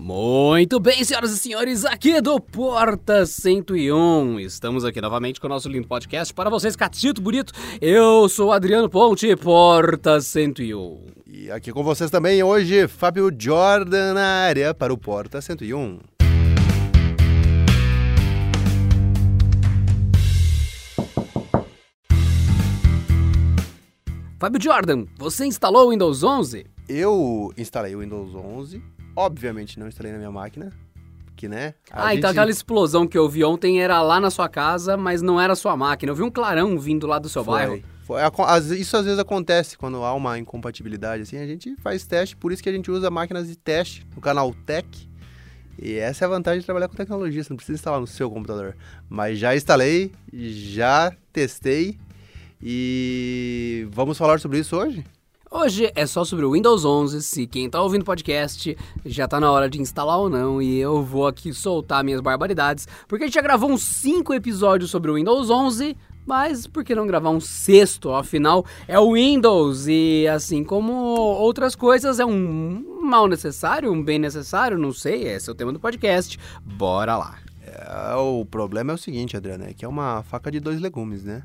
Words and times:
Muito 0.00 0.78
bem, 0.78 1.02
senhoras 1.02 1.32
e 1.32 1.38
senhores, 1.38 1.84
aqui 1.84 2.20
do 2.20 2.40
Porta 2.40 3.26
101. 3.26 4.38
Estamos 4.38 4.84
aqui 4.84 5.00
novamente 5.00 5.40
com 5.40 5.48
o 5.48 5.50
nosso 5.50 5.68
lindo 5.68 5.88
podcast 5.88 6.32
para 6.32 6.48
vocês, 6.48 6.76
Catito 6.76 7.20
Bonito. 7.20 7.52
Eu 7.80 8.28
sou 8.28 8.52
Adriano 8.52 8.88
Ponte, 8.88 9.34
Porta 9.34 10.20
101. 10.20 11.00
E 11.26 11.50
aqui 11.50 11.72
com 11.72 11.82
vocês 11.82 12.12
também 12.12 12.40
hoje, 12.44 12.86
Fábio 12.86 13.28
Jordan 13.36 14.14
na 14.14 14.24
área 14.24 14.72
para 14.72 14.94
o 14.94 14.96
Porta 14.96 15.40
101. 15.40 15.98
Fábio 24.38 24.62
Jordan, 24.62 25.06
você 25.18 25.44
instalou 25.44 25.88
o 25.88 25.90
Windows 25.90 26.22
11? 26.22 26.64
Eu 26.88 27.52
instalei 27.58 27.96
o 27.96 27.98
Windows 27.98 28.32
11, 28.32 28.80
obviamente 29.18 29.80
não 29.80 29.88
instalei 29.88 30.12
na 30.12 30.18
minha 30.18 30.30
máquina, 30.30 30.72
que 31.34 31.48
né? 31.48 31.74
ah, 31.90 32.14
então 32.14 32.30
aquela 32.30 32.50
explosão 32.50 33.06
que 33.06 33.18
eu 33.18 33.28
vi 33.28 33.44
ontem 33.44 33.80
era 33.80 34.00
lá 34.00 34.20
na 34.20 34.30
sua 34.30 34.48
casa, 34.48 34.96
mas 34.96 35.20
não 35.20 35.40
era 35.40 35.56
sua 35.56 35.76
máquina. 35.76 36.12
Eu 36.12 36.16
vi 36.16 36.22
um 36.22 36.30
clarão 36.30 36.78
vindo 36.78 37.06
lá 37.06 37.18
do 37.18 37.28
seu 37.28 37.44
Foi. 37.44 37.54
bairro. 37.54 37.82
Foi. 38.02 38.20
Isso 38.78 38.96
às 38.96 39.04
vezes 39.04 39.18
acontece 39.18 39.76
quando 39.76 40.02
há 40.02 40.14
uma 40.14 40.38
incompatibilidade 40.38 41.24
assim, 41.24 41.36
a 41.36 41.46
gente 41.46 41.76
faz 41.82 42.06
teste, 42.06 42.36
por 42.36 42.52
isso 42.52 42.62
que 42.62 42.68
a 42.68 42.72
gente 42.72 42.90
usa 42.90 43.10
máquinas 43.10 43.48
de 43.48 43.56
teste 43.56 44.06
no 44.14 44.20
canal 44.20 44.54
Tech. 44.64 44.88
E 45.80 45.94
essa 45.94 46.24
é 46.24 46.26
a 46.26 46.28
vantagem 46.28 46.60
de 46.60 46.66
trabalhar 46.66 46.88
com 46.88 46.96
tecnologia, 46.96 47.42
você 47.42 47.50
não 47.50 47.56
precisa 47.56 47.76
instalar 47.76 48.00
no 48.00 48.06
seu 48.06 48.30
computador. 48.30 48.76
Mas 49.08 49.38
já 49.38 49.54
instalei, 49.54 50.12
já 50.32 51.12
testei 51.32 51.98
e 52.62 53.86
vamos 53.90 54.16
falar 54.16 54.40
sobre 54.40 54.58
isso 54.58 54.76
hoje? 54.76 55.04
Hoje 55.50 55.90
é 55.94 56.04
só 56.04 56.26
sobre 56.26 56.44
o 56.44 56.52
Windows 56.52 56.84
11, 56.84 57.22
se 57.22 57.46
quem 57.46 57.70
tá 57.70 57.80
ouvindo 57.80 58.02
o 58.02 58.04
podcast 58.04 58.76
já 59.06 59.26
tá 59.26 59.40
na 59.40 59.50
hora 59.50 59.68
de 59.68 59.80
instalar 59.80 60.18
ou 60.18 60.28
não, 60.28 60.60
e 60.60 60.76
eu 60.76 61.02
vou 61.02 61.26
aqui 61.26 61.54
soltar 61.54 62.04
minhas 62.04 62.20
barbaridades, 62.20 62.86
porque 63.08 63.24
a 63.24 63.26
gente 63.26 63.34
já 63.34 63.40
gravou 63.40 63.70
uns 63.70 63.82
5 63.82 64.34
episódios 64.34 64.90
sobre 64.90 65.10
o 65.10 65.14
Windows 65.14 65.48
11, 65.48 65.96
mas 66.26 66.66
por 66.66 66.84
que 66.84 66.94
não 66.94 67.06
gravar 67.06 67.30
um 67.30 67.40
sexto? 67.40 68.12
Afinal, 68.12 68.66
é 68.86 69.00
o 69.00 69.14
Windows 69.14 69.86
e 69.88 70.28
assim 70.28 70.62
como 70.62 70.92
outras 70.92 71.74
coisas, 71.74 72.20
é 72.20 72.26
um 72.26 73.00
mal 73.02 73.26
necessário, 73.26 73.90
um 73.90 74.04
bem 74.04 74.18
necessário, 74.18 74.76
não 74.76 74.92
sei, 74.92 75.28
esse 75.28 75.48
é 75.48 75.52
o 75.52 75.56
tema 75.56 75.72
do 75.72 75.80
podcast. 75.80 76.38
Bora 76.62 77.16
lá. 77.16 77.38
É, 77.66 78.14
o 78.16 78.44
problema 78.44 78.92
é 78.92 78.94
o 78.94 78.98
seguinte, 78.98 79.34
Adriano, 79.34 79.64
é 79.64 79.72
que 79.72 79.82
é 79.82 79.88
uma 79.88 80.22
faca 80.24 80.50
de 80.50 80.60
dois 80.60 80.78
legumes, 80.78 81.24
né? 81.24 81.42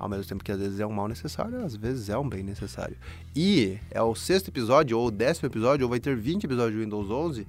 Ao 0.00 0.08
mesmo 0.08 0.24
tempo 0.24 0.42
que 0.42 0.50
às 0.50 0.58
vezes 0.58 0.80
é 0.80 0.86
um 0.86 0.92
mal 0.92 1.06
necessário, 1.06 1.62
às 1.62 1.76
vezes 1.76 2.08
é 2.08 2.16
um 2.16 2.26
bem 2.26 2.42
necessário. 2.42 2.96
E 3.36 3.78
é 3.90 4.02
o 4.02 4.14
sexto 4.14 4.48
episódio, 4.48 4.98
ou 4.98 5.08
o 5.08 5.10
décimo 5.10 5.46
episódio, 5.46 5.84
ou 5.84 5.90
vai 5.90 6.00
ter 6.00 6.16
20 6.16 6.44
episódios 6.44 6.74
do 6.74 6.80
Windows 6.82 7.10
11, 7.10 7.46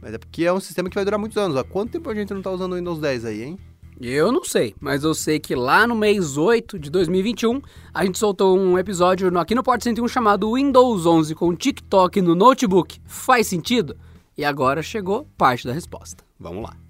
mas 0.00 0.14
é 0.14 0.18
porque 0.18 0.44
é 0.44 0.52
um 0.52 0.60
sistema 0.60 0.88
que 0.88 0.94
vai 0.94 1.04
durar 1.04 1.18
muitos 1.18 1.36
anos. 1.36 1.56
Há 1.56 1.64
quanto 1.64 1.90
tempo 1.90 2.08
a 2.08 2.14
gente 2.14 2.30
não 2.30 2.38
está 2.38 2.50
usando 2.50 2.72
o 2.72 2.76
Windows 2.76 3.00
10 3.00 3.24
aí, 3.24 3.42
hein? 3.42 3.58
Eu 4.00 4.30
não 4.32 4.44
sei, 4.44 4.74
mas 4.80 5.02
eu 5.02 5.12
sei 5.12 5.38
que 5.40 5.54
lá 5.54 5.86
no 5.86 5.94
mês 5.94 6.38
8 6.38 6.78
de 6.78 6.88
2021, 6.90 7.60
a 7.92 8.06
gente 8.06 8.18
soltou 8.18 8.56
um 8.56 8.78
episódio 8.78 9.36
aqui 9.36 9.54
no 9.54 9.62
Porto 9.62 9.82
101 9.82 10.08
chamado 10.08 10.54
Windows 10.54 11.04
11 11.04 11.34
com 11.34 11.54
TikTok 11.54 12.22
no 12.22 12.36
notebook. 12.36 12.98
Faz 13.04 13.48
sentido? 13.48 13.96
E 14.38 14.44
agora 14.44 14.80
chegou 14.80 15.28
parte 15.36 15.66
da 15.66 15.72
resposta. 15.74 16.24
Vamos 16.38 16.62
lá. 16.62 16.89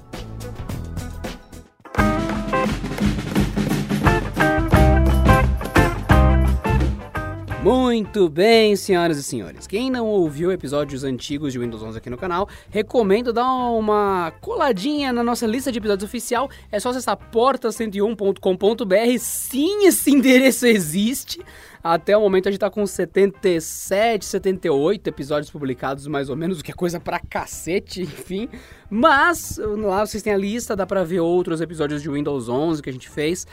Muito 7.63 8.27
bem, 8.27 8.75
senhoras 8.75 9.19
e 9.19 9.23
senhores. 9.23 9.67
Quem 9.67 9.91
não 9.91 10.07
ouviu 10.07 10.51
episódios 10.51 11.03
antigos 11.03 11.53
de 11.53 11.59
Windows 11.59 11.83
11 11.83 11.95
aqui 11.99 12.09
no 12.09 12.17
canal, 12.17 12.49
recomendo 12.71 13.31
dar 13.31 13.45
uma 13.45 14.33
coladinha 14.41 15.13
na 15.13 15.23
nossa 15.23 15.45
lista 15.45 15.71
de 15.71 15.77
episódios 15.77 16.09
oficial. 16.09 16.49
É 16.71 16.79
só 16.79 16.89
acessar 16.89 17.15
porta101.com.br. 17.31 19.19
Sim, 19.19 19.85
esse 19.85 20.09
endereço 20.09 20.65
existe. 20.65 21.39
Até 21.83 22.17
o 22.17 22.21
momento 22.21 22.47
a 22.47 22.51
gente 22.51 22.59
tá 22.59 22.69
com 22.69 22.85
77, 22.85 24.25
78 24.25 25.07
episódios 25.07 25.51
publicados, 25.51 26.07
mais 26.07 26.29
ou 26.29 26.35
menos, 26.35 26.59
o 26.59 26.63
que 26.63 26.71
é 26.71 26.75
coisa 26.75 26.99
pra 26.99 27.19
cacete, 27.19 28.01
enfim. 28.03 28.49
Mas 28.89 29.59
lá 29.59 30.03
vocês 30.03 30.23
têm 30.23 30.33
a 30.33 30.37
lista, 30.37 30.75
dá 30.75 30.87
pra 30.87 31.03
ver 31.03 31.19
outros 31.19 31.61
episódios 31.61 32.01
de 32.01 32.09
Windows 32.09 32.49
11 32.49 32.81
que 32.81 32.89
a 32.89 32.93
gente 32.93 33.09
fez. 33.09 33.45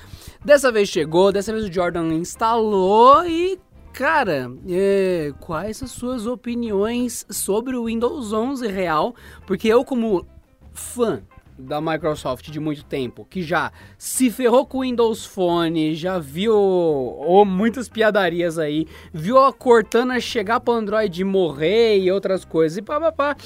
Dessa 0.42 0.72
vez 0.72 0.88
chegou, 0.88 1.30
dessa 1.30 1.52
vez 1.52 1.64
o 1.66 1.72
Jordan 1.72 2.14
instalou 2.14 3.26
e 3.26 3.58
Cara, 3.98 4.48
é, 4.68 5.32
quais 5.40 5.82
as 5.82 5.90
suas 5.90 6.24
opiniões 6.24 7.26
sobre 7.28 7.74
o 7.74 7.86
Windows 7.86 8.32
11 8.32 8.68
real? 8.68 9.12
Porque 9.44 9.66
eu, 9.66 9.84
como 9.84 10.24
fã 10.72 11.20
da 11.58 11.80
Microsoft 11.80 12.48
de 12.48 12.60
muito 12.60 12.84
tempo, 12.84 13.26
que 13.28 13.42
já 13.42 13.72
se 13.98 14.30
ferrou 14.30 14.64
com 14.64 14.78
o 14.78 14.80
Windows 14.82 15.26
Phone, 15.26 15.96
já 15.96 16.16
viu 16.16 16.54
muitas 17.44 17.88
piadarias 17.88 18.56
aí, 18.56 18.86
viu 19.12 19.36
a 19.36 19.52
Cortana 19.52 20.20
chegar 20.20 20.60
para 20.60 20.74
Android 20.74 21.24
morrer 21.24 21.98
e 21.98 22.12
outras 22.12 22.44
coisas 22.44 22.78
e 22.78 22.82
pá, 22.82 23.00
pá, 23.00 23.10
pá. 23.10 23.36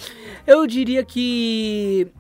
Eu 0.47 0.67
diria 0.67 1.03
que 1.03 2.13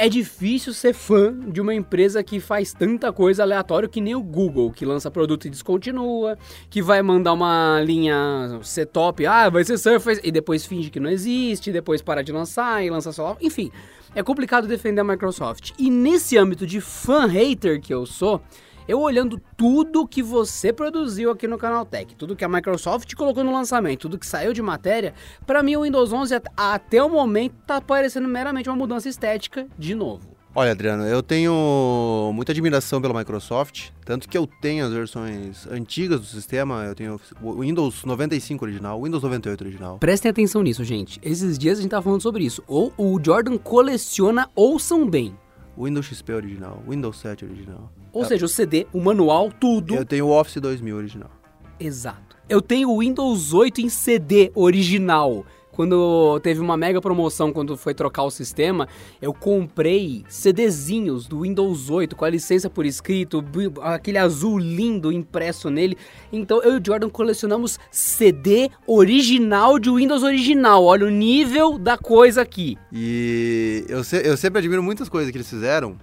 é 0.00 0.08
difícil 0.08 0.72
ser 0.72 0.94
fã 0.94 1.38
de 1.38 1.60
uma 1.60 1.74
empresa 1.74 2.22
que 2.24 2.40
faz 2.40 2.72
tanta 2.72 3.12
coisa 3.12 3.42
aleatória 3.42 3.86
que 3.86 4.00
nem 4.00 4.14
o 4.14 4.22
Google, 4.22 4.72
que 4.72 4.86
lança 4.86 5.10
produto 5.10 5.46
e 5.46 5.50
descontinua, 5.50 6.38
que 6.70 6.80
vai 6.80 7.02
mandar 7.02 7.34
uma 7.34 7.82
linha 7.84 8.58
ser 8.62 8.86
top, 8.86 9.26
ah, 9.26 9.50
vai 9.50 9.62
ser 9.62 9.76
Surface, 9.76 10.18
e 10.24 10.32
depois 10.32 10.64
finge 10.64 10.88
que 10.88 10.98
não 10.98 11.10
existe, 11.10 11.70
depois 11.70 12.00
para 12.00 12.24
de 12.24 12.32
lançar 12.32 12.82
e 12.82 12.88
lança 12.88 13.12
só. 13.12 13.36
Enfim, 13.42 13.70
é 14.14 14.22
complicado 14.22 14.66
defender 14.66 15.02
a 15.02 15.04
Microsoft. 15.04 15.72
E 15.78 15.90
nesse 15.90 16.38
âmbito 16.38 16.66
de 16.66 16.80
fã-hater 16.80 17.78
que 17.78 17.92
eu 17.92 18.06
sou, 18.06 18.40
eu 18.90 19.00
olhando 19.00 19.40
tudo 19.56 20.06
que 20.06 20.20
você 20.20 20.72
produziu 20.72 21.30
aqui 21.30 21.46
no 21.46 21.56
Canal 21.56 21.86
Tech, 21.86 22.12
tudo 22.16 22.34
que 22.34 22.44
a 22.44 22.48
Microsoft 22.48 23.14
colocou 23.14 23.44
no 23.44 23.52
lançamento, 23.52 24.00
tudo 24.00 24.18
que 24.18 24.26
saiu 24.26 24.52
de 24.52 24.60
matéria, 24.60 25.14
para 25.46 25.62
mim 25.62 25.76
o 25.76 25.82
Windows 25.82 26.12
11 26.12 26.34
até 26.56 27.00
o 27.00 27.08
momento 27.08 27.54
tá 27.64 27.80
parecendo 27.80 28.26
meramente 28.26 28.68
uma 28.68 28.74
mudança 28.74 29.08
estética 29.08 29.68
de 29.78 29.94
novo. 29.94 30.28
Olha, 30.52 30.72
Adriano, 30.72 31.04
eu 31.04 31.22
tenho 31.22 32.32
muita 32.34 32.50
admiração 32.50 33.00
pela 33.00 33.16
Microsoft, 33.16 33.90
tanto 34.04 34.28
que 34.28 34.36
eu 34.36 34.48
tenho 34.60 34.84
as 34.84 34.92
versões 34.92 35.64
antigas 35.68 36.18
do 36.18 36.26
sistema, 36.26 36.82
eu 36.84 36.94
tenho 36.96 37.20
o 37.40 37.60
Windows 37.60 38.04
95 38.04 38.64
original, 38.64 38.98
o 38.98 39.04
Windows 39.04 39.22
98 39.22 39.60
original. 39.62 39.98
Prestem 40.00 40.28
atenção 40.28 40.64
nisso, 40.64 40.82
gente. 40.82 41.20
Esses 41.22 41.56
dias 41.56 41.78
a 41.78 41.82
gente 41.82 41.92
tá 41.92 42.02
falando 42.02 42.22
sobre 42.22 42.42
isso. 42.42 42.64
Ou 42.66 42.92
o 42.98 43.20
Jordan 43.24 43.56
coleciona, 43.56 44.50
ouçam 44.56 45.08
bem. 45.08 45.32
Windows 45.80 46.06
XP 46.06 46.32
original, 46.32 46.82
Windows 46.86 47.18
7 47.18 47.44
original. 47.44 47.90
Ou 48.12 48.24
seja, 48.24 48.44
o 48.44 48.48
CD, 48.48 48.86
o 48.92 49.00
manual, 49.00 49.50
tudo. 49.50 49.94
Eu 49.94 50.04
tenho 50.04 50.26
o 50.26 50.30
Office 50.30 50.60
2000 50.60 50.96
original. 50.96 51.30
Exato. 51.78 52.36
Eu 52.48 52.60
tenho 52.60 52.90
o 52.90 52.98
Windows 52.98 53.54
8 53.54 53.80
em 53.80 53.88
CD 53.88 54.50
original 54.54 55.46
quando 55.80 56.38
teve 56.40 56.60
uma 56.60 56.76
mega 56.76 57.00
promoção 57.00 57.54
quando 57.54 57.74
foi 57.74 57.94
trocar 57.94 58.24
o 58.24 58.30
sistema, 58.30 58.86
eu 59.22 59.32
comprei 59.32 60.26
CDzinhos 60.28 61.26
do 61.26 61.40
Windows 61.40 61.88
8 61.88 62.14
com 62.14 62.26
a 62.26 62.28
licença 62.28 62.68
por 62.68 62.84
escrito, 62.84 63.42
aquele 63.80 64.18
azul 64.18 64.58
lindo 64.58 65.10
impresso 65.10 65.70
nele. 65.70 65.96
Então 66.30 66.62
eu 66.62 66.74
e 66.74 66.78
o 66.78 66.82
Jordan 66.84 67.08
colecionamos 67.08 67.80
CD 67.90 68.68
original 68.86 69.78
de 69.78 69.90
Windows 69.90 70.22
original. 70.22 70.84
Olha 70.84 71.06
o 71.06 71.10
nível 71.10 71.78
da 71.78 71.96
coisa 71.96 72.42
aqui. 72.42 72.76
E 72.92 73.82
eu, 73.88 74.04
se, 74.04 74.18
eu 74.18 74.36
sempre 74.36 74.58
admiro 74.58 74.82
muitas 74.82 75.08
coisas 75.08 75.30
que 75.30 75.38
eles 75.38 75.48
fizeram. 75.48 75.96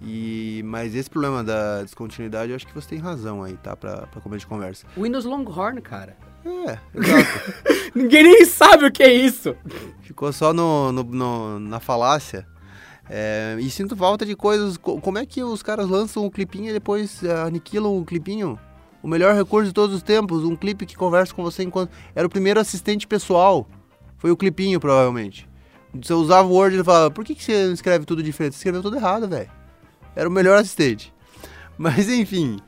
E, 0.00 0.62
mas 0.64 0.94
esse 0.94 1.10
problema 1.10 1.42
da 1.42 1.82
descontinuidade, 1.82 2.50
eu 2.50 2.56
acho 2.56 2.68
que 2.68 2.74
você 2.74 2.90
tem 2.90 2.98
razão 3.00 3.42
aí, 3.42 3.56
tá? 3.56 3.74
Pra, 3.74 4.06
pra 4.06 4.20
começo 4.20 4.40
de 4.40 4.46
conversa. 4.46 4.86
Windows 4.96 5.24
Longhorn, 5.24 5.80
cara. 5.80 6.16
É, 6.44 6.78
exato. 6.94 7.54
Ninguém 7.94 8.22
nem 8.24 8.44
sabe 8.44 8.86
o 8.86 8.92
que 8.92 9.02
é 9.02 9.12
isso. 9.12 9.56
Ficou 10.02 10.32
só 10.32 10.52
no, 10.52 10.92
no, 10.92 11.02
no 11.04 11.58
na 11.60 11.80
falácia. 11.80 12.46
É, 13.08 13.56
e 13.60 13.70
sinto 13.70 13.96
falta 13.96 14.24
de 14.24 14.34
coisas. 14.34 14.76
Como 14.76 15.18
é 15.18 15.26
que 15.26 15.42
os 15.42 15.62
caras 15.62 15.88
lançam 15.88 16.24
um 16.24 16.30
clipinho 16.30 16.70
e 16.70 16.72
depois 16.72 17.22
é, 17.22 17.42
aniquilam 17.42 17.98
o 17.98 18.04
clipinho? 18.04 18.58
O 19.02 19.08
melhor 19.08 19.34
recurso 19.34 19.68
de 19.68 19.74
todos 19.74 19.94
os 19.94 20.02
tempos, 20.02 20.44
um 20.44 20.56
clipe 20.56 20.86
que 20.86 20.96
conversa 20.96 21.34
com 21.34 21.42
você 21.42 21.62
enquanto. 21.62 21.90
Era 22.14 22.26
o 22.26 22.30
primeiro 22.30 22.58
assistente 22.58 23.06
pessoal. 23.06 23.68
Foi 24.16 24.30
o 24.30 24.36
clipinho, 24.36 24.80
provavelmente. 24.80 25.48
Você 25.94 26.12
usava 26.14 26.48
o 26.48 26.52
Word 26.52 26.74
e 26.74 26.76
ele 26.78 26.84
falava, 26.84 27.10
por 27.10 27.24
que, 27.24 27.34
que 27.34 27.44
você 27.44 27.70
escreve 27.72 28.04
tudo 28.04 28.22
diferente? 28.22 28.54
Você 28.54 28.60
escreveu 28.60 28.82
tudo 28.82 28.96
errado, 28.96 29.28
velho. 29.28 29.50
Era 30.16 30.28
o 30.28 30.32
melhor 30.32 30.58
assistente. 30.58 31.12
Mas 31.76 32.08
enfim. 32.08 32.58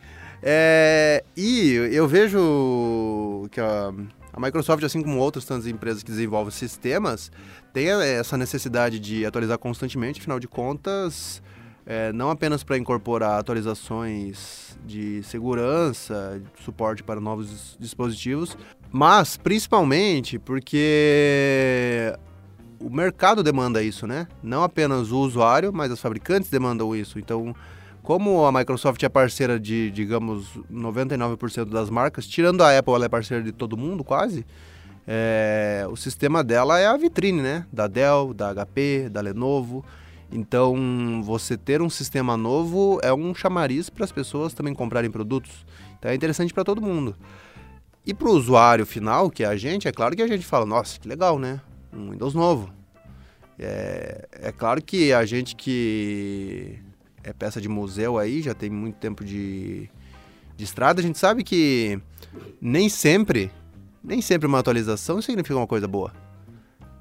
É, 0.42 1.24
e 1.36 1.72
eu 1.92 2.06
vejo 2.06 3.48
que 3.50 3.60
a, 3.60 3.92
a 4.32 4.40
Microsoft, 4.40 4.84
assim 4.84 5.02
como 5.02 5.18
outras 5.18 5.44
tantas 5.44 5.66
empresas 5.66 6.02
que 6.02 6.10
desenvolvem 6.10 6.52
sistemas, 6.52 7.30
tem 7.72 7.88
essa 7.88 8.36
necessidade 8.36 8.98
de 8.98 9.24
atualizar 9.24 9.58
constantemente, 9.58 10.20
afinal 10.20 10.38
de 10.38 10.46
contas, 10.46 11.42
é, 11.86 12.12
não 12.12 12.30
apenas 12.30 12.64
para 12.64 12.76
incorporar 12.76 13.38
atualizações 13.38 14.76
de 14.84 15.22
segurança, 15.22 16.42
suporte 16.64 17.02
para 17.02 17.20
novos 17.20 17.76
dispositivos, 17.78 18.58
mas 18.90 19.36
principalmente 19.36 20.38
porque 20.38 22.12
o 22.80 22.90
mercado 22.90 23.42
demanda 23.42 23.82
isso, 23.82 24.06
né? 24.06 24.26
Não 24.42 24.62
apenas 24.62 25.10
o 25.12 25.18
usuário, 25.18 25.72
mas 25.72 25.90
os 25.90 26.00
fabricantes 26.00 26.50
demandam 26.50 26.94
isso. 26.94 27.18
Então, 27.18 27.54
como 28.06 28.46
a 28.46 28.52
Microsoft 28.52 29.02
é 29.02 29.08
parceira 29.08 29.58
de, 29.58 29.90
digamos, 29.90 30.56
99% 30.72 31.64
das 31.64 31.90
marcas, 31.90 32.24
tirando 32.24 32.62
a 32.62 32.78
Apple, 32.78 32.94
ela 32.94 33.06
é 33.06 33.08
parceira 33.08 33.42
de 33.42 33.50
todo 33.50 33.76
mundo 33.76 34.04
quase. 34.04 34.46
É, 35.04 35.84
o 35.90 35.96
sistema 35.96 36.44
dela 36.44 36.78
é 36.78 36.86
a 36.86 36.96
vitrine, 36.96 37.42
né? 37.42 37.66
Da 37.72 37.88
Dell, 37.88 38.32
da 38.32 38.54
HP, 38.54 39.08
da 39.10 39.20
Lenovo. 39.20 39.84
Então, 40.30 41.20
você 41.24 41.56
ter 41.56 41.82
um 41.82 41.90
sistema 41.90 42.36
novo 42.36 43.00
é 43.02 43.12
um 43.12 43.34
chamariz 43.34 43.90
para 43.90 44.04
as 44.04 44.12
pessoas 44.12 44.54
também 44.54 44.72
comprarem 44.72 45.10
produtos. 45.10 45.66
Então, 45.98 46.08
é 46.08 46.14
interessante 46.14 46.54
para 46.54 46.62
todo 46.62 46.80
mundo. 46.80 47.16
E 48.06 48.14
para 48.14 48.28
o 48.28 48.32
usuário 48.32 48.86
final, 48.86 49.28
que 49.28 49.42
é 49.42 49.48
a 49.48 49.56
gente, 49.56 49.88
é 49.88 49.92
claro 49.92 50.14
que 50.14 50.22
a 50.22 50.28
gente 50.28 50.46
fala, 50.46 50.64
nossa, 50.64 51.00
que 51.00 51.08
legal, 51.08 51.40
né? 51.40 51.60
um 51.92 52.12
Windows 52.12 52.34
novo. 52.34 52.70
É, 53.58 54.28
é 54.30 54.52
claro 54.52 54.80
que 54.80 55.12
a 55.12 55.26
gente 55.26 55.56
que 55.56 56.78
é 57.26 57.32
peça 57.32 57.60
de 57.60 57.68
museu 57.68 58.16
aí, 58.18 58.40
já 58.40 58.54
tem 58.54 58.70
muito 58.70 58.94
tempo 58.96 59.24
de, 59.24 59.90
de 60.56 60.64
estrada, 60.64 61.00
a 61.00 61.02
gente 61.02 61.18
sabe 61.18 61.42
que 61.42 62.00
nem 62.60 62.88
sempre, 62.88 63.50
nem 64.02 64.22
sempre 64.22 64.46
uma 64.46 64.60
atualização 64.60 65.20
significa 65.20 65.56
uma 65.56 65.66
coisa 65.66 65.88
boa. 65.88 66.12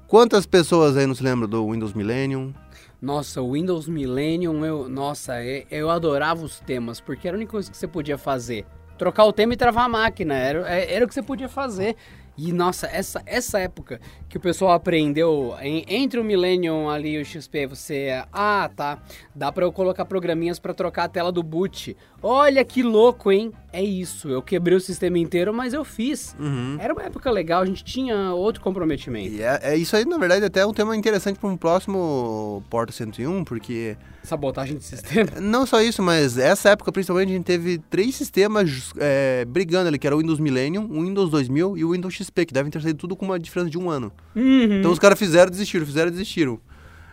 Quantas 0.08 0.44
pessoas 0.44 0.96
aí 0.96 1.06
não 1.06 1.14
se 1.14 1.22
lembram 1.22 1.48
do 1.48 1.70
Windows 1.70 1.92
Millennium? 1.92 2.52
Nossa, 3.00 3.40
o 3.40 3.52
Windows 3.52 3.86
Millennium, 3.86 4.64
eu, 4.64 4.88
nossa, 4.88 5.34
eu 5.70 5.90
adorava 5.90 6.44
os 6.44 6.58
temas, 6.58 7.00
porque 7.00 7.28
era 7.28 7.36
a 7.36 7.38
única 7.38 7.52
coisa 7.52 7.70
que 7.70 7.76
você 7.76 7.86
podia 7.86 8.18
fazer. 8.18 8.66
Trocar 8.98 9.26
o 9.26 9.32
tema 9.32 9.52
e 9.52 9.56
travar 9.56 9.84
a 9.84 9.88
máquina, 9.88 10.34
era, 10.34 10.68
era 10.68 11.04
o 11.04 11.08
que 11.08 11.14
você 11.14 11.22
podia 11.22 11.48
fazer. 11.48 11.94
E 12.36 12.52
nossa, 12.52 12.86
essa, 12.86 13.22
essa 13.24 13.58
época 13.58 14.00
que 14.28 14.36
o 14.36 14.40
pessoal 14.40 14.72
aprendeu 14.72 15.54
em, 15.60 15.84
entre 15.88 16.20
o 16.20 16.24
Millennium 16.24 16.90
ali 16.90 17.14
e 17.14 17.20
o 17.20 17.24
XP, 17.24 17.66
você. 17.66 18.22
Ah, 18.32 18.70
tá. 18.74 18.98
Dá 19.34 19.50
para 19.50 19.64
eu 19.64 19.72
colocar 19.72 20.04
programinhas 20.04 20.58
para 20.58 20.74
trocar 20.74 21.04
a 21.04 21.08
tela 21.08 21.32
do 21.32 21.42
boot. 21.42 21.96
Olha 22.22 22.64
que 22.64 22.82
louco, 22.82 23.32
hein? 23.32 23.52
É 23.72 23.82
isso. 23.82 24.28
Eu 24.28 24.42
quebrei 24.42 24.76
o 24.76 24.80
sistema 24.80 25.18
inteiro, 25.18 25.54
mas 25.54 25.72
eu 25.72 25.84
fiz. 25.84 26.36
Uhum. 26.38 26.76
Era 26.78 26.92
uma 26.92 27.04
época 27.04 27.30
legal, 27.30 27.62
a 27.62 27.66
gente 27.66 27.82
tinha 27.82 28.32
outro 28.32 28.62
comprometimento. 28.62 29.34
E 29.34 29.42
é, 29.42 29.60
é 29.62 29.76
isso 29.76 29.96
aí, 29.96 30.04
na 30.04 30.18
verdade, 30.18 30.44
até 30.44 30.60
é 30.60 30.66
um 30.66 30.74
tema 30.74 30.96
interessante 30.96 31.38
para 31.38 31.48
um 31.48 31.56
próximo 31.56 32.62
Porta 32.68 32.92
101, 32.92 33.44
porque. 33.44 33.96
Sabotagem 34.26 34.76
de 34.76 34.84
sistema? 34.84 35.30
Não 35.40 35.64
só 35.66 35.80
isso, 35.80 36.02
mas 36.02 36.36
essa 36.36 36.70
época, 36.70 36.90
principalmente, 36.92 37.30
a 37.30 37.32
gente 37.34 37.44
teve 37.44 37.78
três 37.78 38.14
sistemas 38.14 38.92
é, 38.98 39.44
brigando 39.44 39.88
ali, 39.88 39.98
que 39.98 40.06
era 40.06 40.16
o 40.16 40.18
Windows 40.20 40.40
Millennium, 40.40 40.84
o 40.90 41.02
Windows 41.02 41.30
2000 41.30 41.78
e 41.78 41.84
o 41.84 41.92
Windows 41.92 42.14
XP, 42.14 42.46
que 42.46 42.52
devem 42.52 42.70
ter 42.70 42.82
saído 42.82 42.98
tudo 42.98 43.14
com 43.16 43.24
uma 43.24 43.38
diferença 43.38 43.70
de 43.70 43.78
um 43.78 43.88
ano. 43.88 44.12
Uhum. 44.34 44.78
Então 44.80 44.90
os 44.90 44.98
caras 44.98 45.18
fizeram, 45.18 45.50
desistiram, 45.50 45.86
fizeram, 45.86 46.10
desistiram. 46.10 46.60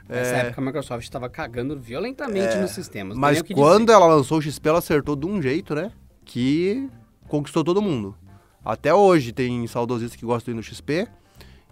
Nessa 0.10 0.36
É, 0.36 0.40
época 0.42 0.60
a 0.60 0.66
Microsoft 0.66 1.04
estava 1.04 1.30
cagando 1.30 1.80
violentamente 1.80 2.58
nos 2.58 2.72
sistemas. 2.72 3.18
mas 3.18 3.42
quando 3.42 3.86
dizer. 3.86 3.94
ela 3.94 4.06
lançou 4.08 4.38
o 4.40 4.42
XP, 4.42 4.68
ela 4.68 4.80
acertou 4.80 5.16
de 5.16 5.26
um 5.26 5.42
jeito, 5.42 5.74
né? 5.74 5.92
Que 6.26 6.90
conquistou 7.28 7.64
todo 7.64 7.82
mundo. 7.82 8.14
Até 8.66 8.94
hoje 8.94 9.32
tem 9.32 9.66
saudosistas 9.68 10.18
que 10.20 10.26
gostam 10.26 10.54
do 10.54 10.58
Windows 10.58 10.68
XP. 10.76 11.08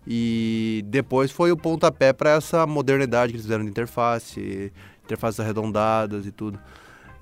E 0.08 0.82
depois 0.88 1.30
foi 1.32 1.52
o 1.52 1.58
pontapé 1.58 2.12
para 2.12 2.32
essa 2.32 2.66
modernidade 2.66 3.32
que 3.32 3.36
eles 3.36 3.46
fizeram 3.46 3.64
de 3.64 3.70
interface, 3.70 4.72
interfaces 5.12 5.40
arredondadas 5.40 6.26
e 6.26 6.32
tudo. 6.32 6.58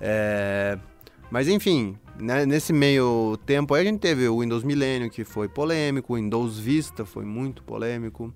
É, 0.00 0.78
Mas 1.30 1.48
enfim, 1.48 1.96
né, 2.20 2.46
nesse 2.46 2.72
meio 2.72 3.36
tempo 3.44 3.74
aí 3.74 3.82
a 3.82 3.84
gente 3.84 4.00
teve 4.00 4.28
o 4.28 4.40
Windows 4.40 4.62
Millennium, 4.64 5.10
que 5.10 5.24
foi 5.24 5.48
polêmico, 5.48 6.12
o 6.12 6.16
Windows 6.16 6.58
Vista 6.58 7.04
foi 7.04 7.24
muito 7.24 7.62
polêmico. 7.62 8.32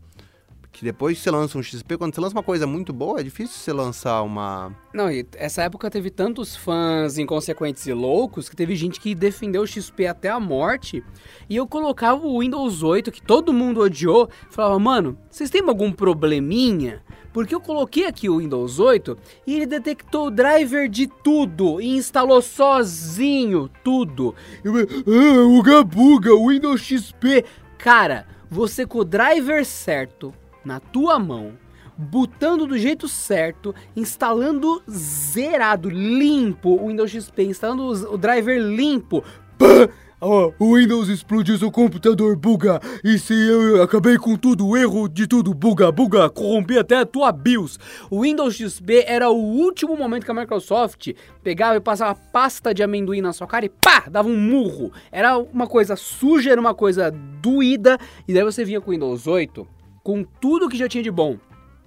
Que 0.74 0.84
depois 0.84 1.16
que 1.16 1.22
você 1.22 1.30
lança 1.30 1.56
um 1.56 1.62
XP, 1.62 1.96
quando 1.96 2.12
você 2.12 2.20
lança 2.20 2.34
uma 2.34 2.42
coisa 2.42 2.66
muito 2.66 2.92
boa, 2.92 3.20
é 3.20 3.22
difícil 3.22 3.56
você 3.56 3.72
lançar 3.72 4.20
uma. 4.22 4.74
Não, 4.92 5.08
e 5.08 5.24
essa 5.36 5.62
época 5.62 5.88
teve 5.88 6.10
tantos 6.10 6.56
fãs 6.56 7.16
inconsequentes 7.16 7.86
e 7.86 7.92
loucos 7.92 8.48
que 8.48 8.56
teve 8.56 8.74
gente 8.74 8.98
que 8.98 9.14
defendeu 9.14 9.62
o 9.62 9.66
XP 9.68 10.08
até 10.08 10.28
a 10.28 10.40
morte. 10.40 11.00
E 11.48 11.54
eu 11.54 11.64
colocava 11.64 12.26
o 12.26 12.40
Windows 12.40 12.82
8, 12.82 13.12
que 13.12 13.22
todo 13.22 13.52
mundo 13.52 13.82
odiou, 13.82 14.28
falava, 14.50 14.76
mano, 14.80 15.16
vocês 15.30 15.48
têm 15.48 15.62
algum 15.62 15.92
probleminha? 15.92 17.04
Porque 17.32 17.54
eu 17.54 17.60
coloquei 17.60 18.06
aqui 18.06 18.28
o 18.28 18.38
Windows 18.38 18.80
8 18.80 19.16
e 19.46 19.54
ele 19.54 19.66
detectou 19.66 20.26
o 20.26 20.30
driver 20.30 20.88
de 20.88 21.06
tudo 21.06 21.80
e 21.80 21.96
instalou 21.96 22.42
sozinho 22.42 23.70
tudo. 23.84 24.34
Eu, 24.64 24.74
ah, 24.74 25.46
uga 25.56 25.84
buga, 25.84 26.30
Windows 26.34 26.80
XP. 26.80 27.44
Cara, 27.78 28.26
você 28.50 28.84
com 28.84 28.98
o 28.98 29.04
driver 29.04 29.64
certo 29.64 30.34
na 30.64 30.80
tua 30.80 31.18
mão, 31.18 31.52
botando 31.96 32.66
do 32.66 32.78
jeito 32.78 33.08
certo, 33.08 33.74
instalando 33.94 34.82
zerado, 34.90 35.88
limpo 35.88 36.70
o 36.70 36.88
Windows 36.88 37.10
XP, 37.10 37.44
instalando 37.44 37.84
o 38.12 38.18
driver 38.18 38.58
limpo. 38.60 39.22
Pá! 39.58 39.88
Ó, 40.26 40.52
o 40.58 40.76
Windows 40.76 41.08
explodiu 41.08 41.58
seu 41.58 41.70
computador, 41.70 42.34
buga! 42.34 42.80
E 43.04 43.18
se 43.18 43.34
eu 43.34 43.82
acabei 43.82 44.16
com 44.16 44.36
tudo, 44.36 44.74
erro 44.74 45.06
de 45.06 45.26
tudo, 45.26 45.52
buga, 45.52 45.92
buga, 45.92 46.30
corrompi 46.30 46.78
até 46.78 46.96
a 46.96 47.04
tua 47.04 47.30
BIOS. 47.30 47.78
O 48.08 48.22
Windows 48.22 48.54
XP 48.54 49.04
era 49.06 49.28
o 49.28 49.36
último 49.36 49.94
momento 49.94 50.24
que 50.24 50.30
a 50.30 50.34
Microsoft 50.34 51.12
pegava 51.42 51.76
e 51.76 51.80
passava 51.80 52.18
pasta 52.32 52.72
de 52.72 52.82
amendoim 52.82 53.20
na 53.20 53.34
sua 53.34 53.46
cara 53.46 53.66
e 53.66 53.68
pá, 53.68 54.04
dava 54.10 54.26
um 54.26 54.36
murro. 54.36 54.90
Era 55.12 55.36
uma 55.36 55.66
coisa 55.66 55.94
suja, 55.94 56.52
era 56.52 56.60
uma 56.60 56.74
coisa 56.74 57.10
doída, 57.10 57.98
e 58.26 58.32
daí 58.32 58.44
você 58.44 58.64
vinha 58.64 58.80
com 58.80 58.92
o 58.92 58.94
Windows 58.94 59.26
8, 59.26 59.73
com 60.04 60.22
tudo 60.22 60.68
que 60.68 60.76
já 60.76 60.86
tinha 60.86 61.02
de 61.02 61.10
bom 61.10 61.38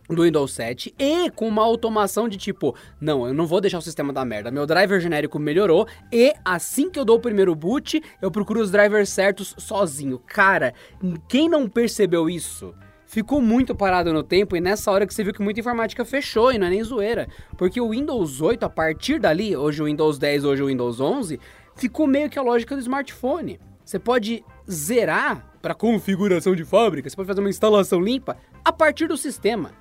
do 0.10 0.24
Windows 0.24 0.52
7 0.54 0.96
e 0.98 1.30
com 1.32 1.48
uma 1.48 1.64
automação 1.64 2.28
de 2.28 2.38
tipo, 2.38 2.76
não, 3.00 3.28
eu 3.28 3.34
não 3.34 3.46
vou 3.46 3.62
deixar 3.62 3.78
o 3.78 3.82
sistema 3.82 4.12
da 4.12 4.26
merda. 4.26 4.50
Meu 4.50 4.66
driver 4.66 5.00
genérico 5.00 5.38
melhorou 5.38 5.88
e 6.12 6.34
assim 6.44 6.90
que 6.90 6.98
eu 6.98 7.06
dou 7.06 7.18
o 7.18 7.22
primeiro 7.22 7.54
boot, 7.54 8.02
eu 8.22 8.32
procuro 8.32 8.62
os 8.62 8.72
drivers 8.72 9.10
certos 9.10 9.54
sozinho. 9.58 10.18
Cara, 10.26 10.74
quem 11.30 11.48
não 11.48 11.70
percebeu 11.70 12.30
isso? 12.30 12.74
Ficou 13.06 13.40
muito 13.40 13.76
parado 13.76 14.12
no 14.12 14.24
tempo 14.24 14.56
e 14.58 14.60
nessa 14.60 14.92
hora 14.92 15.06
que 15.06 15.14
você 15.14 15.24
viu 15.24 15.34
que 15.34 15.42
muita 15.42 15.60
informática 15.60 16.04
fechou 16.04 16.52
e 16.52 16.58
não 16.58 16.68
é 16.68 16.72
nem 16.72 16.84
zoeira. 16.84 17.28
Porque 17.56 17.80
o 17.80 17.92
Windows 17.92 18.42
8, 18.42 18.64
a 18.64 18.70
partir 18.70 19.20
dali, 19.20 19.56
hoje 19.56 19.82
o 19.82 19.86
Windows 19.86 20.18
10, 20.18 20.44
hoje 20.44 20.64
o 20.64 20.68
Windows 20.68 21.00
11, 21.00 21.40
ficou 21.76 22.08
meio 22.08 22.30
que 22.30 22.40
a 22.40 22.42
lógica 22.42 22.76
do 22.76 22.82
smartphone. 22.82 23.60
Você 23.86 23.98
pode 23.98 24.44
zerar 24.70 25.57
para 25.68 25.76
configuração 25.76 26.56
de 26.56 26.64
fábrica, 26.64 27.10
você 27.10 27.16
pode 27.18 27.28
fazer 27.28 27.42
uma 27.42 27.50
instalação 27.50 28.00
limpa 28.00 28.38
a 28.64 28.72
partir 28.72 29.06
do 29.06 29.18
sistema. 29.18 29.72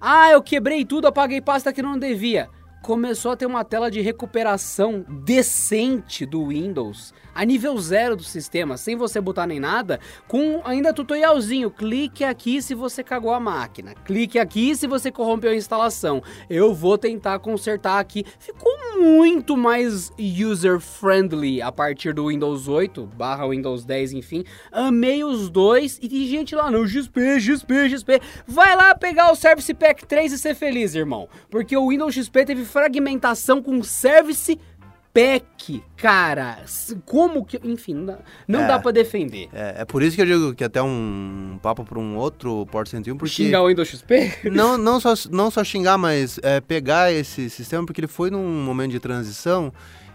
Ah, 0.00 0.30
eu 0.30 0.42
quebrei 0.42 0.86
tudo, 0.86 1.06
apaguei 1.06 1.38
pasta 1.38 1.70
que 1.70 1.82
não 1.82 1.98
devia. 1.98 2.48
Começou 2.84 3.32
a 3.32 3.36
ter 3.36 3.46
uma 3.46 3.64
tela 3.64 3.90
de 3.90 4.02
recuperação 4.02 5.06
decente 5.08 6.26
do 6.26 6.48
Windows, 6.48 7.14
a 7.34 7.42
nível 7.42 7.78
zero 7.78 8.14
do 8.14 8.22
sistema, 8.22 8.76
sem 8.76 8.94
você 8.94 9.22
botar 9.22 9.46
nem 9.46 9.58
nada, 9.58 9.98
com 10.28 10.60
ainda 10.66 10.92
tutorialzinho. 10.92 11.70
Clique 11.70 12.22
aqui 12.24 12.60
se 12.60 12.74
você 12.74 13.02
cagou 13.02 13.32
a 13.32 13.40
máquina. 13.40 13.94
Clique 14.04 14.38
aqui 14.38 14.76
se 14.76 14.86
você 14.86 15.10
corrompeu 15.10 15.52
a 15.52 15.56
instalação. 15.56 16.22
Eu 16.50 16.74
vou 16.74 16.98
tentar 16.98 17.38
consertar 17.38 17.98
aqui. 17.98 18.22
Ficou 18.38 18.70
muito 19.00 19.56
mais 19.56 20.12
user-friendly 20.18 21.62
a 21.62 21.72
partir 21.72 22.12
do 22.12 22.28
Windows 22.28 22.68
8 22.68 23.06
barra 23.16 23.48
Windows 23.48 23.82
10, 23.86 24.12
enfim. 24.12 24.44
Amei 24.70 25.24
os 25.24 25.48
dois 25.48 25.98
e 26.02 26.08
tem 26.08 26.26
gente 26.26 26.54
lá, 26.54 26.70
não, 26.70 26.86
XP, 26.86 27.40
XP, 27.40 27.88
XP. 27.88 28.20
Vai 28.46 28.76
lá 28.76 28.94
pegar 28.94 29.32
o 29.32 29.34
Service 29.34 29.72
Pack 29.72 30.06
3 30.06 30.34
e 30.34 30.38
ser 30.38 30.54
feliz, 30.54 30.94
irmão. 30.94 31.30
Porque 31.48 31.74
o 31.74 31.88
Windows 31.88 32.14
XP 32.14 32.44
teve 32.44 32.73
fragmentação 32.78 33.62
com 33.62 33.80
Service 33.84 34.58
Pack, 35.12 35.80
cara. 35.96 36.58
Como 37.06 37.44
que. 37.44 37.60
Enfim, 37.62 37.94
não 38.48 38.62
É. 38.62 38.66
dá 38.66 38.80
pra 38.80 38.90
defender. 38.90 39.48
É, 39.52 39.82
é 39.82 39.84
por 39.84 40.02
isso 40.02 40.16
que 40.16 40.22
eu 40.22 40.26
digo 40.26 40.54
que 40.56 40.64
até 40.64 40.82
um 40.82 41.56
papo 41.62 41.84
para 41.84 42.00
um 42.00 42.16
outro 42.16 42.66
Porta 42.66 42.90
101, 42.90 43.16
porque. 43.16 43.32
Xingar 43.32 43.62
o 43.62 43.68
Windows 43.68 43.88
XP? 43.88 44.50
não, 44.50 44.76
não, 44.76 44.98
só, 44.98 45.14
não 45.30 45.52
só 45.52 45.62
xingar, 45.62 45.96
mas 45.96 46.40
é, 46.42 46.60
pegar 46.60 47.12
esse 47.12 47.48
sistema, 47.48 47.86
porque 47.86 48.00
ele 48.00 48.08
foi 48.08 48.28
num 48.28 48.64
momento 48.64 48.90
de 48.90 48.98
transição 48.98 49.72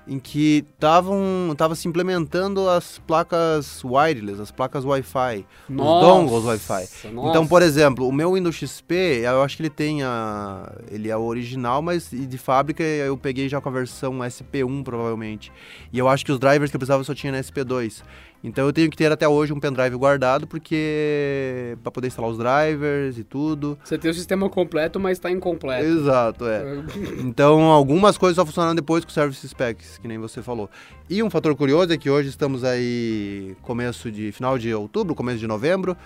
em 0.09 0.17
que 0.17 0.65
estavam 0.73 1.53
tava 1.55 1.75
se 1.75 1.87
implementando 1.87 2.67
as 2.67 2.99
placas 2.99 3.83
wireless, 3.83 4.41
as 4.41 4.51
placas 4.51 4.83
Wi-Fi, 4.83 5.45
os 5.69 5.75
dongles 5.75 6.43
Wi-Fi. 6.43 6.89
Então, 7.29 7.45
por 7.45 7.61
exemplo, 7.61 8.07
o 8.07 8.11
meu 8.11 8.33
Windows 8.33 8.55
XP, 8.55 9.21
eu 9.23 9.43
acho 9.43 9.55
que 9.55 9.61
ele 9.61 9.69
tem 9.69 10.01
a 10.01 10.71
ele 10.89 11.09
é 11.09 11.15
o 11.15 11.21
original, 11.21 11.81
mas 11.81 12.09
de 12.09 12.37
fábrica 12.37 12.83
eu 12.83 13.15
peguei 13.15 13.47
já 13.47 13.61
com 13.61 13.69
a 13.69 13.71
versão 13.71 14.17
SP1 14.17 14.83
provavelmente. 14.83 15.51
E 15.93 15.99
eu 15.99 16.07
acho 16.07 16.25
que 16.25 16.31
os 16.31 16.39
drivers 16.39 16.71
que 16.71 16.75
eu 16.75 16.79
precisava 16.79 17.03
só 17.03 17.13
tinha 17.13 17.31
na 17.31 17.39
SP2. 17.39 18.01
Então 18.43 18.65
eu 18.65 18.71
tenho 18.71 18.89
que 18.89 18.95
ter 18.95 19.11
até 19.11 19.27
hoje 19.27 19.51
um 19.51 19.59
pendrive 19.59 19.95
guardado 19.97 20.47
porque 20.47 21.77
para 21.83 21.91
poder 21.91 22.07
instalar 22.07 22.31
os 22.31 22.37
drivers 22.37 23.17
e 23.17 23.23
tudo. 23.23 23.77
Você 23.83 23.97
tem 23.97 24.09
o 24.09 24.13
sistema 24.13 24.49
completo, 24.49 24.99
mas 24.99 25.17
está 25.17 25.29
incompleto. 25.29 25.85
Exato, 25.85 26.45
é. 26.47 26.63
então 27.19 27.63
algumas 27.63 28.17
coisas 28.17 28.35
só 28.35 28.45
funcionam 28.45 28.73
depois 28.73 29.03
com 29.03 29.11
o 29.11 29.13
service 29.13 29.45
specs, 29.47 29.97
que 29.97 30.07
nem 30.07 30.17
você 30.17 30.41
falou. 30.41 30.69
E 31.09 31.21
um 31.21 31.29
fator 31.29 31.53
curioso 31.55 31.91
é 31.91 31.97
que 31.97 32.09
hoje 32.09 32.29
estamos 32.29 32.63
aí 32.63 33.55
começo 33.61 34.09
de 34.09 34.31
final 34.31 34.57
de 34.57 34.73
outubro, 34.73 35.13
começo 35.13 35.39
de 35.39 35.47
novembro. 35.47 35.97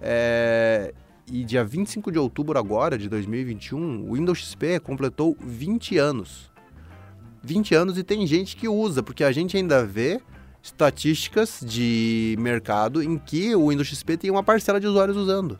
É, 0.00 0.94
e 1.30 1.44
dia 1.44 1.62
25 1.62 2.10
de 2.10 2.18
outubro 2.18 2.58
agora 2.58 2.98
de 2.98 3.08
2021, 3.08 4.08
o 4.08 4.14
Windows 4.14 4.38
XP 4.38 4.80
completou 4.80 5.36
20 5.40 5.98
anos. 5.98 6.50
20 7.42 7.74
anos 7.74 7.98
e 7.98 8.02
tem 8.02 8.26
gente 8.26 8.56
que 8.56 8.68
usa, 8.68 9.02
porque 9.02 9.24
a 9.24 9.32
gente 9.32 9.56
ainda 9.56 9.84
vê 9.84 10.20
estatísticas 10.62 11.60
de 11.62 12.36
mercado 12.38 13.02
em 13.02 13.18
que 13.18 13.54
o 13.54 13.68
Windows 13.68 13.88
XP 13.88 14.16
tem 14.16 14.30
uma 14.30 14.42
parcela 14.42 14.80
de 14.80 14.86
usuários 14.86 15.16
usando. 15.16 15.58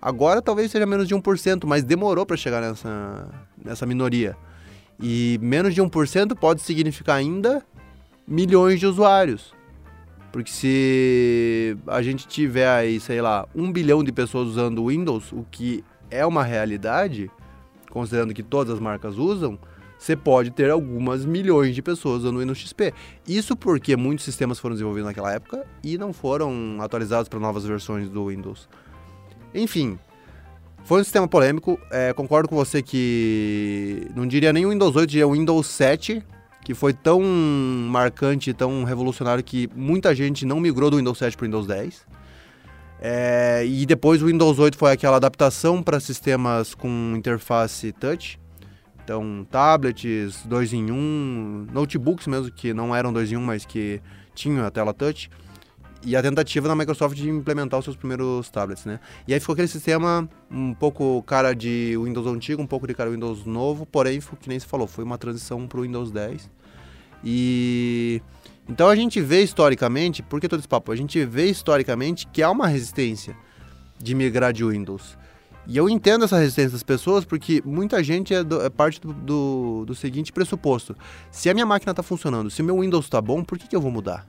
Agora 0.00 0.40
talvez 0.40 0.70
seja 0.70 0.86
menos 0.86 1.06
de 1.06 1.14
1%, 1.14 1.66
mas 1.66 1.84
demorou 1.84 2.24
para 2.24 2.36
chegar 2.36 2.62
nessa, 2.62 3.28
nessa 3.62 3.84
minoria. 3.84 4.34
E 4.98 5.38
menos 5.42 5.74
de 5.74 5.82
1% 5.82 6.34
pode 6.36 6.62
significar 6.62 7.16
ainda 7.16 7.62
milhões 8.26 8.80
de 8.80 8.86
usuários. 8.86 9.52
Porque 10.32 10.50
se 10.50 11.76
a 11.86 12.00
gente 12.00 12.26
tiver 12.26 12.68
aí, 12.68 13.00
sei 13.00 13.20
lá, 13.20 13.46
um 13.54 13.70
bilhão 13.70 14.02
de 14.02 14.12
pessoas 14.12 14.48
usando 14.48 14.82
o 14.82 14.88
Windows, 14.88 15.32
o 15.32 15.44
que 15.50 15.84
é 16.10 16.24
uma 16.24 16.44
realidade, 16.44 17.30
considerando 17.90 18.32
que 18.32 18.42
todas 18.42 18.72
as 18.72 18.80
marcas 18.80 19.18
usam, 19.18 19.58
você 20.00 20.16
pode 20.16 20.50
ter 20.50 20.70
algumas 20.70 21.26
milhões 21.26 21.74
de 21.74 21.82
pessoas 21.82 22.22
usando 22.22 22.36
o 22.36 22.38
Windows 22.40 22.58
XP. 22.58 22.94
Isso 23.28 23.54
porque 23.54 23.94
muitos 23.96 24.24
sistemas 24.24 24.58
foram 24.58 24.74
desenvolvidos 24.74 25.06
naquela 25.06 25.30
época 25.30 25.66
e 25.84 25.98
não 25.98 26.10
foram 26.10 26.78
atualizados 26.80 27.28
para 27.28 27.38
novas 27.38 27.66
versões 27.66 28.08
do 28.08 28.28
Windows. 28.28 28.66
Enfim, 29.54 29.98
foi 30.84 31.02
um 31.02 31.04
sistema 31.04 31.28
polêmico. 31.28 31.78
É, 31.90 32.14
concordo 32.14 32.48
com 32.48 32.56
você 32.56 32.82
que 32.82 34.08
não 34.16 34.26
diria 34.26 34.54
nem 34.54 34.64
o 34.64 34.70
Windows 34.70 34.96
8, 34.96 35.10
diria 35.10 35.28
o 35.28 35.32
Windows 35.32 35.66
7, 35.66 36.22
que 36.64 36.72
foi 36.72 36.94
tão 36.94 37.20
marcante, 37.20 38.54
tão 38.54 38.84
revolucionário 38.84 39.44
que 39.44 39.68
muita 39.76 40.14
gente 40.14 40.46
não 40.46 40.58
migrou 40.60 40.88
do 40.88 40.96
Windows 40.96 41.18
7 41.18 41.36
para 41.36 41.44
o 41.44 41.46
Windows 41.46 41.66
10. 41.66 42.06
É, 43.02 43.66
e 43.66 43.84
depois 43.84 44.22
o 44.22 44.26
Windows 44.28 44.58
8 44.58 44.78
foi 44.78 44.92
aquela 44.92 45.16
adaptação 45.16 45.82
para 45.82 46.00
sistemas 46.00 46.74
com 46.74 47.12
interface 47.14 47.92
touch. 47.92 48.40
Então, 49.10 49.44
tablets, 49.50 50.46
2 50.46 50.72
em 50.72 50.92
1, 50.92 50.94
um, 50.94 51.66
notebooks 51.72 52.28
mesmo, 52.28 52.48
que 52.52 52.72
não 52.72 52.94
eram 52.94 53.12
2 53.12 53.32
em 53.32 53.36
1, 53.36 53.40
um, 53.40 53.44
mas 53.44 53.66
que 53.66 54.00
tinham 54.36 54.64
a 54.64 54.70
tela 54.70 54.94
touch. 54.94 55.28
E 56.06 56.14
a 56.14 56.22
tentativa 56.22 56.68
da 56.68 56.76
Microsoft 56.76 57.16
de 57.16 57.28
implementar 57.28 57.80
os 57.80 57.84
seus 57.84 57.96
primeiros 57.96 58.48
tablets, 58.50 58.84
né? 58.84 59.00
E 59.26 59.34
aí 59.34 59.40
ficou 59.40 59.54
aquele 59.54 59.66
sistema 59.66 60.28
um 60.48 60.72
pouco 60.72 61.20
cara 61.24 61.54
de 61.54 61.98
Windows 62.00 62.24
antigo, 62.28 62.62
um 62.62 62.68
pouco 62.68 62.86
de 62.86 62.94
cara 62.94 63.10
Windows 63.10 63.44
novo, 63.44 63.84
porém, 63.84 64.20
que 64.40 64.48
nem 64.48 64.60
se 64.60 64.66
falou, 64.66 64.86
foi 64.86 65.02
uma 65.02 65.18
transição 65.18 65.66
para 65.66 65.80
o 65.80 65.82
Windows 65.82 66.12
10. 66.12 66.48
E 67.24 68.22
então 68.68 68.88
a 68.88 68.94
gente 68.94 69.20
vê 69.20 69.42
historicamente, 69.42 70.22
por 70.22 70.40
que 70.40 70.46
todo 70.46 70.60
esse 70.60 70.68
papo? 70.68 70.92
A 70.92 70.96
gente 70.96 71.24
vê 71.24 71.46
historicamente 71.46 72.28
que 72.28 72.44
há 72.44 72.50
uma 72.50 72.68
resistência 72.68 73.36
de 73.98 74.14
migrar 74.14 74.52
de 74.52 74.64
Windows. 74.64 75.18
E 75.70 75.76
eu 75.76 75.88
entendo 75.88 76.24
essa 76.24 76.36
resistência 76.36 76.72
das 76.72 76.82
pessoas 76.82 77.24
porque 77.24 77.62
muita 77.64 78.02
gente 78.02 78.34
é, 78.34 78.42
do, 78.42 78.60
é 78.60 78.68
parte 78.68 79.00
do, 79.00 79.12
do, 79.12 79.84
do, 79.86 79.94
seguinte 79.94 80.32
pressuposto: 80.32 80.96
se 81.30 81.48
a 81.48 81.54
minha 81.54 81.64
máquina 81.64 81.92
está 81.92 82.02
funcionando, 82.02 82.50
se 82.50 82.60
o 82.60 82.64
meu 82.64 82.80
Windows 82.80 83.04
está 83.04 83.20
bom, 83.20 83.44
por 83.44 83.56
que, 83.56 83.68
que 83.68 83.76
eu 83.76 83.80
vou 83.80 83.92
mudar? 83.92 84.26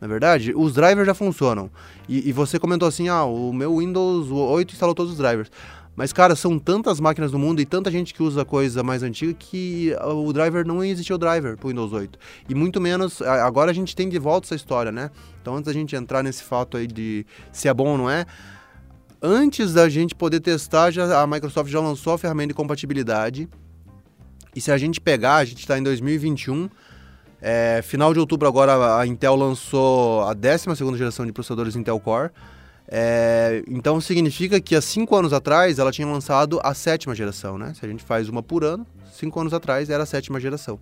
Na 0.00 0.06
é 0.06 0.08
verdade, 0.08 0.54
os 0.54 0.72
drivers 0.72 1.04
já 1.04 1.14
funcionam. 1.14 1.68
E, 2.08 2.28
e, 2.28 2.32
você 2.32 2.60
comentou 2.60 2.86
assim: 2.86 3.08
ah, 3.08 3.24
o 3.24 3.52
meu 3.52 3.78
Windows 3.78 4.30
8 4.30 4.72
instalou 4.72 4.94
todos 4.94 5.10
os 5.10 5.18
drivers. 5.18 5.50
Mas, 5.96 6.12
cara, 6.12 6.36
são 6.36 6.56
tantas 6.60 7.00
máquinas 7.00 7.32
no 7.32 7.40
mundo 7.40 7.60
e 7.60 7.66
tanta 7.66 7.90
gente 7.90 8.14
que 8.14 8.22
usa 8.22 8.44
coisa 8.44 8.84
mais 8.84 9.02
antiga 9.02 9.34
que 9.34 9.92
o 10.00 10.32
driver 10.32 10.64
não 10.64 10.82
existiu 10.82 11.16
o 11.16 11.18
driver 11.18 11.56
pro 11.56 11.70
Windows 11.70 11.92
8. 11.92 12.16
E 12.48 12.54
muito 12.54 12.80
menos. 12.80 13.20
Agora 13.20 13.72
a 13.72 13.74
gente 13.74 13.96
tem 13.96 14.08
de 14.08 14.18
volta 14.18 14.46
essa 14.46 14.54
história, 14.54 14.92
né? 14.92 15.10
Então, 15.40 15.56
antes 15.56 15.66
da 15.66 15.72
gente 15.72 15.96
entrar 15.96 16.22
nesse 16.22 16.44
fato 16.44 16.76
aí 16.76 16.86
de 16.86 17.26
se 17.50 17.66
é 17.66 17.74
bom 17.74 17.88
ou 17.88 17.98
não 17.98 18.08
é 18.08 18.24
antes 19.22 19.72
da 19.72 19.88
gente 19.88 20.14
poder 20.14 20.40
testar, 20.40 20.90
já, 20.90 21.22
a 21.22 21.26
Microsoft 21.26 21.70
já 21.70 21.80
lançou 21.80 22.14
a 22.14 22.18
ferramenta 22.18 22.48
de 22.48 22.54
compatibilidade. 22.54 23.48
E 24.54 24.60
se 24.60 24.72
a 24.72 24.76
gente 24.76 25.00
pegar, 25.00 25.36
a 25.36 25.44
gente 25.44 25.60
está 25.60 25.78
em 25.78 25.82
2021, 25.82 26.68
é, 27.40 27.80
final 27.82 28.12
de 28.12 28.18
outubro 28.18 28.46
agora 28.48 28.98
a 28.98 29.06
Intel 29.06 29.36
lançou 29.36 30.22
a 30.24 30.34
12 30.34 30.96
geração 30.96 31.24
de 31.24 31.32
processadores 31.32 31.76
Intel 31.76 31.98
Core. 32.00 32.30
É, 32.88 33.62
então 33.68 34.00
significa 34.00 34.60
que 34.60 34.74
há 34.74 34.82
cinco 34.82 35.16
anos 35.16 35.32
atrás 35.32 35.78
ela 35.78 35.90
tinha 35.90 36.06
lançado 36.06 36.60
a 36.62 36.74
sétima 36.74 37.14
geração, 37.14 37.56
né? 37.56 37.72
Se 37.74 37.86
a 37.86 37.88
gente 37.88 38.04
faz 38.04 38.28
uma 38.28 38.42
por 38.42 38.64
ano, 38.64 38.86
cinco 39.12 39.40
anos 39.40 39.54
atrás 39.54 39.88
era 39.88 40.02
a 40.02 40.06
sétima 40.06 40.38
geração. 40.38 40.78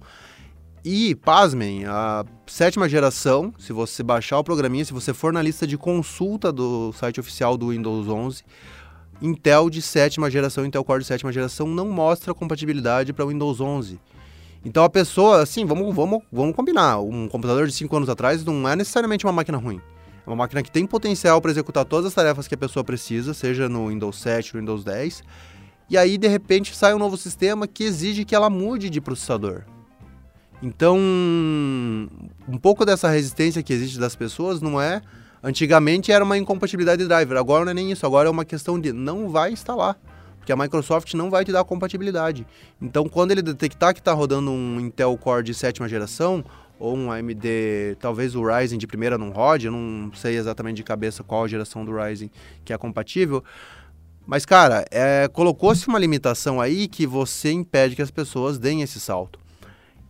E, 0.82 1.14
pasmem, 1.14 1.84
a 1.84 2.25
sétima 2.46 2.88
geração, 2.88 3.52
se 3.58 3.70
você 3.70 4.02
baixar 4.02 4.38
o 4.38 4.44
programinha, 4.44 4.82
se 4.82 4.94
você 4.94 5.12
for 5.12 5.30
na 5.30 5.42
lista 5.42 5.66
de 5.66 5.76
consulta 5.76 6.50
do 6.50 6.90
site 6.94 7.20
oficial 7.20 7.58
do 7.58 7.68
Windows 7.68 8.08
11, 8.08 8.42
Intel 9.20 9.68
de 9.68 9.82
sétima 9.82 10.30
geração, 10.30 10.64
Intel 10.64 10.82
Core 10.82 11.00
de 11.00 11.06
sétima 11.06 11.30
geração 11.30 11.66
não 11.66 11.90
mostra 11.90 12.32
compatibilidade 12.32 13.12
para 13.12 13.26
Windows 13.26 13.60
11. 13.60 14.00
Então 14.64 14.82
a 14.82 14.88
pessoa, 14.88 15.42
assim, 15.42 15.66
vamos, 15.66 15.94
vamos, 15.94 16.22
vamos 16.32 16.56
combinar, 16.56 16.99
um 17.00 17.28
computador 17.28 17.66
de 17.66 17.75
5 17.75 17.94
anos 17.94 18.08
atrás 18.08 18.42
não 18.42 18.66
é 18.66 18.75
necessariamente 18.75 19.26
uma 19.26 19.32
máquina 19.34 19.58
ruim. 19.58 19.82
É 20.26 20.30
uma 20.30 20.37
máquina 20.37 20.62
que 20.62 20.70
tem 20.70 20.87
potencial 20.87 21.42
para 21.42 21.50
executar 21.50 21.84
todas 21.84 22.06
as 22.06 22.14
tarefas 22.14 22.49
que 22.49 22.54
a 22.54 22.58
pessoa 22.58 22.82
precisa, 22.82 23.34
seja 23.34 23.68
no 23.68 23.88
Windows 23.88 24.18
7 24.18 24.56
ou 24.56 24.60
Windows 24.60 24.82
10. 24.82 25.22
E 25.90 25.99
aí, 25.99 26.16
de 26.16 26.28
repente, 26.28 26.75
sai 26.75 26.94
um 26.94 26.99
novo 26.99 27.18
sistema 27.18 27.66
que 27.66 27.84
exige 27.84 28.25
que 28.25 28.34
ela 28.34 28.49
mude 28.49 28.88
de 28.88 29.00
processador. 29.00 29.64
Então, 30.62 30.98
um 30.98 32.58
pouco 32.60 32.84
dessa 32.84 33.08
resistência 33.08 33.62
que 33.62 33.72
existe 33.72 33.98
das 33.98 34.14
pessoas 34.14 34.60
não 34.60 34.80
é. 34.80 35.00
Antigamente 35.42 36.12
era 36.12 36.22
uma 36.22 36.36
incompatibilidade 36.36 37.02
de 37.02 37.08
driver, 37.08 37.38
agora 37.38 37.64
não 37.64 37.70
é 37.70 37.74
nem 37.74 37.90
isso, 37.90 38.04
agora 38.04 38.28
é 38.28 38.30
uma 38.30 38.44
questão 38.44 38.78
de 38.78 38.92
não 38.92 39.30
vai 39.30 39.52
instalar. 39.52 39.98
Porque 40.36 40.52
a 40.52 40.56
Microsoft 40.56 41.14
não 41.14 41.30
vai 41.30 41.44
te 41.44 41.52
dar 41.52 41.64
compatibilidade. 41.64 42.46
Então, 42.80 43.08
quando 43.08 43.30
ele 43.30 43.40
detectar 43.40 43.94
que 43.94 44.00
está 44.00 44.12
rodando 44.12 44.50
um 44.50 44.78
Intel 44.78 45.16
Core 45.16 45.42
de 45.42 45.54
sétima 45.54 45.88
geração, 45.88 46.44
ou 46.78 46.96
um 46.96 47.10
AMD, 47.10 47.96
talvez 47.98 48.34
o 48.34 48.42
Ryzen 48.42 48.78
de 48.78 48.86
primeira 48.86 49.18
não 49.18 49.30
rode, 49.30 49.66
eu 49.66 49.72
não 49.72 50.10
sei 50.14 50.36
exatamente 50.36 50.76
de 50.76 50.82
cabeça 50.82 51.22
qual 51.22 51.48
geração 51.48 51.84
do 51.84 51.94
Ryzen 51.94 52.30
que 52.64 52.72
é 52.72 52.78
compatível. 52.78 53.42
Mas, 54.26 54.46
cara, 54.46 54.84
é, 54.90 55.28
colocou-se 55.28 55.88
uma 55.88 55.98
limitação 55.98 56.60
aí 56.60 56.86
que 56.86 57.06
você 57.06 57.50
impede 57.50 57.96
que 57.96 58.02
as 58.02 58.10
pessoas 58.10 58.58
deem 58.58 58.82
esse 58.82 59.00
salto. 59.00 59.39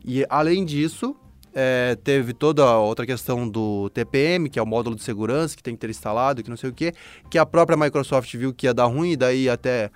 E 0.05 0.25
além 0.29 0.65
disso, 0.65 1.17
é, 1.55 1.97
teve 2.03 2.33
toda 2.33 2.65
a 2.65 2.79
outra 2.79 3.05
questão 3.05 3.49
do 3.49 3.91
TPM, 3.91 4.49
que 4.49 4.59
é 4.59 4.63
o 4.63 4.67
módulo 4.67 4.97
de 4.97 5.03
segurança 5.03 5.57
que 5.57 5.63
tem 5.63 5.75
que 5.75 5.81
ter 5.81 5.91
instalado, 5.91 6.43
que 6.43 6.51
não 6.51 6.57
sei 6.57 6.71
o 6.71 6.73
que, 6.73 6.93
que 7.29 7.39
a 7.39 7.47
própria 7.47 7.77
Microsoft 7.77 8.35
viu 8.37 8.53
que 8.53 8.67
ia 8.67 8.75
dar 8.75 8.87
ruim, 8.87 9.13
e 9.13 9.17
daí 9.17 9.49
até 9.49 9.91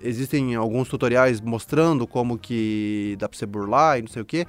existem 0.00 0.54
alguns 0.54 0.88
tutoriais 0.88 1.40
mostrando 1.40 2.06
como 2.06 2.38
que 2.38 3.16
dá 3.18 3.28
para 3.28 3.38
você 3.38 3.46
burlar 3.46 3.98
e 3.98 4.02
não 4.02 4.08
sei 4.08 4.22
o 4.22 4.24
que. 4.24 4.46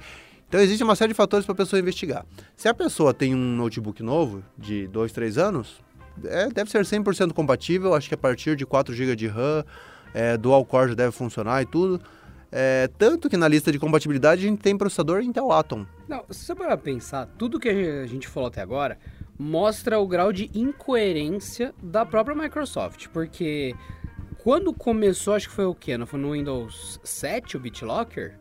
Então 0.48 0.60
existe 0.60 0.82
uma 0.82 0.96
série 0.96 1.12
de 1.12 1.16
fatores 1.16 1.46
para 1.46 1.52
a 1.52 1.56
pessoa 1.56 1.78
investigar. 1.78 2.26
Se 2.56 2.68
a 2.68 2.74
pessoa 2.74 3.14
tem 3.14 3.34
um 3.34 3.56
notebook 3.56 4.02
novo, 4.02 4.42
de 4.58 4.88
2, 4.88 5.12
3 5.12 5.38
anos, 5.38 5.80
é, 6.24 6.48
deve 6.48 6.70
ser 6.70 6.82
100% 6.84 7.32
compatível, 7.32 7.94
acho 7.94 8.08
que 8.08 8.14
a 8.14 8.18
partir 8.18 8.56
de 8.56 8.66
4 8.66 8.92
GB 8.92 9.14
de 9.14 9.28
RAM, 9.28 9.64
é, 10.12 10.36
dual 10.36 10.64
core 10.64 10.88
já 10.88 10.94
deve 10.94 11.12
funcionar 11.12 11.62
e 11.62 11.66
tudo. 11.66 12.00
É, 12.52 12.88
tanto 12.98 13.28
que 13.28 13.36
na 13.36 13.46
lista 13.46 13.70
de 13.70 13.78
compatibilidade 13.78 14.44
a 14.44 14.48
gente 14.48 14.60
tem 14.60 14.76
processador 14.76 15.22
Intel 15.22 15.52
Atom. 15.52 15.86
Não, 16.08 16.24
se 16.30 16.44
você 16.44 16.54
parar 16.54 16.76
pensar, 16.76 17.26
tudo 17.38 17.60
que 17.60 17.68
a 17.68 18.06
gente 18.06 18.26
falou 18.26 18.48
até 18.48 18.60
agora 18.60 18.98
mostra 19.38 19.98
o 19.98 20.06
grau 20.06 20.32
de 20.32 20.50
incoerência 20.52 21.72
da 21.82 22.04
própria 22.04 22.36
Microsoft, 22.36 23.08
porque 23.08 23.74
quando 24.42 24.72
começou, 24.72 25.34
acho 25.34 25.48
que 25.48 25.54
foi 25.54 25.64
o 25.64 25.74
quê? 25.74 25.96
Não 25.96 26.06
foi 26.06 26.20
no 26.20 26.32
Windows 26.32 27.00
7 27.04 27.56
o 27.56 27.60
BitLocker? 27.60 28.38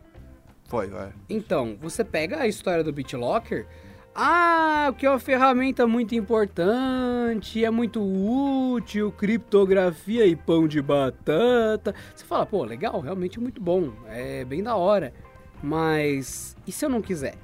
Foi, 0.66 0.88
vai. 0.88 1.12
Então, 1.30 1.78
você 1.80 2.04
pega 2.04 2.40
a 2.40 2.48
história 2.48 2.84
do 2.84 2.92
BitLocker, 2.92 3.66
ah, 4.16 4.94
que 4.98 5.06
é 5.06 5.10
uma 5.10 5.20
ferramenta 5.20 5.88
muito 5.88 6.16
importante, 6.16 7.64
é 7.64 7.70
muito 7.70 8.02
útil, 8.02 9.12
criptografia 9.12 10.26
e 10.26 10.36
pão 10.36 10.68
de 10.68 10.82
batata. 10.82 11.94
Você 12.16 12.26
fala, 12.26 12.46
pô, 12.46 12.64
legal, 12.64 13.00
realmente 13.00 13.38
é 13.38 13.42
muito 13.42 13.62
bom, 13.62 13.92
é 14.08 14.44
bem 14.44 14.64
da 14.64 14.76
hora. 14.76 15.14
Mas 15.62 16.56
e 16.66 16.72
se 16.72 16.86
eu 16.86 16.90
não 16.90 17.02
quiser? 17.02 17.36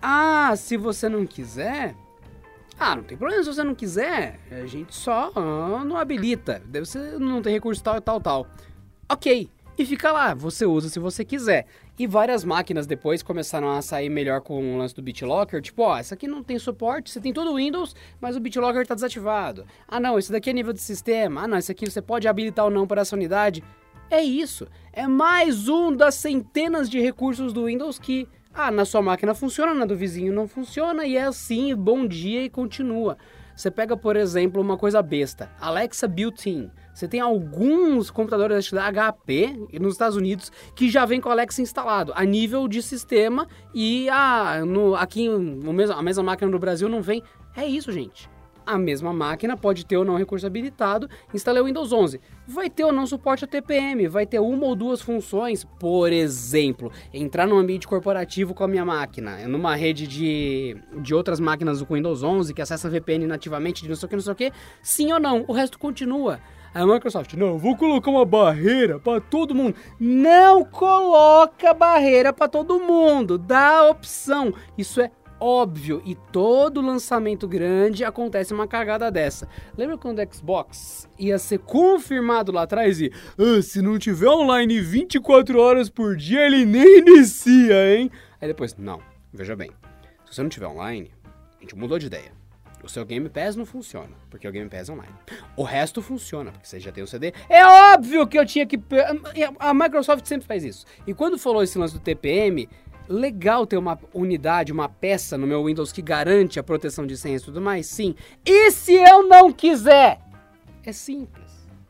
Ah, 0.00 0.54
se 0.56 0.76
você 0.76 1.08
não 1.08 1.26
quiser. 1.26 1.94
Ah, 2.78 2.94
não 2.94 3.02
tem 3.02 3.16
problema 3.16 3.42
se 3.42 3.52
você 3.52 3.64
não 3.64 3.74
quiser. 3.74 4.38
A 4.50 4.66
gente 4.66 4.94
só 4.94 5.32
ah, 5.34 5.82
não 5.84 5.96
habilita. 5.96 6.62
Deve 6.66 6.86
ser 6.86 7.18
não 7.18 7.40
tem 7.40 7.52
recurso 7.52 7.82
tal 7.82 7.96
e 7.96 8.00
tal, 8.00 8.20
tal. 8.20 8.46
Ok. 9.08 9.48
E 9.78 9.84
fica 9.84 10.10
lá, 10.10 10.32
você 10.32 10.64
usa 10.64 10.88
se 10.88 10.98
você 10.98 11.22
quiser. 11.22 11.66
E 11.98 12.06
várias 12.06 12.44
máquinas 12.44 12.86
depois 12.86 13.22
começaram 13.22 13.70
a 13.70 13.82
sair 13.82 14.08
melhor 14.08 14.40
com 14.40 14.74
o 14.74 14.78
lance 14.78 14.94
do 14.94 15.02
BitLocker. 15.02 15.60
Tipo, 15.60 15.82
ó, 15.82 15.98
essa 15.98 16.14
aqui 16.14 16.26
não 16.26 16.42
tem 16.42 16.58
suporte, 16.58 17.10
você 17.10 17.20
tem 17.20 17.32
todo 17.32 17.52
o 17.52 17.56
Windows, 17.56 17.94
mas 18.18 18.36
o 18.36 18.40
BitLocker 18.40 18.82
está 18.82 18.94
desativado. 18.94 19.66
Ah, 19.86 20.00
não, 20.00 20.18
esse 20.18 20.32
daqui 20.32 20.48
é 20.48 20.52
nível 20.54 20.72
de 20.72 20.80
sistema. 20.80 21.42
Ah, 21.42 21.48
não, 21.48 21.58
esse 21.58 21.70
aqui 21.70 21.90
você 21.90 22.00
pode 22.00 22.26
habilitar 22.26 22.64
ou 22.64 22.70
não 22.70 22.86
para 22.86 23.02
essa 23.02 23.14
unidade. 23.14 23.62
É 24.10 24.22
isso. 24.22 24.66
É 24.94 25.06
mais 25.06 25.68
um 25.68 25.94
das 25.94 26.14
centenas 26.14 26.88
de 26.88 26.98
recursos 26.98 27.52
do 27.52 27.66
Windows 27.66 27.98
que, 27.98 28.26
ah, 28.54 28.70
na 28.70 28.86
sua 28.86 29.02
máquina 29.02 29.34
funciona, 29.34 29.74
na 29.74 29.84
do 29.84 29.94
vizinho 29.94 30.32
não 30.32 30.48
funciona, 30.48 31.04
e 31.04 31.16
é 31.16 31.24
assim, 31.24 31.74
bom 31.74 32.06
dia 32.06 32.42
e 32.42 32.48
continua. 32.48 33.18
Você 33.56 33.70
pega, 33.70 33.96
por 33.96 34.16
exemplo, 34.16 34.60
uma 34.60 34.76
coisa 34.76 35.00
besta, 35.00 35.50
Alexa 35.58 36.06
Built-in. 36.06 36.70
Você 36.92 37.08
tem 37.08 37.20
alguns 37.20 38.10
computadores 38.10 38.70
da 38.70 38.92
HP 38.92 39.68
nos 39.80 39.94
Estados 39.94 40.16
Unidos 40.16 40.52
que 40.74 40.90
já 40.90 41.06
vem 41.06 41.20
com 41.20 41.30
o 41.30 41.32
Alexa 41.32 41.62
instalado 41.62 42.12
a 42.14 42.22
nível 42.22 42.68
de 42.68 42.82
sistema 42.82 43.48
e 43.74 44.08
a, 44.10 44.62
no, 44.66 44.94
aqui 44.94 45.28
no 45.28 45.72
mesmo, 45.72 45.96
a 45.96 46.02
mesma 46.02 46.22
máquina 46.22 46.50
no 46.50 46.58
Brasil 46.58 46.88
não 46.88 47.00
vem. 47.00 47.22
É 47.56 47.66
isso, 47.66 47.90
gente. 47.90 48.28
A 48.66 48.76
mesma 48.76 49.12
máquina 49.12 49.56
pode 49.56 49.86
ter 49.86 49.96
ou 49.96 50.04
não 50.04 50.16
recurso 50.16 50.44
habilitado, 50.44 51.08
instalei 51.32 51.62
o 51.62 51.66
Windows 51.66 51.92
11. 51.92 52.20
Vai 52.48 52.68
ter 52.68 52.82
ou 52.82 52.92
não 52.92 53.06
suporte 53.06 53.44
a 53.44 53.48
TPM, 53.48 54.08
vai 54.08 54.26
ter 54.26 54.40
uma 54.40 54.66
ou 54.66 54.74
duas 54.74 55.00
funções, 55.00 55.62
por 55.78 56.12
exemplo, 56.12 56.90
entrar 57.14 57.46
no 57.46 57.56
ambiente 57.56 57.86
corporativo 57.86 58.54
com 58.54 58.64
a 58.64 58.68
minha 58.68 58.84
máquina, 58.84 59.46
numa 59.46 59.76
rede 59.76 60.08
de, 60.08 60.76
de 61.00 61.14
outras 61.14 61.38
máquinas 61.38 61.78
do 61.78 61.86
Windows 61.88 62.24
11 62.24 62.52
que 62.52 62.60
acessa 62.60 62.90
VPN 62.90 63.28
nativamente 63.28 63.82
de 63.82 63.88
não 63.88 63.94
sei 63.94 64.06
o 64.06 64.08
que, 64.08 64.16
não 64.16 64.22
sei 64.22 64.32
o 64.32 64.36
que, 64.36 64.52
sim 64.82 65.12
ou 65.12 65.20
não, 65.20 65.44
o 65.46 65.52
resto 65.52 65.78
continua. 65.78 66.40
A 66.74 66.84
Microsoft, 66.84 67.32
não, 67.34 67.56
vou 67.56 67.74
colocar 67.74 68.10
uma 68.10 68.26
barreira 68.26 68.98
para 68.98 69.18
todo 69.18 69.54
mundo. 69.54 69.74
Não 69.98 70.62
coloca 70.62 71.72
barreira 71.72 72.34
para 72.34 72.48
todo 72.48 72.78
mundo, 72.78 73.38
dá 73.38 73.88
opção. 73.88 74.52
Isso 74.76 75.00
é 75.00 75.10
óbvio 75.40 76.02
e 76.04 76.14
todo 76.14 76.80
lançamento 76.80 77.46
grande 77.46 78.04
acontece 78.04 78.52
uma 78.52 78.66
cagada 78.66 79.10
dessa. 79.10 79.48
Lembra 79.76 79.98
quando 79.98 80.18
o 80.18 80.34
Xbox 80.34 81.08
ia 81.18 81.38
ser 81.38 81.58
confirmado 81.60 82.52
lá 82.52 82.62
atrás 82.62 83.00
e 83.00 83.12
ah, 83.38 83.62
se 83.62 83.82
não 83.82 83.98
tiver 83.98 84.28
online 84.28 84.80
24 84.80 85.60
horas 85.60 85.88
por 85.88 86.16
dia 86.16 86.46
ele 86.46 86.64
nem 86.64 86.98
inicia, 86.98 87.96
hein? 87.96 88.10
Aí 88.40 88.48
depois, 88.48 88.76
não, 88.76 89.00
veja 89.32 89.56
bem, 89.56 89.70
se 90.26 90.34
você 90.34 90.42
não 90.42 90.48
tiver 90.48 90.66
online, 90.66 91.10
a 91.58 91.62
gente 91.62 91.76
mudou 91.76 91.98
de 91.98 92.06
ideia. 92.06 92.36
O 92.86 92.88
seu 92.88 93.04
Game 93.04 93.28
Pass 93.28 93.56
não 93.56 93.66
funciona, 93.66 94.10
porque 94.30 94.46
o 94.46 94.52
Game 94.52 94.70
Pass 94.70 94.88
é 94.88 94.92
online. 94.92 95.12
O 95.56 95.64
resto 95.64 96.00
funciona, 96.00 96.52
porque 96.52 96.68
você 96.68 96.78
já 96.78 96.92
tem 96.92 97.02
o 97.02 97.06
CD. 97.06 97.32
É 97.48 97.66
óbvio 97.66 98.26
que 98.28 98.38
eu 98.38 98.46
tinha 98.46 98.64
que. 98.64 98.80
A 99.58 99.74
Microsoft 99.74 100.24
sempre 100.24 100.46
faz 100.46 100.62
isso. 100.62 100.86
E 101.04 101.12
quando 101.12 101.36
falou 101.36 101.64
esse 101.64 101.76
lance 101.76 101.94
do 101.94 102.00
TPM, 102.00 102.68
legal 103.08 103.66
ter 103.66 103.76
uma 103.76 103.98
unidade, 104.12 104.72
uma 104.72 104.88
peça 104.88 105.36
no 105.36 105.46
meu 105.46 105.64
Windows 105.64 105.92
que 105.92 106.02
garante 106.02 106.58
a 106.58 106.62
proteção 106.62 107.06
de 107.06 107.16
senhas 107.16 107.42
e 107.42 107.44
tudo 107.44 107.60
mais? 107.60 107.86
Sim. 107.86 108.14
E 108.44 108.70
se 108.70 108.94
eu 108.94 109.28
não 109.28 109.52
quiser? 109.52 110.20
É 110.84 110.92
simples. 110.92 111.46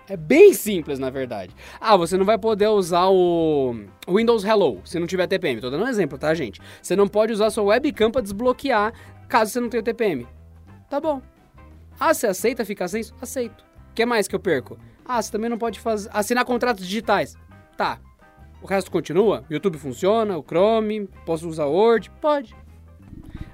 É 0.08 0.16
bem 0.16 0.54
simples, 0.54 0.98
na 0.98 1.10
verdade. 1.10 1.54
Ah, 1.80 1.96
você 1.96 2.16
não 2.16 2.24
vai 2.24 2.38
poder 2.38 2.68
usar 2.68 3.06
o 3.08 3.74
Windows 4.08 4.44
Hello 4.44 4.80
se 4.84 5.00
não 5.00 5.06
tiver 5.06 5.26
TPM. 5.26 5.60
Tô 5.60 5.68
dando 5.68 5.84
um 5.84 5.88
exemplo, 5.88 6.16
tá, 6.16 6.32
gente? 6.32 6.60
Você 6.80 6.94
não 6.94 7.08
pode 7.08 7.32
usar 7.32 7.50
sua 7.50 7.64
webcam 7.64 8.10
para 8.10 8.22
desbloquear 8.22 8.92
caso 9.28 9.50
você 9.50 9.60
não 9.60 9.68
tenha 9.68 9.82
TPM. 9.82 10.26
Tá 10.88 11.00
bom. 11.00 11.20
Ah, 11.98 12.14
você 12.14 12.28
aceita 12.28 12.64
ficar 12.64 12.86
sem 12.86 13.00
isso? 13.00 13.14
Aceito. 13.20 13.64
O 13.90 13.94
que 13.94 14.06
mais 14.06 14.28
que 14.28 14.34
eu 14.34 14.40
perco? 14.40 14.78
Ah, 15.04 15.20
você 15.20 15.32
também 15.32 15.50
não 15.50 15.58
pode 15.58 15.80
fazer, 15.80 16.08
assinar 16.12 16.44
contratos 16.44 16.86
digitais. 16.86 17.36
Tá. 17.76 17.98
O 18.66 18.68
resto 18.68 18.90
continua? 18.90 19.44
O 19.48 19.52
YouTube 19.52 19.78
funciona? 19.78 20.36
O 20.36 20.42
Chrome? 20.42 21.08
Posso 21.24 21.48
usar 21.48 21.66
Word? 21.66 22.10
Pode. 22.20 22.52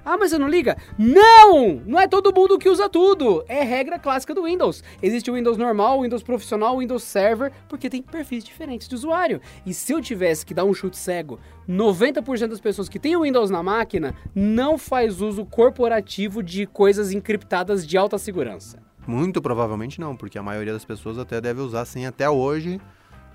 Ah, 0.03 0.17
mas 0.17 0.31
você 0.31 0.39
não 0.39 0.47
liga? 0.47 0.75
Não! 0.97 1.83
Não 1.85 1.99
é 1.99 2.07
todo 2.07 2.33
mundo 2.33 2.57
que 2.57 2.67
usa 2.67 2.89
tudo. 2.89 3.45
É 3.47 3.61
regra 3.61 3.99
clássica 3.99 4.33
do 4.33 4.45
Windows. 4.45 4.83
Existe 5.03 5.29
o 5.29 5.35
Windows 5.35 5.55
normal, 5.55 5.99
o 5.99 6.01
Windows 6.01 6.23
profissional, 6.23 6.75
o 6.75 6.79
Windows 6.79 7.03
Server, 7.03 7.51
porque 7.69 7.91
tem 7.91 8.01
perfis 8.01 8.43
diferentes 8.43 8.87
de 8.87 8.95
usuário. 8.95 9.39
E 9.63 9.71
se 9.71 9.93
eu 9.93 10.01
tivesse 10.01 10.43
que 10.43 10.53
dar 10.53 10.63
um 10.63 10.73
chute 10.73 10.97
cego, 10.97 11.39
90% 11.69 12.47
das 12.47 12.59
pessoas 12.59 12.89
que 12.89 12.97
têm 12.97 13.15
o 13.15 13.21
Windows 13.21 13.51
na 13.51 13.61
máquina 13.61 14.15
não 14.33 14.79
faz 14.79 15.21
uso 15.21 15.45
corporativo 15.45 16.41
de 16.41 16.65
coisas 16.65 17.11
encriptadas 17.11 17.85
de 17.85 17.95
alta 17.99 18.17
segurança. 18.17 18.81
Muito 19.05 19.43
provavelmente 19.43 20.01
não, 20.01 20.15
porque 20.15 20.39
a 20.39 20.43
maioria 20.43 20.73
das 20.73 20.85
pessoas 20.85 21.19
até 21.19 21.39
deve 21.39 21.61
usar 21.61 21.85
sem 21.85 22.07
até 22.07 22.27
hoje 22.27 22.81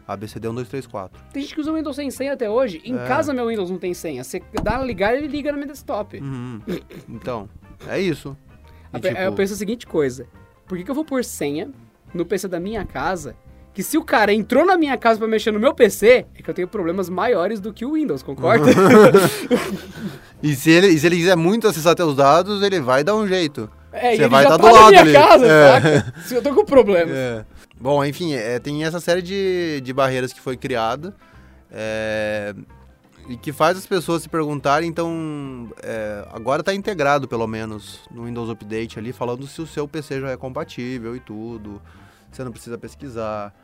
ABCD 0.08 0.48
1234. 0.48 1.20
Tem 1.32 1.42
gente 1.42 1.54
que 1.54 1.60
usa 1.60 1.70
o 1.70 1.74
Windows 1.74 1.94
sem 1.94 2.10
senha 2.10 2.32
até 2.32 2.48
hoje. 2.48 2.80
Em 2.84 2.96
é. 2.96 3.06
casa, 3.06 3.34
meu 3.34 3.46
Windows 3.46 3.70
não 3.70 3.78
tem 3.78 3.92
senha. 3.92 4.24
Você 4.24 4.42
dá 4.62 4.82
ligar, 4.82 5.14
ele 5.14 5.28
liga 5.28 5.52
no 5.52 5.58
meu 5.58 5.66
desktop. 5.66 6.18
Uhum. 6.18 6.60
Então, 7.08 7.48
é 7.86 8.00
isso. 8.00 8.36
E, 8.94 9.00
tipo... 9.00 9.18
Eu 9.18 9.32
penso 9.34 9.52
a 9.52 9.56
seguinte 9.56 9.86
coisa. 9.86 10.26
Por 10.66 10.78
que, 10.78 10.84
que 10.84 10.90
eu 10.90 10.94
vou 10.94 11.04
pôr 11.04 11.22
senha 11.22 11.70
no 12.14 12.24
PC 12.24 12.48
da 12.48 12.58
minha 12.58 12.84
casa 12.84 13.36
que 13.78 13.82
se 13.84 13.96
o 13.96 14.02
cara 14.02 14.32
entrou 14.32 14.66
na 14.66 14.76
minha 14.76 14.96
casa 14.96 15.20
para 15.20 15.28
mexer 15.28 15.52
no 15.52 15.60
meu 15.60 15.72
PC, 15.72 16.26
é 16.34 16.42
que 16.42 16.50
eu 16.50 16.54
tenho 16.54 16.66
problemas 16.66 17.08
maiores 17.08 17.60
do 17.60 17.72
que 17.72 17.84
o 17.84 17.92
Windows, 17.92 18.24
concorda? 18.24 18.66
e, 20.42 20.52
se 20.56 20.68
ele, 20.68 20.88
e 20.88 20.98
se 20.98 21.06
ele 21.06 21.14
quiser 21.14 21.36
muito 21.36 21.68
acessar 21.68 21.94
teus 21.94 22.16
dados, 22.16 22.60
ele 22.60 22.80
vai 22.80 23.04
dar 23.04 23.14
um 23.14 23.28
jeito. 23.28 23.70
É, 23.92 24.16
Você 24.16 24.26
vai 24.26 24.42
estar 24.42 24.58
tá 24.58 24.68
do 24.68 24.74
lado 24.74 24.98
ali. 24.98 25.12
Casa, 25.12 25.46
é. 25.46 26.04
Se 26.22 26.34
eu 26.34 26.42
tô 26.42 26.52
com 26.54 26.64
problemas. 26.64 27.14
É. 27.14 27.44
Bom, 27.80 28.04
enfim, 28.04 28.34
é, 28.34 28.58
tem 28.58 28.84
essa 28.84 28.98
série 28.98 29.22
de, 29.22 29.80
de 29.82 29.92
barreiras 29.92 30.32
que 30.32 30.40
foi 30.40 30.56
criada 30.56 31.14
é, 31.70 32.52
e 33.28 33.36
que 33.36 33.52
faz 33.52 33.78
as 33.78 33.86
pessoas 33.86 34.22
se 34.22 34.28
perguntarem, 34.28 34.88
então, 34.88 35.70
é, 35.80 36.26
agora 36.32 36.60
está 36.60 36.74
integrado 36.74 37.28
pelo 37.28 37.46
menos 37.46 38.00
no 38.10 38.24
Windows 38.24 38.50
Update 38.50 38.98
ali, 38.98 39.12
falando 39.12 39.46
se 39.46 39.62
o 39.62 39.66
seu 39.66 39.86
PC 39.86 40.20
já 40.20 40.30
é 40.30 40.36
compatível 40.36 41.14
e 41.14 41.20
tudo, 41.20 41.80
você 42.32 42.42
não 42.42 42.50
precisa 42.50 42.76
pesquisar 42.76 43.54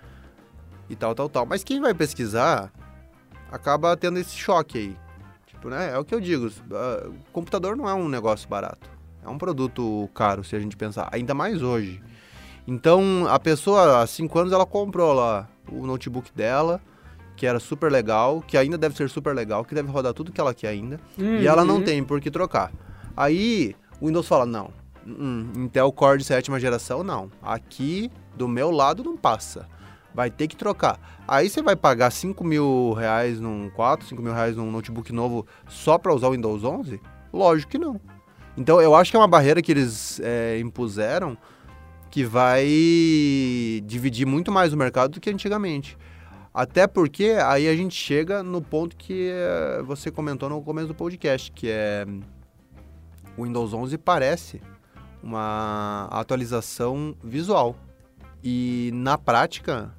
e 0.88 0.94
tal, 0.94 1.14
tal, 1.14 1.28
tal. 1.28 1.46
Mas 1.46 1.64
quem 1.64 1.80
vai 1.80 1.92
pesquisar 1.92 2.72
acaba 3.50 3.96
tendo 3.96 4.18
esse 4.18 4.36
choque 4.36 4.78
aí. 4.78 4.96
Tipo, 5.46 5.70
né? 5.70 5.92
É 5.92 5.98
o 5.98 6.04
que 6.04 6.14
eu 6.14 6.20
digo, 6.20 6.46
uh, 6.46 7.14
computador 7.32 7.76
não 7.76 7.88
é 7.88 7.94
um 7.94 8.08
negócio 8.08 8.48
barato. 8.48 8.88
É 9.24 9.28
um 9.28 9.38
produto 9.38 10.08
caro, 10.14 10.44
se 10.44 10.54
a 10.54 10.60
gente 10.60 10.76
pensar, 10.76 11.08
ainda 11.10 11.34
mais 11.34 11.62
hoje. 11.62 12.02
Então, 12.66 13.26
a 13.28 13.38
pessoa, 13.38 14.02
há 14.02 14.06
cinco 14.06 14.38
anos, 14.38 14.52
ela 14.52 14.64
comprou 14.64 15.12
lá 15.12 15.48
o 15.70 15.86
notebook 15.86 16.30
dela, 16.34 16.80
que 17.36 17.46
era 17.46 17.60
super 17.60 17.90
legal, 17.90 18.42
que 18.46 18.56
ainda 18.56 18.78
deve 18.78 18.96
ser 18.96 19.08
super 19.10 19.34
legal, 19.34 19.64
que 19.64 19.74
deve 19.74 19.90
rodar 19.90 20.14
tudo 20.14 20.32
que 20.32 20.40
ela 20.40 20.54
quer 20.54 20.68
ainda, 20.68 20.98
uhum. 21.18 21.38
e 21.38 21.46
ela 21.46 21.64
não 21.64 21.82
tem 21.82 22.02
por 22.02 22.20
que 22.20 22.30
trocar. 22.30 22.72
Aí, 23.16 23.76
o 24.00 24.06
Windows 24.06 24.26
fala, 24.26 24.46
não, 24.46 24.70
hum, 25.06 25.52
Intel 25.56 25.92
Core 25.92 26.18
de 26.18 26.24
sétima 26.24 26.58
geração, 26.58 27.04
não. 27.04 27.30
Aqui, 27.42 28.10
do 28.34 28.48
meu 28.48 28.70
lado, 28.70 29.04
não 29.04 29.16
passa. 29.16 29.68
Vai 30.14 30.30
ter 30.30 30.46
que 30.46 30.56
trocar. 30.56 30.98
Aí 31.26 31.50
você 31.50 31.60
vai 31.60 31.74
pagar 31.74 32.10
5 32.10 32.44
mil 32.44 32.92
reais 32.92 33.40
num 33.40 33.68
4, 33.70 34.06
5 34.06 34.22
mil 34.22 34.32
reais 34.32 34.56
num 34.56 34.70
notebook 34.70 35.12
novo 35.12 35.46
só 35.68 35.98
para 35.98 36.14
usar 36.14 36.28
o 36.28 36.32
Windows 36.32 36.62
11? 36.62 37.00
Lógico 37.32 37.72
que 37.72 37.78
não. 37.78 38.00
Então, 38.56 38.80
eu 38.80 38.94
acho 38.94 39.10
que 39.10 39.16
é 39.16 39.20
uma 39.20 39.26
barreira 39.26 39.60
que 39.60 39.72
eles 39.72 40.20
é, 40.22 40.58
impuseram 40.60 41.36
que 42.14 42.24
vai 42.24 42.64
dividir 43.84 44.24
muito 44.24 44.52
mais 44.52 44.72
o 44.72 44.76
mercado 44.76 45.14
do 45.14 45.20
que 45.20 45.28
antigamente. 45.28 45.98
Até 46.54 46.86
porque 46.86 47.36
aí 47.44 47.66
a 47.66 47.74
gente 47.74 47.96
chega 47.96 48.40
no 48.40 48.62
ponto 48.62 48.96
que 48.96 49.30
eh, 49.32 49.82
você 49.84 50.12
comentou 50.12 50.48
no 50.48 50.62
começo 50.62 50.86
do 50.86 50.94
podcast, 50.94 51.50
que 51.50 51.66
é 51.68 52.06
o 53.36 53.42
Windows 53.42 53.74
11 53.74 53.98
parece 53.98 54.62
uma 55.20 56.06
atualização 56.08 57.16
visual. 57.20 57.74
E 58.44 58.92
na 58.94 59.18
prática, 59.18 59.92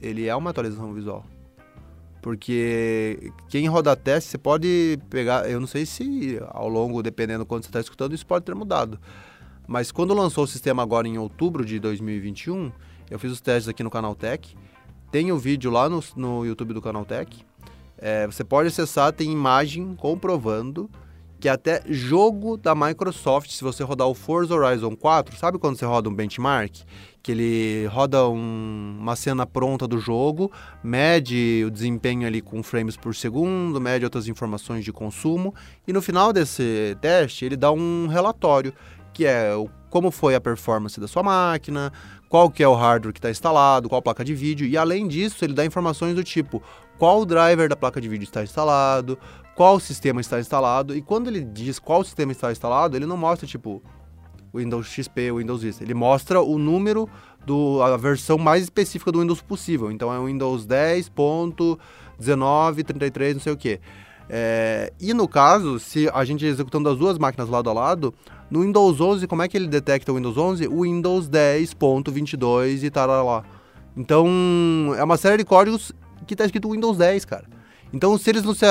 ele 0.00 0.26
é 0.26 0.34
uma 0.34 0.48
atualização 0.48 0.94
visual. 0.94 1.26
Porque 2.22 3.34
quem 3.50 3.68
roda 3.68 3.94
teste, 3.94 4.30
você 4.30 4.38
pode 4.38 4.98
pegar. 5.10 5.46
Eu 5.50 5.60
não 5.60 5.66
sei 5.66 5.84
se 5.84 6.40
ao 6.48 6.70
longo, 6.70 7.02
dependendo 7.02 7.44
do 7.44 7.46
quando 7.46 7.64
você 7.64 7.68
está 7.68 7.80
escutando, 7.80 8.14
isso 8.14 8.26
pode 8.26 8.46
ter 8.46 8.54
mudado. 8.54 8.98
Mas 9.70 9.92
quando 9.92 10.12
lançou 10.12 10.42
o 10.42 10.46
sistema 10.48 10.82
agora 10.82 11.06
em 11.06 11.16
outubro 11.16 11.64
de 11.64 11.78
2021, 11.78 12.72
eu 13.08 13.20
fiz 13.20 13.30
os 13.30 13.40
testes 13.40 13.68
aqui 13.68 13.84
no 13.84 13.88
Canal 13.88 14.16
Tech. 14.16 14.56
Tem 15.12 15.30
o 15.30 15.38
vídeo 15.38 15.70
lá 15.70 15.88
no, 15.88 16.02
no 16.16 16.44
YouTube 16.44 16.74
do 16.74 16.82
Canal 16.82 17.04
Tech. 17.04 17.46
É, 17.96 18.26
você 18.26 18.42
pode 18.42 18.66
acessar, 18.66 19.12
tem 19.12 19.30
imagem 19.30 19.94
comprovando 19.94 20.90
que 21.38 21.48
até 21.48 21.82
jogo 21.86 22.56
da 22.56 22.74
Microsoft, 22.74 23.52
se 23.52 23.62
você 23.62 23.84
rodar 23.84 24.08
o 24.08 24.14
Forza 24.14 24.52
Horizon 24.52 24.96
4, 24.96 25.36
sabe 25.36 25.56
quando 25.56 25.78
você 25.78 25.86
roda 25.86 26.08
um 26.08 26.14
benchmark? 26.14 26.82
que 27.22 27.32
ele 27.32 27.86
roda 27.86 28.28
um, 28.28 28.96
uma 28.98 29.14
cena 29.14 29.46
pronta 29.46 29.86
do 29.86 29.98
jogo, 29.98 30.50
mede 30.82 31.62
o 31.66 31.70
desempenho 31.70 32.26
ali 32.26 32.40
com 32.40 32.62
frames 32.62 32.96
por 32.96 33.14
segundo, 33.14 33.80
mede 33.80 34.04
outras 34.04 34.26
informações 34.26 34.84
de 34.84 34.92
consumo 34.92 35.54
e 35.86 35.92
no 35.92 36.00
final 36.00 36.32
desse 36.32 36.96
teste 37.00 37.44
ele 37.44 37.56
dá 37.56 37.70
um 37.70 38.06
relatório 38.06 38.72
que 39.12 39.26
é 39.26 39.50
como 39.88 40.10
foi 40.10 40.34
a 40.34 40.40
performance 40.40 41.00
da 41.00 41.08
sua 41.08 41.22
máquina, 41.22 41.92
qual 42.28 42.50
que 42.50 42.62
é 42.62 42.68
o 42.68 42.74
hardware 42.74 43.12
que 43.12 43.18
está 43.18 43.30
instalado, 43.30 43.88
qual 43.88 44.00
placa 44.00 44.24
de 44.24 44.34
vídeo 44.34 44.66
e 44.66 44.76
além 44.76 45.08
disso 45.08 45.44
ele 45.44 45.52
dá 45.52 45.66
informações 45.66 46.14
do 46.14 46.22
tipo 46.22 46.62
qual 46.98 47.24
driver 47.24 47.68
da 47.68 47.76
placa 47.76 48.00
de 48.00 48.08
vídeo 48.08 48.24
está 48.24 48.42
instalado, 48.42 49.18
qual 49.56 49.80
sistema 49.80 50.20
está 50.20 50.38
instalado 50.38 50.96
e 50.96 51.02
quando 51.02 51.28
ele 51.28 51.42
diz 51.42 51.78
qual 51.78 52.04
sistema 52.04 52.30
está 52.30 52.52
instalado 52.52 52.96
ele 52.96 53.06
não 53.06 53.16
mostra 53.16 53.46
tipo 53.46 53.82
Windows 54.54 54.86
XP, 54.86 55.32
Windows 55.32 55.62
Vista. 55.62 55.82
Ele 55.82 55.94
mostra 55.94 56.42
o 56.42 56.58
número 56.58 57.08
do 57.46 57.82
a 57.82 57.96
versão 57.96 58.36
mais 58.36 58.64
específica 58.64 59.10
do 59.10 59.20
Windows 59.20 59.40
possível. 59.40 59.90
Então 59.90 60.12
é 60.12 60.18
o 60.18 60.26
Windows 60.26 60.66
10.19.33, 60.66 63.32
não 63.34 63.40
sei 63.40 63.52
o 63.52 63.56
que. 63.56 63.80
É, 64.28 64.92
e 65.00 65.12
no 65.12 65.26
caso, 65.26 65.80
se 65.80 66.08
a 66.12 66.24
gente 66.24 66.44
executando 66.44 66.88
as 66.88 66.96
duas 66.98 67.18
máquinas 67.18 67.48
lado 67.48 67.68
a 67.68 67.72
lado, 67.72 68.14
no 68.50 68.62
Windows 68.62 69.00
11, 69.00 69.26
como 69.26 69.42
é 69.42 69.48
que 69.48 69.56
ele 69.56 69.68
detecta 69.68 70.10
o 70.12 70.16
Windows 70.16 70.36
11? 70.36 70.66
O 70.66 70.82
Windows 70.82 71.28
10.22 71.28 72.82
e 72.82 72.90
tal 72.90 73.08
lá. 73.24 73.44
Então, 73.96 74.26
é 74.96 75.04
uma 75.04 75.16
série 75.16 75.38
de 75.38 75.44
códigos 75.44 75.92
que 76.26 76.34
está 76.34 76.44
escrito 76.44 76.70
Windows 76.70 76.98
10, 76.98 77.24
cara. 77.24 77.44
Então, 77.92 78.16
se 78.16 78.30
eles 78.30 78.44
não 78.44 78.54
se 78.54 78.64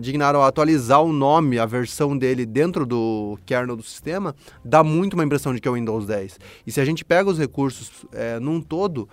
dignaram 0.00 0.42
a 0.42 0.48
atualizar 0.48 1.02
o 1.02 1.12
nome, 1.12 1.58
a 1.58 1.66
versão 1.66 2.16
dele 2.16 2.46
dentro 2.46 2.86
do 2.86 3.38
kernel 3.44 3.76
do 3.76 3.82
sistema, 3.82 4.34
dá 4.64 4.82
muito 4.82 5.14
uma 5.14 5.24
impressão 5.24 5.54
de 5.54 5.60
que 5.60 5.68
é 5.68 5.70
o 5.70 5.74
Windows 5.74 6.06
10. 6.06 6.38
E 6.66 6.72
se 6.72 6.80
a 6.80 6.84
gente 6.84 7.04
pega 7.04 7.28
os 7.28 7.38
recursos 7.38 8.06
é, 8.12 8.38
num 8.40 8.60
todo, 8.60 9.08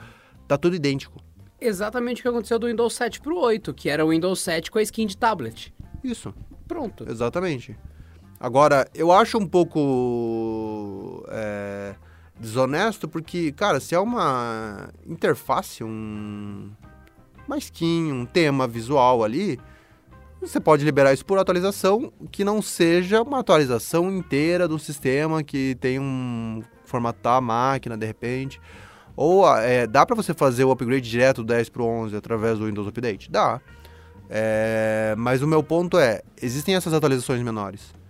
tá 0.47 0.57
tudo 0.57 0.75
idêntico. 0.75 1.21
Exatamente 1.59 2.19
o 2.19 2.23
que 2.23 2.29
aconteceu 2.29 2.57
do 2.57 2.67
Windows 2.67 2.93
7 2.95 3.19
pro 3.21 3.37
8, 3.37 3.73
que 3.73 3.89
era 3.89 4.05
o 4.05 4.09
Windows 4.09 4.39
7 4.39 4.71
com 4.71 4.79
a 4.79 4.81
skin 4.81 5.05
de 5.05 5.17
tablet. 5.17 5.73
Isso. 6.03 6.33
Pronto. 6.67 7.05
Exatamente. 7.09 7.77
Agora, 8.41 8.87
eu 8.95 9.11
acho 9.11 9.37
um 9.37 9.45
pouco 9.45 11.23
é, 11.29 11.93
desonesto 12.39 13.07
porque, 13.07 13.51
cara, 13.51 13.79
se 13.79 13.93
é 13.93 13.99
uma 13.99 14.89
interface, 15.05 15.83
um 15.83 16.71
uma 17.47 17.57
skin, 17.59 18.11
um 18.11 18.25
tema 18.25 18.67
visual 18.67 19.23
ali, 19.23 19.59
você 20.39 20.59
pode 20.59 20.83
liberar 20.83 21.13
isso 21.13 21.23
por 21.23 21.37
atualização 21.37 22.11
que 22.31 22.43
não 22.43 22.63
seja 22.63 23.21
uma 23.21 23.39
atualização 23.39 24.11
inteira 24.11 24.67
do 24.67 24.79
sistema 24.79 25.43
que 25.43 25.75
tem 25.79 25.99
um 25.99 26.63
formatar 26.83 27.37
a 27.37 27.41
máquina 27.41 27.95
de 27.95 28.07
repente. 28.07 28.59
Ou 29.15 29.47
é, 29.55 29.85
dá 29.85 30.03
para 30.03 30.15
você 30.15 30.33
fazer 30.33 30.63
o 30.63 30.71
upgrade 30.71 31.07
direto 31.07 31.43
do 31.43 31.53
10 31.53 31.69
para 31.69 31.83
o 31.83 31.85
11 31.85 32.15
através 32.15 32.57
do 32.57 32.65
Windows 32.65 32.87
Update? 32.87 33.29
Dá. 33.29 33.61
É, 34.27 35.13
mas 35.15 35.43
o 35.43 35.47
meu 35.47 35.61
ponto 35.61 35.99
é, 35.99 36.23
existem 36.41 36.73
essas 36.73 36.91
atualizações 36.91 37.43
menores. 37.43 38.00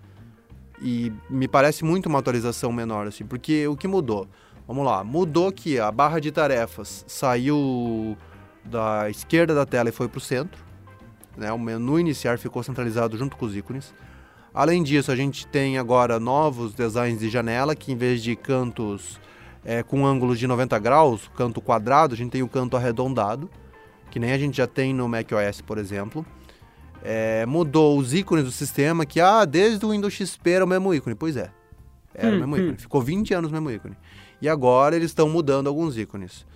E 0.82 1.12
me 1.30 1.46
parece 1.46 1.84
muito 1.84 2.06
uma 2.06 2.18
atualização 2.18 2.72
menor, 2.72 3.06
assim, 3.06 3.24
porque 3.24 3.66
o 3.68 3.76
que 3.76 3.86
mudou? 3.86 4.26
Vamos 4.66 4.84
lá, 4.84 5.04
mudou 5.04 5.52
que 5.52 5.78
a 5.78 5.90
barra 5.92 6.18
de 6.18 6.32
tarefas 6.32 7.04
saiu 7.06 8.16
da 8.64 9.08
esquerda 9.08 9.54
da 9.54 9.64
tela 9.64 9.88
e 9.88 9.92
foi 9.92 10.08
para 10.08 10.18
o 10.18 10.20
centro. 10.20 10.62
Né? 11.36 11.52
O 11.52 11.58
menu 11.58 11.98
iniciar 11.98 12.38
ficou 12.38 12.62
centralizado 12.62 13.16
junto 13.16 13.36
com 13.36 13.46
os 13.46 13.56
ícones. 13.56 13.94
Além 14.54 14.82
disso, 14.82 15.10
a 15.10 15.16
gente 15.16 15.46
tem 15.46 15.78
agora 15.78 16.20
novos 16.20 16.74
designs 16.74 17.20
de 17.20 17.30
janela, 17.30 17.74
que 17.74 17.90
em 17.92 17.96
vez 17.96 18.22
de 18.22 18.36
cantos 18.36 19.20
é, 19.64 19.82
com 19.82 20.04
ângulos 20.04 20.38
de 20.38 20.46
90 20.46 20.78
graus, 20.78 21.30
canto 21.36 21.60
quadrado, 21.60 22.14
a 22.14 22.16
gente 22.16 22.30
tem 22.30 22.42
o 22.42 22.48
canto 22.48 22.76
arredondado, 22.76 23.48
que 24.10 24.18
nem 24.18 24.32
a 24.32 24.38
gente 24.38 24.56
já 24.56 24.66
tem 24.66 24.92
no 24.92 25.08
macOS, 25.08 25.62
por 25.62 25.78
exemplo. 25.78 26.24
É, 27.04 27.44
mudou 27.46 27.98
os 27.98 28.14
ícones 28.14 28.44
do 28.44 28.52
sistema, 28.52 29.04
que 29.04 29.20
ah, 29.20 29.44
desde 29.44 29.84
o 29.84 29.90
Windows 29.90 30.14
XP 30.14 30.50
era 30.50 30.64
o 30.64 30.68
mesmo 30.68 30.94
ícone. 30.94 31.14
Pois 31.14 31.36
é, 31.36 31.50
era 32.14 32.30
hum, 32.30 32.36
o 32.36 32.40
mesmo 32.40 32.54
hum. 32.54 32.58
ícone. 32.58 32.76
Ficou 32.78 33.02
20 33.02 33.34
anos 33.34 33.50
o 33.50 33.52
mesmo 33.52 33.70
ícone. 33.70 33.96
E 34.40 34.48
agora 34.48 34.96
eles 34.96 35.10
estão 35.10 35.28
mudando 35.28 35.66
alguns 35.68 35.96
ícones. 35.96 36.46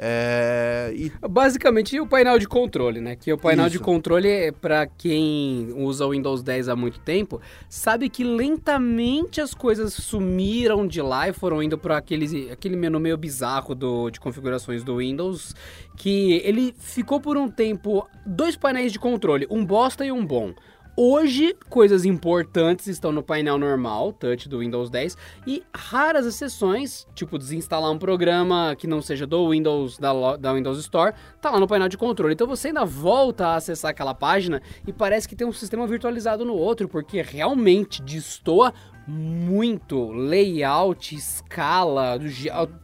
É, 0.00 0.92
e... 0.94 1.12
Basicamente 1.28 1.98
o 1.98 2.06
painel 2.06 2.38
de 2.38 2.46
controle, 2.46 3.00
né? 3.00 3.16
Que 3.16 3.32
o 3.32 3.38
painel 3.38 3.66
Isso. 3.66 3.78
de 3.78 3.82
controle, 3.82 4.52
para 4.52 4.86
quem 4.86 5.72
usa 5.74 6.06
o 6.06 6.10
Windows 6.10 6.40
10 6.40 6.68
há 6.68 6.76
muito 6.76 7.00
tempo, 7.00 7.40
sabe 7.68 8.08
que 8.08 8.22
lentamente 8.22 9.40
as 9.40 9.52
coisas 9.52 9.92
sumiram 9.92 10.86
de 10.86 11.02
lá 11.02 11.28
e 11.28 11.32
foram 11.32 11.60
indo 11.60 11.76
para 11.76 11.96
aquele, 11.96 12.50
aquele 12.50 12.76
menu 12.76 13.00
meio 13.00 13.16
bizarro 13.16 13.74
do, 13.74 14.08
de 14.08 14.20
configurações 14.20 14.84
do 14.84 14.98
Windows, 14.98 15.54
que 15.96 16.40
ele 16.44 16.72
ficou 16.78 17.20
por 17.20 17.36
um 17.36 17.48
tempo 17.48 18.08
dois 18.24 18.56
painéis 18.56 18.92
de 18.92 19.00
controle, 19.00 19.48
um 19.50 19.64
bosta 19.64 20.06
e 20.06 20.12
um 20.12 20.24
bom. 20.24 20.54
Hoje, 21.00 21.54
coisas 21.68 22.04
importantes 22.04 22.88
estão 22.88 23.12
no 23.12 23.22
painel 23.22 23.56
normal, 23.56 24.12
touch 24.12 24.48
do 24.48 24.58
Windows 24.58 24.90
10, 24.90 25.16
e 25.46 25.62
raras 25.72 26.26
exceções, 26.26 27.06
tipo 27.14 27.38
desinstalar 27.38 27.92
um 27.92 27.98
programa 28.00 28.74
que 28.76 28.88
não 28.88 29.00
seja 29.00 29.24
do 29.24 29.50
Windows, 29.50 29.96
da, 29.96 30.36
da 30.36 30.52
Windows 30.52 30.76
Store, 30.80 31.14
tá 31.40 31.52
lá 31.52 31.60
no 31.60 31.68
painel 31.68 31.88
de 31.88 31.96
controle. 31.96 32.34
Então 32.34 32.48
você 32.48 32.66
ainda 32.66 32.84
volta 32.84 33.46
a 33.46 33.54
acessar 33.54 33.92
aquela 33.92 34.12
página 34.12 34.60
e 34.88 34.92
parece 34.92 35.28
que 35.28 35.36
tem 35.36 35.46
um 35.46 35.52
sistema 35.52 35.86
virtualizado 35.86 36.44
no 36.44 36.54
outro, 36.54 36.88
porque 36.88 37.22
realmente 37.22 38.02
destoa 38.02 38.74
muito 39.08 40.10
layout, 40.12 41.14
escala, 41.14 42.18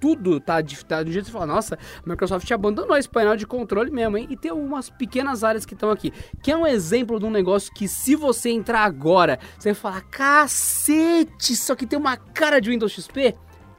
tudo 0.00 0.40
tá, 0.40 0.62
tá 0.88 1.02
do 1.02 1.12
jeito 1.12 1.26
que 1.26 1.30
você 1.30 1.38
fala, 1.38 1.46
nossa, 1.46 1.74
a 1.74 2.08
Microsoft 2.08 2.50
abandonou 2.50 2.96
esse 2.96 3.08
painel 3.08 3.36
de 3.36 3.46
controle 3.46 3.90
mesmo, 3.90 4.16
hein? 4.16 4.26
E 4.30 4.36
tem 4.36 4.50
umas 4.50 4.88
pequenas 4.88 5.44
áreas 5.44 5.66
que 5.66 5.74
estão 5.74 5.90
aqui, 5.90 6.10
que 6.42 6.50
é 6.50 6.56
um 6.56 6.66
exemplo 6.66 7.20
de 7.20 7.26
um 7.26 7.30
negócio 7.30 7.72
que 7.74 7.86
se 7.86 8.16
você 8.16 8.48
entrar 8.48 8.84
agora, 8.84 9.38
você 9.58 9.72
vai 9.72 9.74
falar, 9.74 10.00
cacete, 10.02 11.52
isso 11.52 11.70
aqui 11.70 11.86
tem 11.86 11.98
uma 11.98 12.16
cara 12.16 12.58
de 12.58 12.70
Windows 12.70 12.92
XP, 12.92 13.34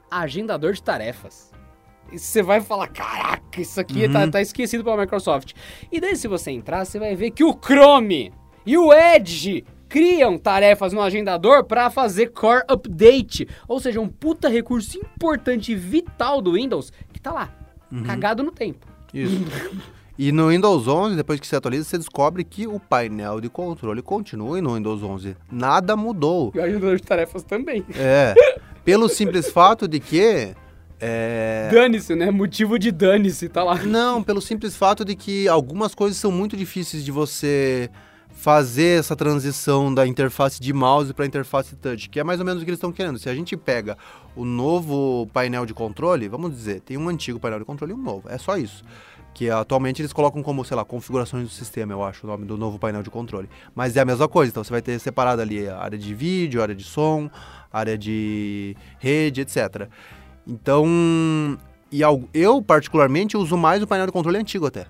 agendador 0.10 0.73
de 0.73 0.84
tarefas. 0.84 1.51
E 2.12 2.19
você 2.19 2.43
vai 2.43 2.62
falar, 2.62 2.89
caraca, 2.89 3.60
isso 3.60 3.79
aqui 3.79 4.08
tá, 4.08 4.19
uhum. 4.19 4.25
tá, 4.25 4.34
tá 4.34 4.41
esquecido 4.41 4.84
pela 4.84 4.97
Microsoft. 4.97 5.53
E 5.91 5.99
daí 5.99 6.15
se 6.15 6.27
você 6.27 6.51
entrar, 6.51 6.86
você 6.86 6.99
vai 6.99 7.15
ver 7.15 7.31
que 7.31 7.43
o 7.43 7.53
Chrome 7.53 8.31
e 8.63 8.77
o 8.77 8.93
Edge 8.93 9.65
criam 9.95 10.38
tarefas 10.38 10.91
no 10.91 11.01
agendador 11.01 11.63
para 11.63 11.89
fazer 11.89 12.27
core 12.27 12.65
update, 12.67 13.47
ou 13.65 13.79
seja, 13.79 14.01
um 14.01 14.10
puta 14.10 14.49
recurso 14.49 14.97
importante 14.97 15.71
e 15.71 15.75
vital 15.75 16.41
do 16.41 16.51
Windows 16.51 16.91
que 17.13 17.21
tá 17.21 17.31
lá, 17.31 17.49
uhum. 17.89 18.03
cagado 18.03 18.43
no 18.43 18.51
tempo. 18.51 18.86
Isso. 19.13 19.39
E 20.17 20.31
no 20.31 20.47
Windows 20.47 20.88
11, 20.88 21.17
depois 21.17 21.41
que 21.41 21.45
você 21.45 21.58
atualiza, 21.58 21.84
você 21.84 21.97
descobre 21.97 22.45
que 22.45 22.65
o 22.65 22.79
painel 22.79 23.41
de 23.41 23.49
controle 23.49 24.01
continua 24.01 24.62
no 24.62 24.75
Windows 24.75 25.03
11. 25.03 25.36
Nada 25.51 25.97
mudou. 25.97 26.53
E 26.55 26.58
o 26.58 26.63
agendador 26.63 26.95
de 26.95 27.03
tarefas 27.03 27.43
também. 27.43 27.86
É. 27.93 28.34
Pelo 28.86 29.10
simples 29.10 29.51
fato 29.51 29.89
de 29.89 29.99
que 29.99 30.55
é... 31.01 31.69
Dane-se, 31.69 32.15
né? 32.15 32.31
Motivo 32.31 32.79
de 32.79 32.93
dane-se, 32.93 33.49
tá 33.49 33.62
lá. 33.62 33.75
Não, 33.84 34.23
pelo 34.23 34.39
simples 34.39 34.77
fato 34.77 35.03
de 35.03 35.17
que 35.17 35.49
algumas 35.49 35.93
coisas 35.93 36.17
são 36.17 36.31
muito 36.31 36.55
difíceis 36.55 37.03
de 37.03 37.12
você 37.12 37.89
fazer 38.36 39.00
essa 39.00 39.15
transição 39.15 39.91
da 39.91 40.06
interface 40.06 40.62
de 40.62 40.71
mouse 40.71 41.13
para 41.13 41.26
interface 41.26 41.76
touch, 41.78 42.10
que 42.10 42.19
é 42.19 42.24
mais 42.24 42.39
ou 42.39 42.45
menos 42.45 42.62
o 42.62 42.65
que 42.65 42.69
eles 42.69 42.78
estão 42.78 42.91
querendo. 42.91 43.17
Se 43.17 43.30
a 43.30 43.34
gente 43.34 43.56
pega 43.58 43.98
o 44.36 44.45
novo 44.45 45.28
painel 45.34 45.65
de 45.65 45.74
controle, 45.74 46.28
vamos 46.28 46.52
dizer, 46.52 46.82
tem 46.82 46.98
um 46.98 47.10
antigo 47.10 47.39
painel 47.39 47.60
de 47.60 47.65
controle 47.65 47.93
e 47.93 47.95
um 47.95 48.02
novo, 48.02 48.30
é 48.30 48.38
só 48.38 48.58
isso. 48.58 48.84
Que 49.34 49.50
atualmente 49.50 50.02
eles 50.02 50.13
colocam 50.13 50.43
como, 50.43 50.63
sei 50.63 50.78
lá, 50.78 50.86
configurações 50.86 51.43
do 51.43 51.50
sistema, 51.50 51.93
eu 51.93 52.04
acho, 52.04 52.28
o 52.28 52.30
nome 52.30 52.45
do 52.45 52.58
novo 52.58 52.78
painel 52.78 53.02
de 53.02 53.10
controle. 53.10 53.50
Mas 53.74 53.98
é 53.98 54.02
a 54.02 54.06
mesma 54.06 54.28
coisa, 54.28 54.52
então 54.52 54.63
você 54.63 54.71
vai 54.71 54.82
ter 54.82 55.00
separado 55.00 55.41
ali 55.41 55.67
a 55.67 55.80
área 55.80 55.98
de 55.98 56.13
vídeo, 56.13 56.62
área 56.62 56.76
de 56.76 56.84
som, 56.84 57.30
área 57.71 57.98
de 57.98 58.76
rede, 59.00 59.41
etc. 59.41 59.89
Então, 60.45 61.58
e 61.91 62.02
eu 62.34 62.62
particularmente 62.62 63.36
uso 63.36 63.58
mais 63.58 63.82
o 63.82 63.88
painel 63.88 64.06
de 64.06 64.12
controle 64.12 64.38
antigo 64.38 64.67
até. 64.67 64.86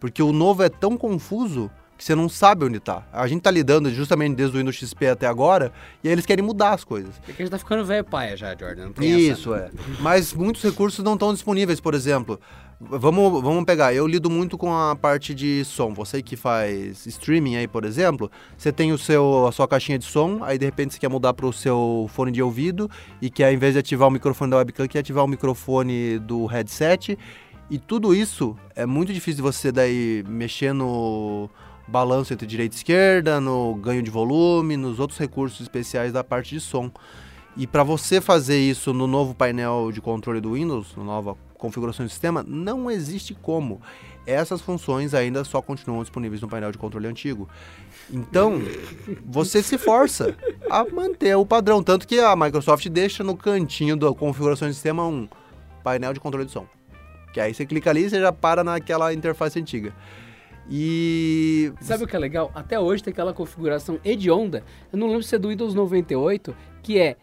Porque 0.00 0.22
o 0.22 0.32
novo 0.32 0.62
é 0.62 0.68
tão 0.68 0.96
confuso 0.96 1.70
que 1.98 2.04
você 2.04 2.14
não 2.14 2.28
sabe 2.28 2.64
onde 2.64 2.78
tá. 2.78 3.02
A 3.12 3.26
gente 3.26 3.42
tá 3.42 3.50
lidando 3.50 3.90
justamente 3.90 4.36
desde 4.36 4.56
o 4.56 4.60
Windows 4.60 4.76
XP 4.76 5.08
até 5.08 5.26
agora, 5.26 5.72
e 6.02 6.06
aí 6.06 6.14
eles 6.14 6.24
querem 6.24 6.44
mudar 6.44 6.70
as 6.70 6.84
coisas. 6.84 7.20
É 7.28 7.32
que 7.32 7.42
a 7.42 7.44
gente 7.44 7.50
tá 7.50 7.58
ficando 7.58 7.84
velho 7.84 8.04
paia 8.04 8.36
já, 8.36 8.56
Jordan. 8.56 8.92
Isso, 9.00 9.52
essa... 9.52 9.64
é. 9.64 9.70
Mas 10.00 10.32
muitos 10.32 10.62
recursos 10.62 11.04
não 11.04 11.14
estão 11.14 11.34
disponíveis, 11.34 11.80
por 11.80 11.94
exemplo. 11.94 12.40
Vamos, 12.80 13.42
vamos 13.42 13.64
pegar, 13.64 13.92
eu 13.92 14.06
lido 14.06 14.30
muito 14.30 14.56
com 14.56 14.72
a 14.72 14.94
parte 14.94 15.34
de 15.34 15.64
som. 15.64 15.92
Você 15.92 16.22
que 16.22 16.36
faz 16.36 17.04
streaming 17.06 17.56
aí, 17.56 17.66
por 17.66 17.84
exemplo, 17.84 18.30
você 18.56 18.70
tem 18.70 18.92
o 18.92 18.98
seu, 18.98 19.48
a 19.48 19.50
sua 19.50 19.66
caixinha 19.66 19.98
de 19.98 20.04
som, 20.04 20.38
aí 20.44 20.56
de 20.56 20.64
repente 20.64 20.94
você 20.94 21.00
quer 21.00 21.08
mudar 21.08 21.34
para 21.34 21.46
o 21.46 21.52
seu 21.52 22.08
fone 22.14 22.30
de 22.30 22.40
ouvido 22.40 22.88
e 23.20 23.28
quer, 23.28 23.48
ao 23.48 23.52
invés 23.52 23.72
de 23.72 23.80
ativar 23.80 24.06
o 24.06 24.10
microfone 24.12 24.52
da 24.52 24.58
webcam, 24.58 24.86
quer 24.86 25.00
ativar 25.00 25.24
o 25.24 25.28
microfone 25.28 26.20
do 26.20 26.46
headset. 26.46 27.18
E 27.68 27.78
tudo 27.78 28.14
isso 28.14 28.56
é 28.76 28.86
muito 28.86 29.12
difícil 29.12 29.38
de 29.38 29.42
você 29.42 29.72
daí 29.72 30.24
mexer 30.28 30.72
no 30.72 31.50
balanço 31.88 32.32
entre 32.32 32.46
direita 32.46 32.76
e 32.76 32.78
esquerda, 32.78 33.40
no 33.40 33.74
ganho 33.74 34.02
de 34.02 34.10
volume, 34.10 34.76
nos 34.76 35.00
outros 35.00 35.18
recursos 35.18 35.60
especiais 35.60 36.12
da 36.12 36.22
parte 36.22 36.54
de 36.54 36.60
som. 36.60 36.90
E 37.56 37.66
para 37.66 37.82
você 37.82 38.20
fazer 38.20 38.58
isso 38.58 38.92
no 38.92 39.06
novo 39.06 39.34
painel 39.34 39.90
de 39.90 40.00
controle 40.00 40.40
do 40.40 40.52
Windows, 40.52 40.94
na 40.96 41.02
nova 41.02 41.36
configurações 41.54 42.08
do 42.08 42.12
sistema, 42.12 42.44
não 42.46 42.88
existe 42.88 43.34
como. 43.34 43.82
Essas 44.24 44.60
funções 44.60 45.12
ainda 45.12 45.42
só 45.42 45.60
continuam 45.60 46.02
disponíveis 46.02 46.40
no 46.40 46.48
painel 46.48 46.70
de 46.70 46.78
controle 46.78 47.08
antigo. 47.08 47.48
Então, 48.10 48.60
você 49.24 49.62
se 49.62 49.76
força 49.76 50.36
a 50.70 50.84
manter 50.84 51.34
o 51.34 51.44
padrão. 51.44 51.82
Tanto 51.82 52.06
que 52.06 52.20
a 52.20 52.36
Microsoft 52.36 52.86
deixa 52.88 53.24
no 53.24 53.36
cantinho 53.36 53.96
da 53.96 54.12
configuração 54.12 54.68
do 54.68 54.74
sistema 54.74 55.04
um 55.04 55.28
painel 55.82 56.12
de 56.12 56.20
controle 56.20 56.46
de 56.46 56.52
som. 56.52 56.66
Que 57.32 57.40
aí 57.40 57.52
você 57.52 57.66
clica 57.66 57.90
ali 57.90 58.04
e 58.04 58.10
você 58.10 58.20
já 58.20 58.30
para 58.30 58.62
naquela 58.62 59.12
interface 59.12 59.58
antiga. 59.58 59.92
E. 60.70 61.72
Sabe 61.80 62.04
o 62.04 62.06
que 62.06 62.14
é 62.14 62.18
legal? 62.18 62.50
Até 62.54 62.78
hoje 62.78 63.02
tem 63.02 63.12
aquela 63.12 63.32
configuração 63.32 63.98
hedionda. 64.04 64.62
Eu 64.92 64.98
não 64.98 65.08
lembro 65.08 65.22
se 65.22 65.34
é 65.34 65.38
do 65.38 65.48
Windows 65.48 65.74
98, 65.74 66.54
que 66.82 66.98
é 66.98 67.16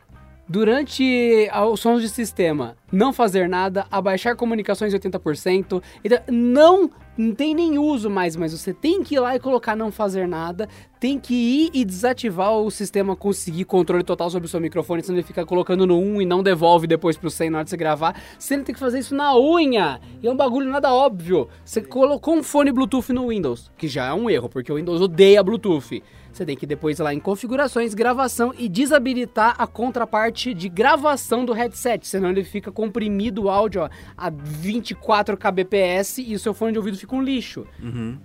durante 0.47 1.49
os 1.71 1.79
sons 1.79 2.01
de 2.01 2.09
sistema, 2.09 2.75
não 2.91 3.11
fazer 3.11 3.49
nada, 3.49 3.85
abaixar 3.89 4.35
comunicações 4.35 4.93
80%, 4.93 5.81
então 6.03 6.19
não, 6.29 6.89
não 7.17 7.33
tem 7.33 7.55
nem 7.55 7.79
uso 7.79 8.09
mais, 8.09 8.35
mas 8.35 8.51
você 8.51 8.73
tem 8.73 9.03
que 9.03 9.15
ir 9.15 9.19
lá 9.19 9.35
e 9.35 9.39
colocar 9.39 9.75
não 9.75 9.91
fazer 9.91 10.27
nada, 10.27 10.69
tem 10.99 11.19
que 11.19 11.33
ir 11.33 11.69
e 11.73 11.83
desativar 11.83 12.51
o 12.53 12.69
sistema 12.69 13.15
conseguir 13.15 13.65
controle 13.65 14.03
total 14.03 14.29
sobre 14.29 14.45
o 14.45 14.49
seu 14.49 14.61
microfone, 14.61 15.01
senão 15.01 15.17
ele 15.17 15.27
fica 15.27 15.45
colocando 15.45 15.85
no 15.85 15.99
1 15.99 16.21
e 16.21 16.25
não 16.25 16.43
devolve 16.43 16.85
depois 16.85 17.17
pro 17.17 17.29
100 17.29 17.49
na 17.49 17.57
hora 17.57 17.63
de 17.63 17.71
você 17.71 17.77
gravar, 17.77 18.15
você 18.37 18.57
tem 18.59 18.73
que 18.73 18.79
fazer 18.79 18.99
isso 18.99 19.15
na 19.15 19.35
unha, 19.37 19.99
e 20.21 20.27
é 20.27 20.31
um 20.31 20.35
bagulho 20.35 20.69
nada 20.69 20.93
óbvio, 20.93 21.47
você 21.63 21.81
colocou 21.81 22.35
um 22.35 22.43
fone 22.43 22.71
Bluetooth 22.71 23.11
no 23.11 23.29
Windows, 23.29 23.71
que 23.77 23.87
já 23.87 24.05
é 24.05 24.13
um 24.13 24.29
erro, 24.29 24.47
porque 24.47 24.71
o 24.71 24.75
Windows 24.75 25.01
odeia 25.01 25.43
Bluetooth, 25.43 26.03
você 26.35 26.45
tem 26.45 26.57
que 26.57 26.65
depois 26.65 26.99
ir 26.99 27.03
lá 27.03 27.13
em 27.13 27.19
configurações, 27.19 27.93
gravação 27.93 28.53
e 28.57 28.67
desabilitar 28.67 29.55
a 29.57 29.65
contraparte 29.65 30.53
de 30.53 30.67
gravação 30.67 31.45
do 31.45 31.53
headset, 31.53 32.05
senão 32.05 32.29
ele 32.29 32.43
fica 32.43 32.71
comprimido 32.71 33.43
o 33.43 33.49
áudio 33.49 33.83
ó, 33.83 33.89
a 34.17 34.29
24 34.29 35.37
kbps 35.37 36.17
e 36.17 36.35
o 36.35 36.39
seu 36.39 36.53
fone 36.53 36.73
de 36.73 36.77
ouvido 36.77 36.97
fica 36.97 37.15
um 37.15 37.21
lixo. 37.21 37.65
Uhum. 37.81 38.17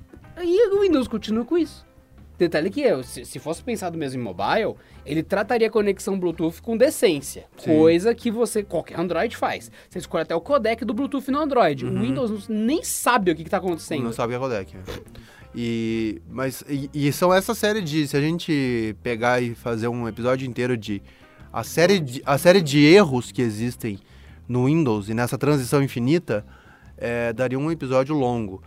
E 0.43 0.75
o 0.75 0.81
Windows 0.81 1.07
continua 1.07 1.45
com 1.45 1.57
isso. 1.57 1.87
Detalhe 2.37 2.71
que 2.71 2.81
eu, 2.81 3.03
se, 3.03 3.25
se 3.27 3.39
fosse 3.39 3.63
pensado 3.63 3.99
mesmo 3.99 4.19
em 4.19 4.25
mobile, 4.25 4.75
ele 5.05 5.23
trataria 5.23 5.69
a 5.69 5.71
conexão 5.71 6.19
Bluetooth 6.19 6.63
com 6.63 6.75
decência. 6.75 7.45
Sim. 7.59 7.77
Coisa 7.77 8.15
que 8.15 8.31
você, 8.31 8.63
qualquer 8.63 8.99
Android 8.99 9.37
faz. 9.37 9.71
Você 9.91 9.99
escolhe 9.99 10.23
até 10.23 10.35
o 10.35 10.41
codec 10.41 10.83
do 10.83 10.95
Bluetooth 10.95 11.31
no 11.31 11.39
Android. 11.39 11.85
O 11.85 12.01
Windows 12.01 12.49
nem 12.49 12.83
sabe 12.83 13.31
o 13.31 13.37
que 13.37 13.43
está 13.43 13.59
acontecendo. 13.59 14.05
Não 14.05 14.13
sabe 14.13 14.35
o 14.35 14.39
que 14.39 14.45
é 14.45 14.49
codec. 14.49 14.77
E, 15.55 16.23
mas, 16.29 16.63
e, 16.69 16.91
e 16.93 17.13
são 17.13 17.33
essa 17.33 17.55
série 17.55 17.83
de. 17.83 18.07
Se 18.07 18.17
a 18.17 18.21
gente 18.21 18.97
pegar 19.03 19.41
e 19.41 19.55
fazer 19.55 19.89
um 19.89 20.09
episódio 20.09 20.47
inteiro 20.47 20.77
de. 20.77 21.03
A 21.53 21.65
série 21.65 21.99
de, 21.99 22.23
a 22.25 22.39
série 22.39 22.61
de 22.61 22.79
erros 22.79 23.33
que 23.33 23.43
existem 23.43 23.99
no 24.49 24.67
Windows 24.67 25.09
e 25.09 25.15
nessa 25.15 25.37
transição 25.37 25.83
infinita, 25.83 26.45
é, 26.97 27.33
daria 27.33 27.59
um 27.59 27.71
episódio 27.71 28.15
longo. 28.15 28.63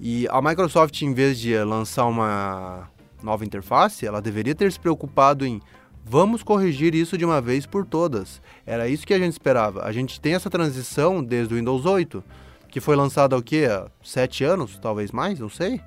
E 0.00 0.28
a 0.28 0.40
Microsoft, 0.40 1.02
em 1.02 1.12
vez 1.12 1.38
de 1.38 1.56
lançar 1.64 2.06
uma 2.06 2.88
nova 3.22 3.44
interface, 3.44 4.06
ela 4.06 4.22
deveria 4.22 4.54
ter 4.54 4.70
se 4.70 4.78
preocupado 4.78 5.44
em 5.44 5.60
vamos 6.04 6.42
corrigir 6.42 6.94
isso 6.94 7.18
de 7.18 7.24
uma 7.24 7.40
vez 7.40 7.66
por 7.66 7.84
todas. 7.84 8.40
Era 8.64 8.88
isso 8.88 9.06
que 9.06 9.12
a 9.12 9.18
gente 9.18 9.32
esperava. 9.32 9.84
A 9.84 9.92
gente 9.92 10.20
tem 10.20 10.34
essa 10.34 10.48
transição 10.48 11.22
desde 11.22 11.54
o 11.54 11.56
Windows 11.56 11.84
8, 11.84 12.22
que 12.68 12.80
foi 12.80 12.96
lançado 12.96 13.34
há 13.34 13.38
o 13.38 13.42
quê? 13.42 13.66
Há 13.70 13.88
sete 14.02 14.44
anos, 14.44 14.78
talvez 14.78 15.10
mais, 15.10 15.38
não 15.40 15.48
sei. 15.48 15.80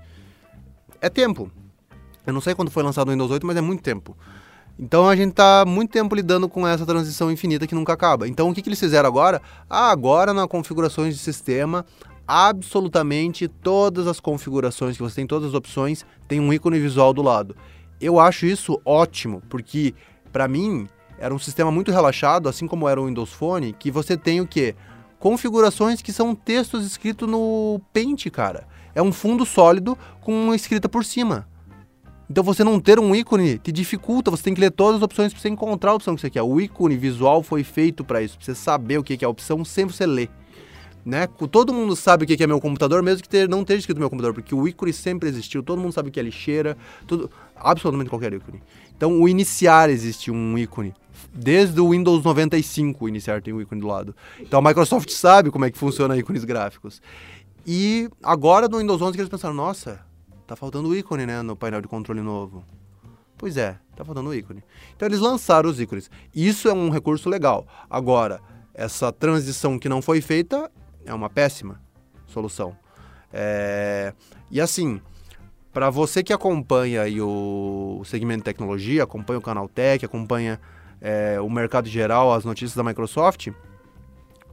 É 1.02 1.10
tempo. 1.10 1.52
Eu 2.26 2.32
não 2.32 2.40
sei 2.40 2.54
quando 2.54 2.70
foi 2.70 2.84
lançado 2.84 3.08
o 3.08 3.12
Windows 3.12 3.32
8, 3.32 3.46
mas 3.46 3.58
é 3.58 3.62
muito 3.62 3.82
tempo. 3.82 4.16
Então 4.78 5.10
a 5.10 5.16
gente 5.16 5.34
tá 5.34 5.66
muito 5.66 5.92
tempo 5.92 6.14
lidando 6.14 6.48
com 6.48 6.68
essa 6.68 6.86
transição 6.86 7.32
infinita 7.32 7.66
que 7.66 7.74
nunca 7.74 7.94
acaba. 7.94 8.28
Então 8.28 8.50
o 8.50 8.54
que, 8.54 8.62
que 8.62 8.70
eles 8.70 8.80
fizeram 8.80 9.10
agora? 9.10 9.42
Ah, 9.68 9.90
agora 9.90 10.32
na 10.32 10.48
configurações 10.48 11.16
de 11.16 11.20
sistema, 11.20 11.84
absolutamente 12.28 13.48
todas 13.48 14.06
as 14.06 14.20
configurações 14.20 14.96
que 14.96 15.02
você 15.02 15.16
tem, 15.16 15.28
todas 15.28 15.50
as 15.50 15.56
opções, 15.56 16.06
tem 16.28 16.40
um 16.40 16.54
ícone 16.54 16.80
visual 16.80 17.14
do 17.14 17.24
lado. 17.24 17.56
Eu 18.00 18.20
acho 18.20 18.46
isso 18.46 18.80
ótimo, 18.86 19.42
porque 19.50 19.96
para 20.32 20.48
mim 20.48 20.88
era 21.18 21.34
um 21.34 21.40
sistema 21.40 21.72
muito 21.72 21.92
relaxado, 21.92 22.48
assim 22.48 22.68
como 22.68 22.88
era 22.88 23.02
o 23.02 23.08
Windows 23.08 23.34
Phone, 23.34 23.74
que 23.74 23.92
você 23.92 24.16
tem 24.16 24.40
o 24.40 24.48
quê? 24.48 24.76
Configurações 25.20 26.02
que 26.02 26.14
são 26.14 26.34
textos 26.34 26.86
escritos 26.86 27.28
no 27.28 27.82
Paint, 27.92 28.28
cara. 28.30 28.68
É 28.94 29.02
um 29.02 29.12
fundo 29.12 29.46
sólido 29.46 29.98
com 30.22 30.34
uma 30.34 30.56
escrita 30.56 30.88
por 30.88 31.06
cima. 31.06 31.48
Então 32.32 32.46
você 32.46 32.64
não 32.64 32.80
ter 32.80 32.98
um 32.98 33.14
ícone 33.14 33.58
te 33.58 33.74
dificulta, 33.74 34.32
você 34.32 34.44
tem 34.44 34.54
que 34.54 34.62
ler 34.62 34.72
todas 34.72 34.98
as 34.98 35.02
opções 35.02 35.34
para 35.34 35.42
você 35.42 35.50
encontrar 35.50 35.92
a 35.92 35.96
opção 35.96 36.16
que 36.16 36.22
você 36.22 36.30
quer. 36.30 36.42
O 36.42 36.62
ícone 36.62 36.96
visual 36.96 37.44
foi 37.44 37.62
feito 37.62 38.06
para 38.06 38.22
isso, 38.22 38.38
pra 38.38 38.46
você 38.46 38.56
saber 38.56 38.98
o 38.98 39.04
que 39.04 39.22
é 39.22 39.26
a 39.26 39.30
opção 39.30 39.66
sem 39.66 39.86
você 39.86 40.06
ler. 40.06 40.30
Né? 41.06 41.28
Todo 41.52 41.74
mundo 41.74 41.94
sabe 41.94 42.24
o 42.24 42.28
que 42.28 42.38
que 42.38 42.44
é 42.44 42.48
meu 42.48 42.62
computador, 42.62 43.04
mesmo 43.04 43.24
que 43.24 43.28
ter, 43.28 43.50
não 43.50 43.62
esteja 43.62 43.80
escrito 43.80 43.98
meu 43.98 44.10
computador, 44.10 44.34
porque 44.34 44.56
o 44.56 44.66
ícone 44.66 44.94
sempre 44.94 45.28
existiu, 45.28 45.62
todo 45.62 45.82
mundo 45.82 45.92
sabe 45.92 46.08
o 46.08 46.12
que 46.12 46.20
é 46.20 46.24
lixeira, 46.24 46.78
tudo, 47.06 47.30
absolutamente 47.56 48.10
qualquer 48.10 48.32
ícone. 48.32 48.62
Então 48.96 49.20
o 49.20 49.28
iniciar 49.28 49.90
existe 49.90 50.32
um 50.32 50.58
ícone. 50.58 50.94
Desde 51.34 51.82
o 51.82 51.90
Windows 51.90 52.24
95 52.24 53.04
o 53.04 53.10
iniciar 53.10 53.42
tem 53.42 53.54
um 53.54 53.60
ícone 53.60 53.82
do 53.82 53.88
lado. 53.88 54.16
Então 54.40 54.60
a 54.60 54.62
Microsoft 54.62 55.10
sabe 55.10 55.52
como 55.52 55.66
é 55.66 55.72
que 55.72 55.78
funciona 55.78 56.16
ícones 56.16 56.46
gráficos. 56.46 57.02
E 57.66 58.10
agora 58.24 58.68
no 58.68 58.80
Windows 58.80 59.02
11 59.02 59.14
que 59.14 59.22
eles 59.22 59.30
pensaram, 59.30 59.54
nossa, 59.54 60.00
tá 60.48 60.56
faltando 60.56 60.90
o 60.90 60.96
ícone, 60.96 61.26
né, 61.26 61.42
no 61.42 61.56
painel 61.56 61.82
de 61.82 61.88
controle 61.88 62.22
novo. 62.22 62.64
Pois 63.38 63.58
é, 63.58 63.78
tá 63.96 64.04
faltando 64.04 64.30
o 64.30 64.34
ícone. 64.34 64.64
Então 64.96 65.08
eles 65.08 65.20
lançaram 65.20 65.70
os 65.70 65.80
ícones. 65.80 66.10
Isso 66.34 66.68
é 66.68 66.74
um 66.74 66.90
recurso 66.90 67.30
legal. 67.30 67.68
Agora, 67.90 68.40
essa 68.74 69.12
transição 69.12 69.80
que 69.80 69.90
não 69.90 70.02
foi 70.02 70.22
feita 70.22 70.72
é 71.06 71.14
uma 71.14 71.30
péssima 71.30 71.82
solução. 72.28 72.76
É... 73.34 74.14
E 74.50 74.60
assim, 74.60 75.02
para 75.74 75.90
você 75.90 76.22
que 76.22 76.34
acompanha 76.34 77.04
o 77.24 78.04
segmento 78.06 78.40
de 78.40 78.46
tecnologia, 78.46 79.04
acompanha 79.04 79.40
o 79.40 79.42
canal 79.42 79.70
Tech, 79.70 80.04
acompanha 80.04 80.60
é, 81.00 81.40
o 81.40 81.50
mercado 81.50 81.88
geral, 81.88 82.34
as 82.34 82.44
notícias 82.44 82.76
da 82.76 82.84
Microsoft, 82.84 83.48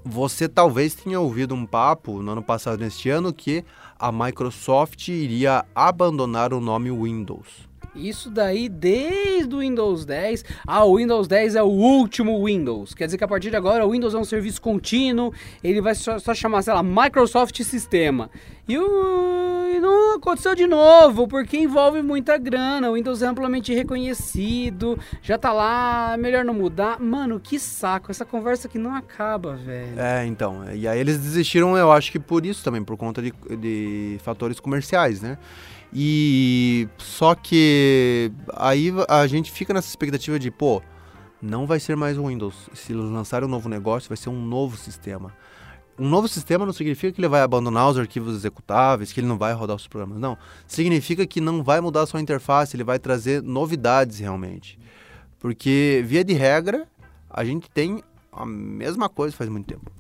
você 0.04 0.48
talvez 0.48 0.94
tenha 0.94 1.20
ouvido 1.20 1.54
um 1.54 1.66
papo 1.66 2.22
no 2.22 2.32
ano 2.32 2.42
passado, 2.42 2.80
neste 2.80 3.10
ano, 3.10 3.32
que 3.32 3.64
a 3.98 4.10
Microsoft 4.10 5.08
iria 5.08 5.64
abandonar 5.74 6.52
o 6.52 6.60
nome 6.60 6.90
Windows. 6.90 7.67
Isso 7.94 8.30
daí 8.30 8.68
desde 8.68 9.54
o 9.54 9.58
Windows 9.58 10.04
10. 10.04 10.44
Ah, 10.66 10.84
o 10.84 10.96
Windows 10.96 11.26
10 11.26 11.56
é 11.56 11.62
o 11.62 11.66
último 11.66 12.44
Windows. 12.44 12.94
Quer 12.94 13.06
dizer 13.06 13.18
que 13.18 13.24
a 13.24 13.28
partir 13.28 13.50
de 13.50 13.56
agora 13.56 13.86
o 13.86 13.90
Windows 13.90 14.14
é 14.14 14.18
um 14.18 14.24
serviço 14.24 14.60
contínuo. 14.60 15.32
Ele 15.62 15.80
vai 15.80 15.94
só, 15.94 16.18
só 16.18 16.34
chamar, 16.34 16.62
sei 16.62 16.74
lá, 16.74 16.82
Microsoft 16.82 17.62
Sistema. 17.62 18.30
E, 18.68 18.76
o, 18.78 19.58
não 19.80 20.16
aconteceu 20.16 20.54
de 20.54 20.66
novo, 20.66 21.26
porque 21.26 21.56
envolve 21.56 22.02
muita 22.02 22.36
grana. 22.36 22.90
O 22.90 22.94
Windows 22.94 23.22
é 23.22 23.26
amplamente 23.26 23.74
reconhecido. 23.74 24.98
Já 25.22 25.38
tá 25.38 25.52
lá, 25.52 26.16
melhor 26.18 26.44
não 26.44 26.54
mudar. 26.54 27.00
Mano, 27.00 27.40
que 27.40 27.58
saco. 27.58 28.10
Essa 28.10 28.24
conversa 28.24 28.68
que 28.68 28.78
não 28.78 28.94
acaba, 28.94 29.54
velho. 29.54 29.98
É, 29.98 30.26
então. 30.26 30.64
E 30.72 30.86
aí 30.86 30.98
eles 30.98 31.18
desistiram, 31.18 31.76
eu 31.76 31.90
acho 31.90 32.12
que 32.12 32.18
por 32.18 32.44
isso 32.44 32.62
também, 32.62 32.82
por 32.82 32.96
conta 32.96 33.22
de, 33.22 33.32
de 33.56 34.18
fatores 34.22 34.60
comerciais, 34.60 35.22
né? 35.22 35.38
E 35.92 36.88
só 36.98 37.34
que 37.34 38.30
aí 38.54 38.92
a 39.08 39.26
gente 39.26 39.50
fica 39.50 39.72
nessa 39.72 39.88
expectativa 39.88 40.38
de, 40.38 40.50
pô, 40.50 40.82
não 41.40 41.66
vai 41.66 41.80
ser 41.80 41.96
mais 41.96 42.18
o 42.18 42.26
Windows. 42.26 42.68
Se 42.74 42.92
eles 42.92 43.04
lançarem 43.04 43.46
um 43.46 43.50
novo 43.50 43.68
negócio, 43.68 44.08
vai 44.08 44.16
ser 44.16 44.28
um 44.28 44.40
novo 44.40 44.76
sistema. 44.76 45.32
Um 45.98 46.08
novo 46.08 46.28
sistema 46.28 46.64
não 46.64 46.72
significa 46.72 47.12
que 47.12 47.20
ele 47.20 47.28
vai 47.28 47.40
abandonar 47.40 47.88
os 47.88 47.98
arquivos 47.98 48.34
executáveis, 48.34 49.12
que 49.12 49.18
ele 49.18 49.26
não 49.26 49.36
vai 49.38 49.52
rodar 49.52 49.74
os 49.74 49.88
programas. 49.88 50.20
Não. 50.20 50.38
Significa 50.66 51.26
que 51.26 51.40
não 51.40 51.62
vai 51.62 51.80
mudar 51.80 52.02
a 52.02 52.06
sua 52.06 52.20
interface, 52.20 52.76
ele 52.76 52.84
vai 52.84 52.98
trazer 52.98 53.42
novidades 53.42 54.18
realmente. 54.20 54.78
Porque, 55.40 56.04
via 56.06 56.22
de 56.22 56.34
regra, 56.34 56.86
a 57.28 57.44
gente 57.44 57.68
tem 57.70 58.02
a 58.32 58.46
mesma 58.46 59.08
coisa 59.08 59.34
faz 59.34 59.50
muito 59.50 59.66
tempo. 59.66 59.90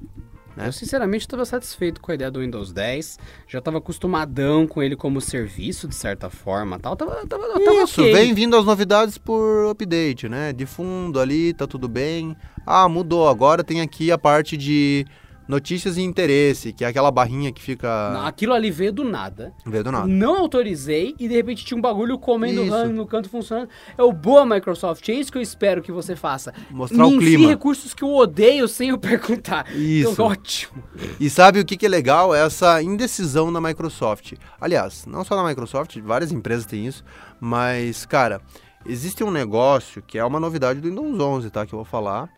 Né? 0.58 0.66
Eu 0.66 0.72
sinceramente 0.72 1.22
estava 1.22 1.44
satisfeito 1.44 2.00
com 2.00 2.10
a 2.10 2.14
ideia 2.16 2.32
do 2.32 2.40
Windows 2.40 2.72
10. 2.72 3.18
Já 3.46 3.60
estava 3.60 3.78
acostumadão 3.78 4.66
com 4.66 4.82
ele 4.82 4.96
como 4.96 5.20
serviço, 5.20 5.86
de 5.86 5.94
certa 5.94 6.28
forma. 6.28 6.80
Tal. 6.80 6.96
Tava, 6.96 7.24
tava, 7.28 7.48
tava 7.48 7.82
Isso, 7.84 8.00
ok. 8.00 8.12
vem 8.12 8.34
vindo 8.34 8.56
as 8.56 8.64
novidades 8.64 9.16
por 9.16 9.70
update, 9.70 10.28
né? 10.28 10.52
De 10.52 10.66
fundo 10.66 11.20
ali, 11.20 11.54
tá 11.54 11.64
tudo 11.64 11.88
bem. 11.88 12.36
Ah, 12.66 12.88
mudou. 12.88 13.28
Agora 13.28 13.62
tem 13.62 13.80
aqui 13.80 14.10
a 14.10 14.18
parte 14.18 14.56
de 14.56 15.06
notícias 15.48 15.96
e 15.96 16.02
interesse, 16.02 16.72
que 16.72 16.84
é 16.84 16.88
aquela 16.88 17.10
barrinha 17.10 17.50
que 17.50 17.62
fica. 17.62 18.10
Não, 18.12 18.26
Aquilo 18.26 18.52
ali 18.52 18.70
veio 18.70 18.92
do 18.92 19.02
nada. 19.02 19.52
Não 19.64 19.72
veio 19.72 19.82
do 19.82 19.90
nada. 19.90 20.06
Não 20.06 20.36
autorizei 20.36 21.14
e 21.18 21.26
de 21.26 21.34
repente 21.34 21.64
tinha 21.64 21.76
um 21.76 21.80
bagulho 21.80 22.18
comendo 22.18 22.62
Isso. 22.62 22.86
No 22.92 23.06
canto 23.06 23.28
funcionando. 23.30 23.68
É 23.96 24.02
o 24.02 24.12
boa 24.12 24.44
Microsoft, 24.44 25.08
é 25.08 25.12
isso 25.12 25.32
que 25.32 25.38
eu 25.38 25.42
espero 25.42 25.80
que 25.82 25.90
você 25.90 26.14
faça. 26.14 26.52
Mostrar 26.70 27.06
o 27.06 27.10
Me 27.10 27.16
enfie 27.16 27.26
clima. 27.36 27.48
recursos 27.48 27.94
que 27.94 28.04
eu 28.04 28.14
odeio 28.14 28.68
sem 28.68 28.90
eu 28.90 28.98
perguntar. 29.00 29.66
Isso. 29.74 30.12
Então, 30.12 30.26
ótimo. 30.26 30.82
E 31.18 31.30
sabe 31.30 31.60
o 31.60 31.64
que, 31.64 31.76
que 31.76 31.86
é 31.86 31.88
legal? 31.88 32.34
Essa 32.34 32.82
indecisão 32.82 33.50
na 33.50 33.60
Microsoft. 33.60 34.34
Aliás, 34.60 35.06
não 35.06 35.24
só 35.24 35.34
na 35.34 35.48
Microsoft, 35.48 35.96
várias 36.00 36.30
empresas 36.30 36.66
têm 36.66 36.86
isso, 36.86 37.02
mas, 37.40 38.04
cara, 38.04 38.42
existe 38.84 39.24
um 39.24 39.30
negócio 39.30 40.02
que 40.02 40.18
é 40.18 40.24
uma 40.24 40.38
novidade 40.40 40.80
do 40.80 40.88
Windows 40.88 41.20
11, 41.20 41.50
tá? 41.50 41.64
Que 41.64 41.72
eu 41.72 41.78
vou 41.78 41.84
falar. 41.86 42.28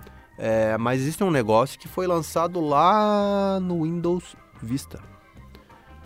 É, 0.42 0.78
mas 0.78 1.02
existe 1.02 1.22
um 1.22 1.30
negócio 1.30 1.78
que 1.78 1.86
foi 1.86 2.06
lançado 2.06 2.62
lá 2.62 3.60
no 3.60 3.82
Windows 3.82 4.34
Vista, 4.62 4.98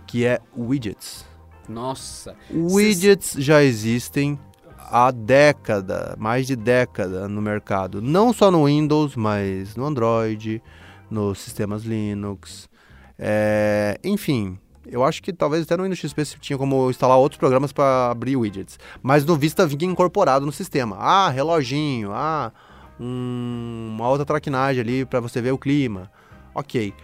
que 0.09 0.27
é 0.27 0.41
widgets. 0.57 1.25
Nossa. 1.69 2.35
Widgets 2.53 3.37
já 3.39 3.63
existem 3.63 4.37
há 4.77 5.13
década, 5.13 6.17
mais 6.19 6.49
de 6.49 6.57
década 6.57 7.29
no 7.29 7.41
mercado. 7.41 8.03
Não 8.03 8.33
só 8.33 8.51
no 8.51 8.65
Windows, 8.65 9.15
mas 9.15 9.77
no 9.77 9.85
Android, 9.85 10.61
nos 11.09 11.39
sistemas 11.39 11.85
Linux. 11.85 12.69
É, 13.17 14.01
enfim, 14.03 14.59
eu 14.85 15.05
acho 15.05 15.23
que 15.23 15.33
talvez 15.33 15.63
até 15.63 15.77
no 15.77 15.85
Windows 15.85 16.01
XP 16.01 16.25
você 16.25 16.37
tinha 16.41 16.59
como 16.59 16.91
instalar 16.91 17.17
outros 17.19 17.39
programas 17.39 17.73
para 17.73 18.11
abrir 18.11 18.35
widgets. 18.35 18.81
Mas 19.01 19.25
no 19.25 19.37
Vista 19.37 19.65
vinha 19.65 19.89
incorporado 19.91 20.45
no 20.45 20.51
sistema. 20.51 20.97
Ah, 20.99 21.31
reloginho, 21.31 22.11
ah, 22.13 22.53
um, 22.99 23.93
uma 23.95 24.09
outra 24.09 24.25
traquinagem 24.25 24.81
ali 24.81 25.05
para 25.05 25.21
você 25.21 25.41
ver 25.41 25.53
o 25.53 25.59
clima. 25.59 26.11
Ok. 26.55 26.95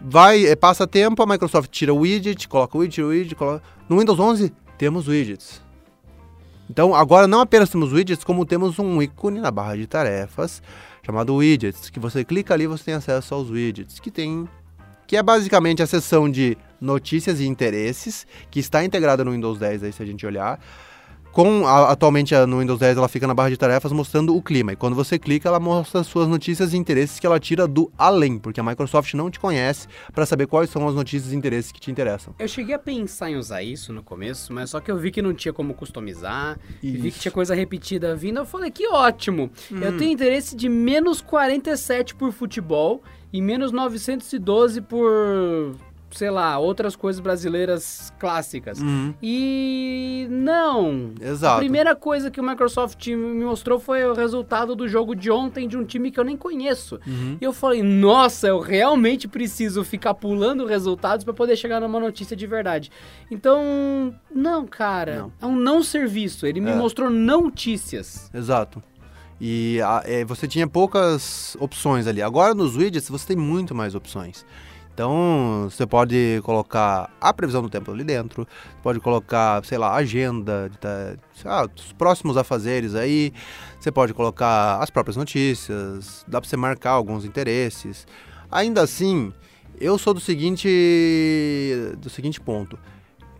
Vai, 0.00 0.46
é, 0.46 0.56
passa 0.56 0.86
tempo, 0.86 1.22
a 1.22 1.26
Microsoft 1.26 1.70
tira 1.70 1.92
o 1.92 1.98
widget, 1.98 2.48
coloca 2.48 2.76
o 2.76 2.80
widget, 2.80 2.94
tira 2.94 3.06
o 3.06 3.10
widget, 3.10 3.34
coloca... 3.34 3.62
No 3.88 3.98
Windows 3.98 4.18
11 4.18 4.52
temos 4.78 5.08
widgets. 5.08 5.60
Então, 6.70 6.94
agora 6.94 7.26
não 7.26 7.40
apenas 7.40 7.68
temos 7.68 7.92
widgets, 7.92 8.24
como 8.24 8.46
temos 8.46 8.78
um 8.78 9.02
ícone 9.02 9.40
na 9.40 9.50
barra 9.50 9.76
de 9.76 9.86
tarefas 9.86 10.62
chamado 11.02 11.34
widgets, 11.34 11.90
que 11.90 11.98
você 11.98 12.24
clica 12.24 12.54
ali 12.54 12.66
você 12.66 12.84
tem 12.84 12.94
acesso 12.94 13.34
aos 13.34 13.50
widgets, 13.50 13.98
que 13.98 14.10
tem 14.10 14.48
que 15.06 15.16
é 15.16 15.22
basicamente 15.22 15.82
a 15.82 15.86
seção 15.88 16.30
de 16.30 16.56
notícias 16.80 17.40
e 17.40 17.46
interesses, 17.46 18.24
que 18.48 18.60
está 18.60 18.84
integrada 18.84 19.24
no 19.24 19.32
Windows 19.32 19.58
10 19.58 19.82
aí 19.82 19.92
se 19.92 20.00
a 20.00 20.06
gente 20.06 20.24
olhar. 20.24 20.60
Com 21.32 21.64
a, 21.66 21.92
atualmente 21.92 22.34
no 22.46 22.58
Windows 22.58 22.80
10 22.80 22.96
ela 22.96 23.08
fica 23.08 23.26
na 23.26 23.34
barra 23.34 23.50
de 23.50 23.56
tarefas 23.56 23.92
mostrando 23.92 24.36
o 24.36 24.42
clima. 24.42 24.72
E 24.72 24.76
quando 24.76 24.96
você 24.96 25.18
clica, 25.18 25.48
ela 25.48 25.60
mostra 25.60 26.00
as 26.00 26.06
suas 26.06 26.26
notícias 26.26 26.72
e 26.72 26.76
interesses 26.76 27.20
que 27.20 27.26
ela 27.26 27.38
tira 27.38 27.68
do 27.68 27.90
além, 27.96 28.38
porque 28.38 28.58
a 28.58 28.62
Microsoft 28.62 29.14
não 29.14 29.30
te 29.30 29.38
conhece 29.38 29.86
para 30.12 30.26
saber 30.26 30.46
quais 30.46 30.70
são 30.70 30.86
as 30.88 30.94
notícias 30.94 31.32
e 31.32 31.36
interesses 31.36 31.70
que 31.70 31.80
te 31.80 31.90
interessam. 31.90 32.34
Eu 32.38 32.48
cheguei 32.48 32.74
a 32.74 32.78
pensar 32.78 33.30
em 33.30 33.36
usar 33.36 33.62
isso 33.62 33.92
no 33.92 34.02
começo, 34.02 34.52
mas 34.52 34.70
só 34.70 34.80
que 34.80 34.90
eu 34.90 34.98
vi 34.98 35.10
que 35.10 35.22
não 35.22 35.32
tinha 35.32 35.52
como 35.52 35.72
customizar, 35.74 36.58
e 36.82 36.90
vi 36.92 37.10
que 37.12 37.20
tinha 37.20 37.32
coisa 37.32 37.54
repetida 37.54 38.16
vindo. 38.16 38.38
Eu 38.38 38.46
falei, 38.46 38.70
que 38.70 38.88
ótimo! 38.88 39.50
Hum. 39.70 39.80
Eu 39.80 39.96
tenho 39.96 40.10
interesse 40.10 40.56
de 40.56 40.68
menos 40.68 41.20
47 41.20 42.14
por 42.14 42.32
futebol 42.32 43.02
e 43.32 43.40
menos 43.40 43.70
912 43.70 44.80
por 44.80 45.76
sei 46.10 46.30
lá, 46.30 46.58
outras 46.58 46.96
coisas 46.96 47.20
brasileiras 47.20 48.12
clássicas. 48.18 48.80
Uhum. 48.80 49.14
E 49.22 50.26
não. 50.30 51.12
Exato. 51.20 51.56
A 51.56 51.58
primeira 51.58 51.94
coisa 51.94 52.30
que 52.30 52.40
o 52.40 52.44
Microsoft 52.44 53.06
me 53.06 53.44
mostrou 53.44 53.78
foi 53.78 54.04
o 54.04 54.14
resultado 54.14 54.74
do 54.74 54.88
jogo 54.88 55.14
de 55.14 55.30
ontem 55.30 55.68
de 55.68 55.76
um 55.76 55.84
time 55.84 56.10
que 56.10 56.18
eu 56.18 56.24
nem 56.24 56.36
conheço. 56.36 57.00
Uhum. 57.06 57.38
E 57.40 57.44
eu 57.44 57.52
falei, 57.52 57.82
nossa, 57.82 58.48
eu 58.48 58.60
realmente 58.60 59.28
preciso 59.28 59.84
ficar 59.84 60.14
pulando 60.14 60.66
resultados 60.66 61.24
para 61.24 61.32
poder 61.34 61.56
chegar 61.56 61.80
numa 61.80 62.00
notícia 62.00 62.36
de 62.36 62.46
verdade. 62.46 62.90
Então, 63.30 64.14
não, 64.34 64.66
cara. 64.66 65.18
Não. 65.18 65.32
É 65.40 65.46
um 65.46 65.56
não 65.56 65.82
serviço. 65.82 66.46
Ele 66.46 66.60
me 66.60 66.70
é. 66.70 66.74
mostrou 66.74 67.08
notícias. 67.10 68.30
Exato. 68.34 68.82
E 69.40 69.80
a, 69.80 70.02
é, 70.04 70.24
você 70.24 70.46
tinha 70.46 70.66
poucas 70.66 71.56
opções 71.58 72.06
ali. 72.06 72.20
Agora 72.20 72.52
nos 72.52 72.76
widgets 72.76 73.08
você 73.08 73.28
tem 73.28 73.36
muito 73.36 73.74
mais 73.74 73.94
opções. 73.94 74.44
Então, 74.92 75.68
você 75.70 75.86
pode 75.86 76.40
colocar 76.42 77.10
a 77.20 77.32
previsão 77.32 77.62
do 77.62 77.70
tempo 77.70 77.90
ali 77.90 78.04
dentro, 78.04 78.46
pode 78.82 79.00
colocar, 79.00 79.64
sei 79.64 79.78
lá, 79.78 79.94
agenda, 79.94 80.70
lá, 81.44 81.66
os 81.74 81.92
próximos 81.92 82.36
afazeres 82.36 82.94
aí, 82.94 83.32
você 83.78 83.90
pode 83.90 84.12
colocar 84.12 84.78
as 84.78 84.90
próprias 84.90 85.16
notícias, 85.16 86.24
dá 86.28 86.40
para 86.40 86.48
você 86.48 86.56
marcar 86.56 86.90
alguns 86.90 87.24
interesses. 87.24 88.06
Ainda 88.50 88.82
assim, 88.82 89.32
eu 89.80 89.96
sou 89.96 90.12
do 90.12 90.20
seguinte 90.20 90.68
do 91.98 92.10
seguinte 92.10 92.40
ponto. 92.40 92.78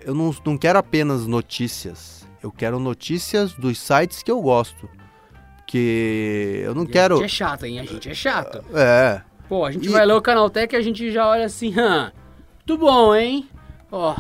Eu 0.01 0.15
não, 0.15 0.35
não 0.47 0.57
quero 0.57 0.79
apenas 0.79 1.27
notícias, 1.27 2.27
eu 2.43 2.51
quero 2.51 2.79
notícias 2.79 3.53
dos 3.53 3.79
sites 3.79 4.23
que 4.23 4.31
eu 4.31 4.41
gosto. 4.41 4.89
Que 5.67 6.63
eu 6.65 6.75
não 6.75 6.83
e 6.83 6.89
quero. 6.89 7.15
A 7.15 7.19
gente 7.19 7.27
é 7.27 7.29
chato, 7.29 7.65
hein? 7.65 7.79
A 7.79 7.85
gente 7.85 8.09
é 8.09 8.15
chato. 8.15 8.65
É. 8.75 9.23
Pô, 9.51 9.65
a 9.65 9.73
gente 9.73 9.89
e... 9.89 9.89
vai 9.89 10.07
ler 10.07 10.13
o 10.13 10.23
Canaltech 10.23 10.73
e 10.73 10.79
a 10.79 10.81
gente 10.81 11.11
já 11.11 11.29
olha 11.29 11.45
assim, 11.45 11.75
hã, 11.77 12.13
tudo 12.65 12.87
bom, 12.87 13.13
hein? 13.17 13.49
Ó, 13.91 14.15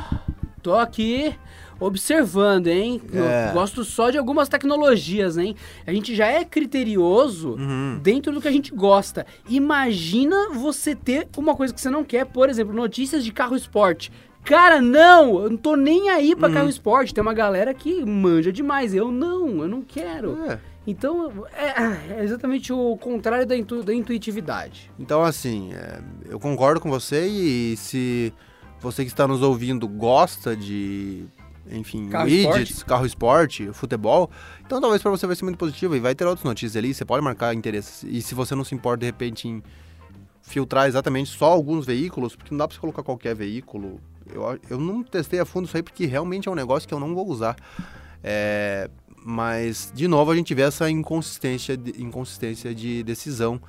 tô 0.61 0.75
aqui 0.75 1.33
observando, 1.79 2.67
hein? 2.67 3.01
É. 3.15 3.53
Gosto 3.53 3.85
só 3.85 4.11
de 4.11 4.19
algumas 4.19 4.49
tecnologias, 4.49 5.39
hein? 5.39 5.55
A 5.87 5.93
gente 5.93 6.17
já 6.17 6.27
é 6.27 6.45
criterioso 6.45 7.51
uhum. 7.51 8.01
dentro 8.03 8.33
do 8.33 8.41
que 8.41 8.49
a 8.49 8.51
gente 8.51 8.75
gosta. 8.75 9.25
Imagina 9.49 10.51
você 10.53 10.97
ter 10.97 11.29
uma 11.37 11.55
coisa 11.55 11.73
que 11.73 11.81
você 11.81 11.91
não 11.91 12.03
quer, 12.03 12.27
por 12.27 12.49
exemplo, 12.49 12.75
notícias 12.75 13.25
de 13.25 13.31
carro 13.33 13.55
esporte. 13.55 14.11
Cara, 14.43 14.83
não! 14.83 15.45
Eu 15.45 15.51
não 15.51 15.57
tô 15.57 15.77
nem 15.77 16.11
aí 16.11 16.35
pra 16.35 16.49
uhum. 16.49 16.55
carro 16.55 16.69
esporte. 16.69 17.15
Tem 17.15 17.23
uma 17.23 17.35
galera 17.35 17.73
que 17.73 18.05
manja 18.05 18.53
demais. 18.53 18.93
Eu 18.93 19.13
não, 19.13 19.63
eu 19.63 19.69
não 19.69 19.81
quero. 19.81 20.43
É. 20.51 20.59
Então, 20.91 21.47
é, 21.53 22.19
é, 22.19 22.25
exatamente 22.25 22.73
o 22.73 22.97
contrário 22.97 23.47
da, 23.47 23.57
intu, 23.57 23.83
da 23.83 23.95
intuitividade. 23.95 24.91
Então, 24.99 25.23
assim, 25.23 25.73
é, 25.73 26.01
eu 26.29 26.41
concordo 26.41 26.81
com 26.81 26.91
você 26.91 27.29
e 27.29 27.77
se 27.77 28.33
você 28.81 29.05
que 29.05 29.11
está 29.11 29.29
nos 29.29 29.41
ouvindo 29.41 29.87
gosta 29.87 30.57
de, 30.57 31.27
enfim, 31.71 32.09
carro 32.09 32.25
widgets, 32.25 32.71
esporte. 32.71 32.85
carro 32.85 33.07
esporte, 33.07 33.73
futebol, 33.73 34.31
então 34.67 34.81
talvez 34.81 35.01
para 35.01 35.13
você 35.13 35.29
vai 35.29 35.37
ser 35.37 35.45
muito 35.45 35.59
positivo 35.59 35.95
e 35.95 36.01
vai 36.01 36.15
ter 36.15 36.27
outras 36.27 36.45
notícias 36.45 36.77
ali, 36.77 36.93
você 36.93 37.05
pode 37.05 37.23
marcar 37.23 37.55
interesses. 37.55 38.03
E 38.03 38.21
se 38.21 38.35
você 38.35 38.57
não 38.57 38.65
se 38.65 38.75
importa, 38.75 38.99
de 38.99 39.07
repente, 39.07 39.47
em 39.47 39.63
filtrar 40.43 40.89
exatamente 40.89 41.31
só 41.31 41.47
alguns 41.47 41.87
veículos, 41.87 42.35
porque 42.35 42.51
não 42.51 42.59
dá 42.59 42.67
para 42.67 42.75
você 42.75 42.81
colocar 42.81 43.05
qualquer 43.05 43.37
veículo. 43.37 44.01
Eu, 44.27 44.59
eu 44.69 44.81
não 44.81 45.05
testei 45.05 45.39
a 45.39 45.45
fundo 45.45 45.67
isso 45.67 45.77
aí 45.77 45.83
porque 45.83 46.05
realmente 46.07 46.49
é 46.49 46.51
um 46.51 46.55
negócio 46.57 46.89
que 46.89 46.95
eu 46.95 46.99
não 46.99 47.15
vou 47.15 47.29
usar. 47.29 47.55
É, 48.23 48.91
mas, 49.25 49.93
de 49.95 50.09
novo, 50.09 50.31
a 50.31 50.37
gente 50.37 50.55
vê 50.55 50.63
essa 50.63 50.91
inconsistência 50.91 51.77
de, 51.77 52.03
inconsistência 52.03 52.75
de 52.75 53.03
decisão. 53.03 53.61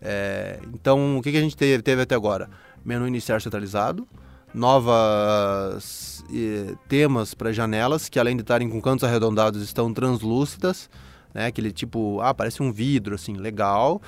É, 0.00 0.58
então, 0.74 1.18
o 1.18 1.22
que, 1.22 1.30
que 1.30 1.38
a 1.38 1.40
gente 1.40 1.56
teve, 1.56 1.82
teve 1.82 2.02
até 2.02 2.14
agora? 2.14 2.48
Menu 2.84 3.06
iniciar 3.06 3.40
centralizado, 3.40 4.06
novas 4.54 6.24
eh, 6.32 6.74
temas 6.88 7.34
para 7.34 7.52
janelas, 7.52 8.08
que 8.08 8.18
além 8.18 8.36
de 8.36 8.42
estarem 8.42 8.68
com 8.68 8.80
cantos 8.80 9.04
arredondados, 9.04 9.62
estão 9.62 9.92
translúcidas, 9.92 10.88
né? 11.34 11.46
Aquele 11.46 11.72
tipo, 11.72 12.20
ah, 12.20 12.34
parece 12.34 12.62
um 12.62 12.72
vidro, 12.72 13.14
assim, 13.14 13.34
legal. 13.34 14.00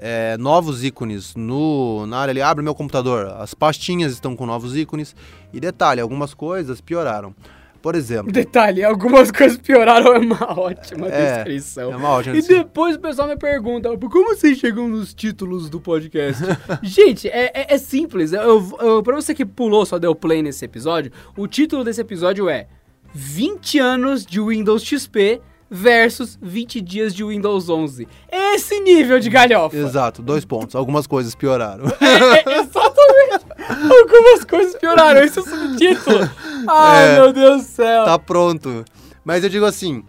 É, 0.00 0.36
novos 0.38 0.84
ícones 0.84 1.34
no, 1.34 2.06
na 2.06 2.18
área 2.18 2.30
ali, 2.30 2.40
abre 2.40 2.62
meu 2.62 2.74
computador, 2.74 3.34
as 3.38 3.52
pastinhas 3.52 4.12
estão 4.12 4.36
com 4.36 4.46
novos 4.46 4.76
ícones. 4.76 5.14
E 5.52 5.58
detalhe, 5.58 6.00
algumas 6.00 6.34
coisas 6.34 6.80
pioraram. 6.80 7.34
Por 7.80 7.94
exemplo. 7.94 8.32
Detalhe, 8.32 8.82
algumas 8.82 9.30
coisas 9.32 9.58
pioraram, 9.58 10.14
é 10.14 10.18
uma 10.18 10.58
ótima 10.58 11.06
é, 11.08 11.36
descrição. 11.36 11.92
É 11.92 11.96
uma 11.96 12.08
ótima 12.10 12.36
E 12.36 12.42
depois 12.42 12.96
o 12.96 13.00
pessoal 13.00 13.28
me 13.28 13.36
pergunta, 13.36 13.96
como 13.96 14.34
vocês 14.34 14.58
chegam 14.58 14.88
nos 14.88 15.14
títulos 15.14 15.70
do 15.70 15.80
podcast? 15.80 16.42
Gente, 16.82 17.28
é, 17.28 17.50
é, 17.54 17.74
é 17.74 17.78
simples. 17.78 18.32
Eu, 18.32 18.76
eu, 18.80 19.02
pra 19.02 19.14
você 19.14 19.34
que 19.34 19.44
pulou, 19.44 19.86
só 19.86 19.98
deu 19.98 20.14
play 20.14 20.42
nesse 20.42 20.64
episódio, 20.64 21.12
o 21.36 21.46
título 21.46 21.84
desse 21.84 22.00
episódio 22.00 22.48
é 22.48 22.66
20 23.14 23.78
anos 23.78 24.26
de 24.26 24.40
Windows 24.40 24.82
XP 24.82 25.40
versus 25.70 26.38
20 26.40 26.80
dias 26.80 27.14
de 27.14 27.24
Windows 27.24 27.68
11. 27.68 28.08
Esse 28.30 28.80
nível 28.80 29.20
de 29.20 29.28
galhofa. 29.28 29.76
Exato, 29.76 30.22
dois 30.22 30.44
pontos. 30.44 30.74
Algumas 30.74 31.06
coisas 31.06 31.34
pioraram. 31.34 31.86
É, 32.00 32.54
é, 32.54 32.60
exatamente. 32.60 32.87
Algumas 33.82 34.44
coisas 34.44 34.76
pioraram. 34.76 35.20
Esse 35.22 35.38
é 35.38 35.42
o 35.42 35.44
subtítulo. 35.44 36.30
Ai, 36.68 37.08
é, 37.08 37.14
meu 37.14 37.32
Deus 37.32 37.62
do 37.62 37.68
céu. 37.68 38.04
Tá 38.04 38.18
pronto. 38.18 38.84
Mas 39.24 39.44
eu 39.44 39.50
digo 39.50 39.64
assim, 39.64 40.04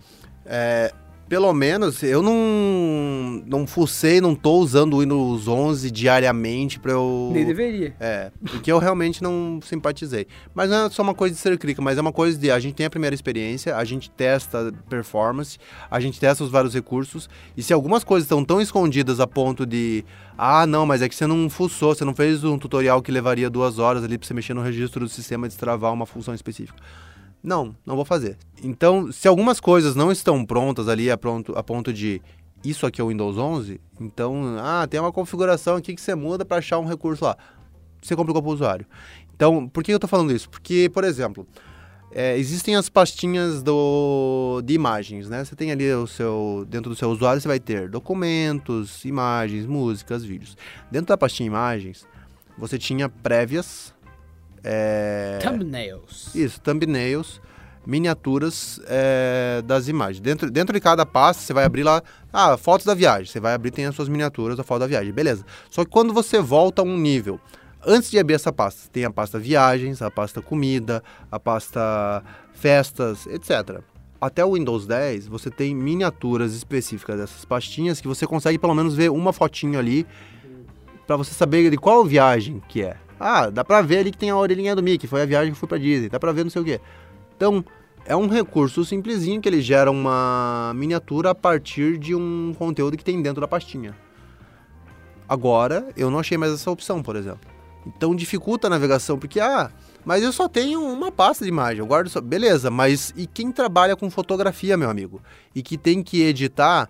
é, 0.45 0.93
pelo 1.29 1.53
menos 1.53 2.01
eu 2.01 2.23
não 2.23 3.43
não 3.45 3.67
fucei, 3.67 4.19
não 4.19 4.33
tô 4.33 4.57
usando 4.57 4.95
o 4.95 4.99
Windows 5.01 5.47
11 5.47 5.91
diariamente 5.91 6.79
para 6.79 6.93
eu 6.93 7.29
Nem 7.31 7.45
deveria. 7.45 7.95
É, 7.99 8.31
porque 8.43 8.71
eu 8.71 8.79
realmente 8.79 9.21
não 9.21 9.59
simpatizei. 9.63 10.25
Mas 10.55 10.71
não 10.71 10.87
é 10.87 10.89
só 10.89 11.03
uma 11.03 11.13
coisa 11.13 11.35
de 11.35 11.39
ser 11.39 11.55
crítica, 11.59 11.81
mas 11.83 11.99
é 11.99 12.01
uma 12.01 12.11
coisa 12.11 12.37
de 12.37 12.49
a 12.49 12.59
gente 12.59 12.73
tem 12.73 12.85
a 12.87 12.89
primeira 12.89 13.13
experiência, 13.13 13.77
a 13.77 13.83
gente 13.85 14.09
testa 14.09 14.73
performance, 14.89 15.59
a 15.89 15.99
gente 15.99 16.19
testa 16.19 16.43
os 16.43 16.49
vários 16.49 16.73
recursos 16.73 17.29
e 17.55 17.61
se 17.61 17.71
algumas 17.71 18.03
coisas 18.03 18.25
estão 18.25 18.43
tão 18.43 18.59
escondidas 18.59 19.19
a 19.19 19.27
ponto 19.27 19.67
de 19.67 20.03
ah, 20.35 20.65
não, 20.65 20.85
mas 20.85 21.01
é 21.01 21.09
que 21.09 21.15
você 21.15 21.27
não 21.27 21.49
fuçou, 21.49 21.93
você 21.93 22.03
não 22.03 22.15
fez 22.15 22.43
um 22.43 22.57
tutorial 22.57 23.01
que 23.03 23.11
levaria 23.11 23.49
duas 23.49 23.77
horas 23.77 24.03
ali 24.03 24.17
para 24.17 24.27
você 24.27 24.33
mexer 24.33 24.55
no 24.55 24.61
registro 24.61 25.01
do 25.01 25.09
sistema 25.09 25.45
e 25.45 25.49
destravar 25.49 25.93
uma 25.93 26.05
função 26.07 26.33
específica. 26.33 26.81
Não, 27.41 27.75
não 27.85 27.95
vou 27.95 28.05
fazer. 28.05 28.37
Então, 28.63 29.11
se 29.11 29.27
algumas 29.27 29.59
coisas 29.59 29.95
não 29.95 30.11
estão 30.11 30.45
prontas 30.45 30.87
ali 30.87 31.09
a, 31.09 31.17
pronto, 31.17 31.57
a 31.57 31.63
ponto 31.63 31.93
de 31.93 32.21
isso 32.63 32.85
aqui 32.85 32.99
é 32.99 33.03
o 33.03 33.07
Windows 33.07 33.37
11, 33.37 33.79
então, 33.99 34.57
ah, 34.59 34.85
tem 34.87 34.99
uma 34.99 35.11
configuração 35.11 35.77
aqui 35.77 35.95
que 35.95 36.01
você 36.01 36.13
muda 36.15 36.43
para 36.43 36.57
achar 36.57 36.77
um 36.79 36.85
recurso 36.85 37.23
lá. 37.23 37.37
Você 38.01 38.15
complicou 38.15 38.41
para 38.41 38.49
o 38.49 38.53
usuário. 38.53 38.85
Então, 39.33 39.67
por 39.67 39.83
que 39.83 39.91
eu 39.91 39.97
estou 39.97 40.09
falando 40.09 40.33
isso? 40.33 40.49
Porque, 40.49 40.89
por 40.93 41.03
exemplo, 41.05 41.47
é, 42.11 42.37
existem 42.37 42.75
as 42.75 42.89
pastinhas 42.89 43.61
do, 43.61 44.61
de 44.63 44.73
imagens, 44.73 45.29
né? 45.29 45.45
Você 45.45 45.55
tem 45.55 45.71
ali 45.71 45.91
o 45.93 46.07
seu. 46.07 46.65
Dentro 46.67 46.89
do 46.89 46.95
seu 46.95 47.09
usuário, 47.09 47.39
você 47.39 47.47
vai 47.47 47.59
ter 47.59 47.87
documentos, 47.89 49.05
imagens, 49.05 49.65
músicas, 49.65 50.23
vídeos. 50.23 50.57
Dentro 50.91 51.07
da 51.07 51.17
pastinha 51.17 51.47
imagens, 51.47 52.07
você 52.57 52.77
tinha 52.77 53.07
prévias. 53.07 53.93
É, 54.63 55.39
Thumbnails. 55.41 56.33
isso, 56.35 56.59
thumbnails, 56.61 57.41
miniaturas 57.85 58.79
é, 58.87 59.61
das 59.65 59.87
imagens. 59.87 60.19
Dentro, 60.19 60.49
dentro 60.51 60.73
de 60.73 60.79
cada 60.79 61.05
pasta, 61.05 61.43
você 61.43 61.53
vai 61.53 61.65
abrir 61.65 61.83
lá. 61.83 62.01
Ah, 62.31 62.57
fotos 62.57 62.85
da 62.85 62.93
viagem. 62.93 63.25
Você 63.25 63.39
vai 63.39 63.53
abrir, 63.53 63.71
tem 63.71 63.85
as 63.85 63.95
suas 63.95 64.09
miniaturas 64.09 64.57
da 64.57 64.63
foto 64.63 64.79
da 64.79 64.87
viagem. 64.87 65.11
Beleza. 65.11 65.45
Só 65.69 65.83
que 65.83 65.89
quando 65.91 66.13
você 66.13 66.39
volta 66.39 66.81
a 66.81 66.85
um 66.85 66.97
nível 66.97 67.39
Antes 67.85 68.11
de 68.11 68.19
abrir 68.19 68.33
essa 68.33 68.51
pasta, 68.51 68.89
tem 68.91 69.05
a 69.05 69.11
pasta 69.11 69.39
viagens, 69.39 70.01
a 70.01 70.11
pasta 70.11 70.41
comida, 70.41 71.01
a 71.31 71.39
pasta 71.39 72.21
festas, 72.53 73.25
etc. 73.27 73.79
Até 74.19 74.43
o 74.43 74.53
Windows 74.55 74.85
10, 74.85 75.27
você 75.27 75.49
tem 75.49 75.73
miniaturas 75.73 76.53
específicas 76.53 77.17
dessas 77.17 77.45
pastinhas 77.45 78.01
que 78.01 78.07
você 78.07 78.27
consegue 78.27 78.59
pelo 78.59 78.75
menos 78.75 78.95
ver 78.95 79.09
uma 79.09 79.31
fotinho 79.31 79.79
ali 79.79 80.05
para 81.07 81.15
você 81.15 81.33
saber 81.33 81.71
de 81.71 81.77
qual 81.77 82.03
viagem 82.03 82.61
que 82.67 82.83
é. 82.83 82.97
Ah, 83.19 83.49
dá 83.49 83.65
pra 83.65 83.81
ver 83.81 83.99
ali 83.99 84.11
que 84.11 84.17
tem 84.17 84.29
a 84.29 84.37
orelhinha 84.37 84.75
do 84.75 84.81
Mickey, 84.81 85.07
foi 85.07 85.21
a 85.21 85.25
viagem 85.25 85.53
que 85.53 85.59
fui 85.59 85.67
pra 85.67 85.77
Disney, 85.77 86.09
dá 86.09 86.19
pra 86.19 86.31
ver 86.31 86.43
não 86.43 86.49
sei 86.49 86.61
o 86.61 86.65
quê. 86.65 86.79
Então, 87.35 87.63
é 88.05 88.15
um 88.15 88.27
recurso 88.27 88.85
simplesinho 88.85 89.41
que 89.41 89.49
ele 89.49 89.61
gera 89.61 89.91
uma 89.91 90.71
miniatura 90.75 91.31
a 91.31 91.35
partir 91.35 91.97
de 91.97 92.15
um 92.15 92.55
conteúdo 92.57 92.97
que 92.97 93.03
tem 93.03 93.21
dentro 93.21 93.41
da 93.41 93.47
pastinha. 93.47 93.95
Agora, 95.27 95.89
eu 95.95 96.09
não 96.09 96.19
achei 96.19 96.37
mais 96.37 96.53
essa 96.53 96.71
opção, 96.71 97.03
por 97.03 97.15
exemplo. 97.15 97.47
Então 97.85 98.15
dificulta 98.15 98.67
a 98.67 98.69
navegação, 98.69 99.17
porque, 99.17 99.39
ah, 99.39 99.71
mas 100.03 100.23
eu 100.23 100.33
só 100.33 100.47
tenho 100.47 100.81
uma 100.81 101.11
pasta 101.11 101.43
de 101.43 101.49
imagem, 101.49 101.79
eu 101.79 101.85
guardo 101.85 102.09
só. 102.09 102.19
Beleza, 102.19 102.71
mas 102.71 103.13
e 103.15 103.27
quem 103.27 103.51
trabalha 103.51 103.95
com 103.95 104.09
fotografia, 104.09 104.75
meu 104.75 104.89
amigo? 104.89 105.21
E 105.53 105.61
que 105.61 105.77
tem 105.77 106.01
que 106.01 106.23
editar 106.23 106.89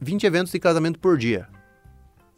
20 0.00 0.24
eventos 0.24 0.52
de 0.52 0.58
casamento 0.58 0.98
por 0.98 1.16
dia? 1.16 1.48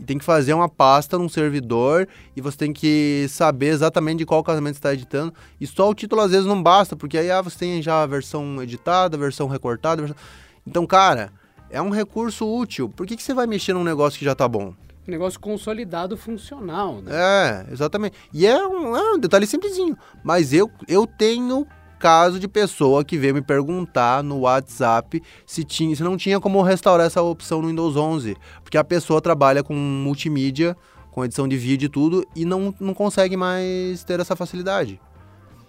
E 0.00 0.04
tem 0.04 0.16
que 0.16 0.24
fazer 0.24 0.54
uma 0.54 0.68
pasta 0.68 1.18
num 1.18 1.28
servidor 1.28 2.08
e 2.34 2.40
você 2.40 2.56
tem 2.56 2.72
que 2.72 3.26
saber 3.28 3.66
exatamente 3.66 4.20
de 4.20 4.26
qual 4.26 4.42
casamento 4.42 4.74
você 4.74 4.78
está 4.78 4.94
editando. 4.94 5.34
E 5.60 5.66
só 5.66 5.90
o 5.90 5.94
título 5.94 6.22
às 6.22 6.30
vezes 6.30 6.46
não 6.46 6.62
basta, 6.62 6.96
porque 6.96 7.18
aí 7.18 7.30
ah, 7.30 7.42
você 7.42 7.58
tem 7.58 7.82
já 7.82 8.02
a 8.02 8.06
versão 8.06 8.62
editada, 8.62 9.16
a 9.16 9.20
versão 9.20 9.46
recortada. 9.46 10.02
A 10.02 10.06
versão... 10.06 10.22
Então, 10.66 10.86
cara, 10.86 11.30
é 11.68 11.82
um 11.82 11.90
recurso 11.90 12.50
útil. 12.50 12.88
Por 12.88 13.06
que, 13.06 13.14
que 13.14 13.22
você 13.22 13.34
vai 13.34 13.46
mexer 13.46 13.74
num 13.74 13.84
negócio 13.84 14.18
que 14.18 14.24
já 14.24 14.32
está 14.32 14.48
bom? 14.48 14.74
negócio 15.06 15.40
consolidado 15.40 16.16
funcional, 16.16 17.02
né? 17.02 17.10
É, 17.12 17.72
exatamente. 17.72 18.16
E 18.32 18.46
é 18.46 18.66
um, 18.66 18.96
é 18.96 19.12
um 19.14 19.18
detalhe 19.18 19.46
simplesinho. 19.46 19.98
Mas 20.22 20.52
eu, 20.52 20.70
eu 20.86 21.06
tenho 21.06 21.66
caso 22.00 22.40
de 22.40 22.48
pessoa 22.48 23.04
que 23.04 23.18
veio 23.18 23.34
me 23.34 23.42
perguntar 23.42 24.24
no 24.24 24.40
WhatsApp 24.40 25.22
se, 25.46 25.62
tinha, 25.62 25.94
se 25.94 26.02
não 26.02 26.16
tinha 26.16 26.40
como 26.40 26.62
restaurar 26.62 27.06
essa 27.06 27.20
opção 27.20 27.60
no 27.60 27.68
Windows 27.68 27.94
11. 27.94 28.36
Porque 28.64 28.78
a 28.78 28.82
pessoa 28.82 29.20
trabalha 29.20 29.62
com 29.62 29.74
multimídia, 29.74 30.74
com 31.10 31.24
edição 31.24 31.46
de 31.46 31.58
vídeo 31.58 31.86
e 31.86 31.88
tudo, 31.90 32.26
e 32.34 32.46
não, 32.46 32.74
não 32.80 32.94
consegue 32.94 33.36
mais 33.36 34.02
ter 34.02 34.18
essa 34.18 34.34
facilidade. 34.34 34.98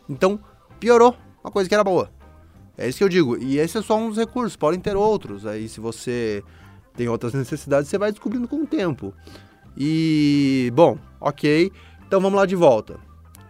Então, 0.10 0.40
piorou 0.80 1.16
uma 1.44 1.52
coisa 1.52 1.68
que 1.68 1.76
era 1.76 1.84
boa. 1.84 2.10
É 2.78 2.88
isso 2.88 2.98
que 2.98 3.04
eu 3.04 3.10
digo. 3.10 3.38
E 3.38 3.60
esse 3.60 3.78
é 3.78 3.82
só 3.82 3.98
um 3.98 4.08
dos 4.08 4.18
recursos, 4.18 4.56
podem 4.56 4.80
ter 4.80 4.96
outros. 4.96 5.46
Aí, 5.46 5.68
se 5.68 5.82
você 5.82 6.42
tem 6.96 7.10
outras 7.10 7.34
necessidades, 7.34 7.90
você 7.90 7.98
vai 7.98 8.12
descobrindo 8.12 8.48
com 8.48 8.64
o 8.64 8.68
tempo. 8.68 9.14
E, 9.78 10.72
bom, 10.74 10.98
ok. 11.20 11.72
Então 12.08 12.22
vamos 12.22 12.40
lá 12.40 12.46
de 12.46 12.56
volta. 12.56 13.00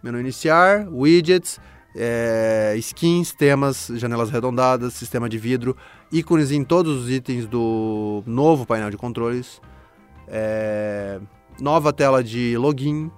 Menu 0.03 0.19
iniciar, 0.19 0.87
widgets, 0.89 1.59
é, 1.95 2.73
skins, 2.77 3.33
temas, 3.33 3.91
janelas 3.95 4.29
arredondadas, 4.29 4.93
sistema 4.93 5.27
de 5.27 5.37
vidro, 5.37 5.75
ícones 6.11 6.51
em 6.51 6.63
todos 6.63 7.03
os 7.03 7.09
itens 7.09 7.47
do 7.47 8.23
novo 8.25 8.65
painel 8.65 8.89
de 8.89 8.97
controles, 8.97 9.61
é, 10.27 11.19
nova 11.59 11.91
tela 11.91 12.23
de 12.23 12.57
login. 12.57 13.11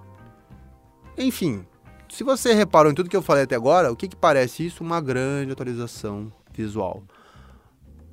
Enfim, 1.17 1.65
se 2.09 2.24
você 2.24 2.53
reparou 2.53 2.91
em 2.91 2.95
tudo 2.95 3.09
que 3.09 3.15
eu 3.17 3.21
falei 3.21 3.43
até 3.43 3.55
agora, 3.55 3.91
o 3.91 3.95
que, 3.95 4.07
que 4.07 4.15
parece 4.15 4.65
isso? 4.65 4.84
Uma 4.84 5.01
grande 5.01 5.51
atualização 5.51 6.32
visual. 6.53 7.03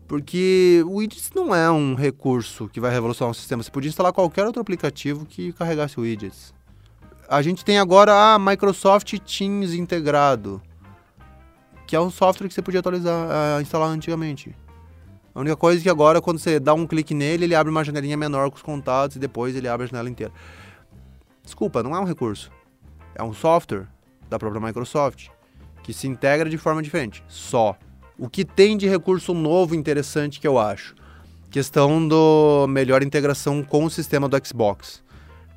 Porque 0.06 0.82
o 0.86 0.96
widgets 0.96 1.30
não 1.34 1.54
é 1.54 1.70
um 1.70 1.94
recurso 1.94 2.68
que 2.68 2.80
vai 2.80 2.90
revolucionar 2.90 3.30
o 3.30 3.34
sistema. 3.34 3.62
Você 3.62 3.70
podia 3.70 3.88
instalar 3.88 4.12
qualquer 4.12 4.44
outro 4.44 4.61
aplicativo 4.61 5.24
que 5.24 5.52
carregasse 5.52 6.00
widgets. 6.00 6.52
A 7.30 7.42
gente 7.42 7.64
tem 7.64 7.78
agora 7.78 8.34
a 8.34 8.38
Microsoft 8.40 9.16
Teams 9.20 9.72
integrado, 9.72 10.60
que 11.86 11.94
é 11.94 12.00
um 12.00 12.10
software 12.10 12.48
que 12.48 12.54
você 12.54 12.60
podia 12.60 12.80
atualizar, 12.80 13.28
uh, 13.28 13.62
instalar 13.62 13.88
antigamente. 13.88 14.52
A 15.32 15.38
única 15.38 15.54
coisa 15.54 15.80
é 15.80 15.82
que 15.84 15.88
agora, 15.88 16.20
quando 16.20 16.40
você 16.40 16.58
dá 16.58 16.74
um 16.74 16.88
clique 16.88 17.14
nele, 17.14 17.44
ele 17.44 17.54
abre 17.54 17.70
uma 17.70 17.84
janelinha 17.84 18.16
menor 18.16 18.50
com 18.50 18.56
os 18.56 18.62
contatos 18.62 19.14
e 19.14 19.20
depois 19.20 19.54
ele 19.54 19.68
abre 19.68 19.84
a 19.84 19.88
janela 19.88 20.10
inteira. 20.10 20.32
Desculpa, 21.44 21.84
não 21.84 21.94
é 21.94 22.00
um 22.00 22.04
recurso. 22.04 22.50
É 23.14 23.22
um 23.22 23.32
software 23.32 23.86
da 24.28 24.36
própria 24.36 24.60
Microsoft 24.60 25.28
que 25.84 25.92
se 25.92 26.08
integra 26.08 26.50
de 26.50 26.58
forma 26.58 26.82
diferente. 26.82 27.22
Só. 27.28 27.76
O 28.18 28.28
que 28.28 28.44
tem 28.44 28.76
de 28.76 28.88
recurso 28.88 29.32
novo 29.34 29.76
interessante 29.76 30.40
que 30.40 30.48
eu 30.48 30.58
acho? 30.58 30.96
Questão 31.48 32.08
do 32.08 32.66
melhor 32.66 33.04
integração 33.04 33.62
com 33.62 33.84
o 33.84 33.90
sistema 33.90 34.28
do 34.28 34.36
Xbox. 34.44 35.00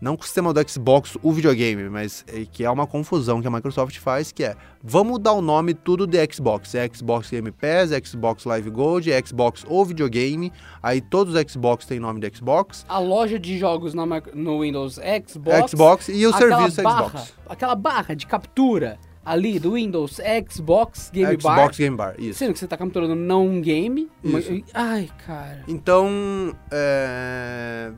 Não 0.04 0.18
com 0.18 0.24
o 0.24 0.26
sistema 0.26 0.54
do 0.54 0.70
Xbox, 0.70 1.18
o 1.24 1.32
videogame, 1.32 1.88
mas 1.88 2.26
é 2.28 2.44
que 2.44 2.66
é 2.66 2.70
uma 2.70 2.86
confusão 2.86 3.42
que 3.42 3.48
a 3.48 3.50
Microsoft 3.50 3.98
faz, 4.00 4.34
que 4.34 4.44
é, 4.44 4.54
vamos 4.84 5.18
dar 5.18 5.32
o 5.32 5.42
nome 5.42 5.74
tudo 5.74 6.06
de 6.06 6.18
Xbox. 6.30 6.76
É 6.76 6.90
Xbox 6.94 7.30
Game 7.30 7.50
Pass, 7.54 7.94
é 7.94 8.04
Xbox 8.04 8.44
Live 8.44 8.70
Gold, 8.70 9.10
é 9.10 9.26
Xbox 9.26 9.64
ou 9.66 9.86
videogame. 9.86 10.52
Aí 10.84 11.00
todos 11.00 11.34
os 11.34 11.42
Xbox 11.50 11.86
têm 11.86 12.02
nome 12.02 12.20
de 12.20 12.36
Xbox. 12.36 12.86
A 12.90 13.00
loja 13.00 13.40
de 13.40 13.58
jogos 13.58 13.94
no 13.94 14.60
Windows 14.60 15.00
Xbox. 15.26 15.72
Xbox 15.72 16.10
e 16.10 16.28
o 16.28 16.34
serviço 16.34 16.84
barra, 16.84 17.08
Xbox. 17.08 17.34
Aquela 17.48 17.76
barra 17.76 18.14
de 18.14 18.28
captura 18.28 19.00
ali 19.24 19.58
do 19.58 19.76
Windows 19.76 20.20
Xbox 20.52 21.12
Game 21.14 21.32
Xbox 21.32 21.44
Bar. 21.46 21.60
Xbox 21.60 21.78
Game 21.78 21.96
Bar, 21.96 22.16
isso. 22.20 22.40
Sendo 22.40 22.52
que 22.52 22.60
você 22.60 22.68
tá 22.68 22.76
capturando 22.76 23.16
não 23.16 23.48
um 23.48 23.62
game. 23.62 24.12
Mas... 24.22 24.50
Ai, 24.74 25.10
cara. 25.26 25.64
Então, 25.66 26.54
é... 26.70 27.94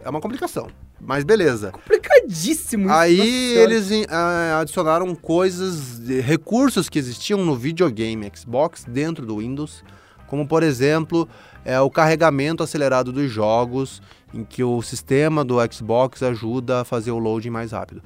é 0.00 0.10
uma 0.10 0.20
complicação. 0.20 0.66
Mas 1.00 1.24
beleza. 1.24 1.72
Complicadíssimo. 1.72 2.86
isso, 2.86 2.94
Aí 2.94 3.54
eles 3.58 3.90
ah, 4.08 4.60
adicionaram 4.60 5.14
coisas, 5.14 6.00
recursos 6.22 6.88
que 6.88 6.98
existiam 6.98 7.44
no 7.44 7.54
videogame 7.54 8.30
Xbox 8.34 8.84
dentro 8.84 9.26
do 9.26 9.38
Windows, 9.38 9.84
como 10.26 10.46
por 10.46 10.62
exemplo 10.62 11.28
é, 11.64 11.78
o 11.80 11.90
carregamento 11.90 12.62
acelerado 12.62 13.12
dos 13.12 13.30
jogos, 13.30 14.00
em 14.32 14.44
que 14.44 14.62
o 14.62 14.80
sistema 14.82 15.44
do 15.44 15.56
Xbox 15.72 16.22
ajuda 16.22 16.80
a 16.80 16.84
fazer 16.84 17.10
o 17.10 17.18
loading 17.18 17.50
mais 17.50 17.72
rápido. 17.72 18.02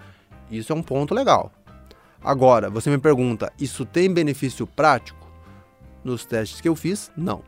Isso 0.51 0.72
é 0.72 0.76
um 0.76 0.82
ponto 0.82 1.14
legal. 1.14 1.53
Agora, 2.22 2.68
você 2.68 2.91
me 2.91 2.99
pergunta, 2.99 3.53
isso 3.59 3.84
tem 3.86 4.12
benefício 4.12 4.66
prático? 4.66 5.18
Nos 6.03 6.24
testes 6.24 6.61
que 6.61 6.68
eu 6.68 6.74
fiz, 6.74 7.11
não. 7.16 7.43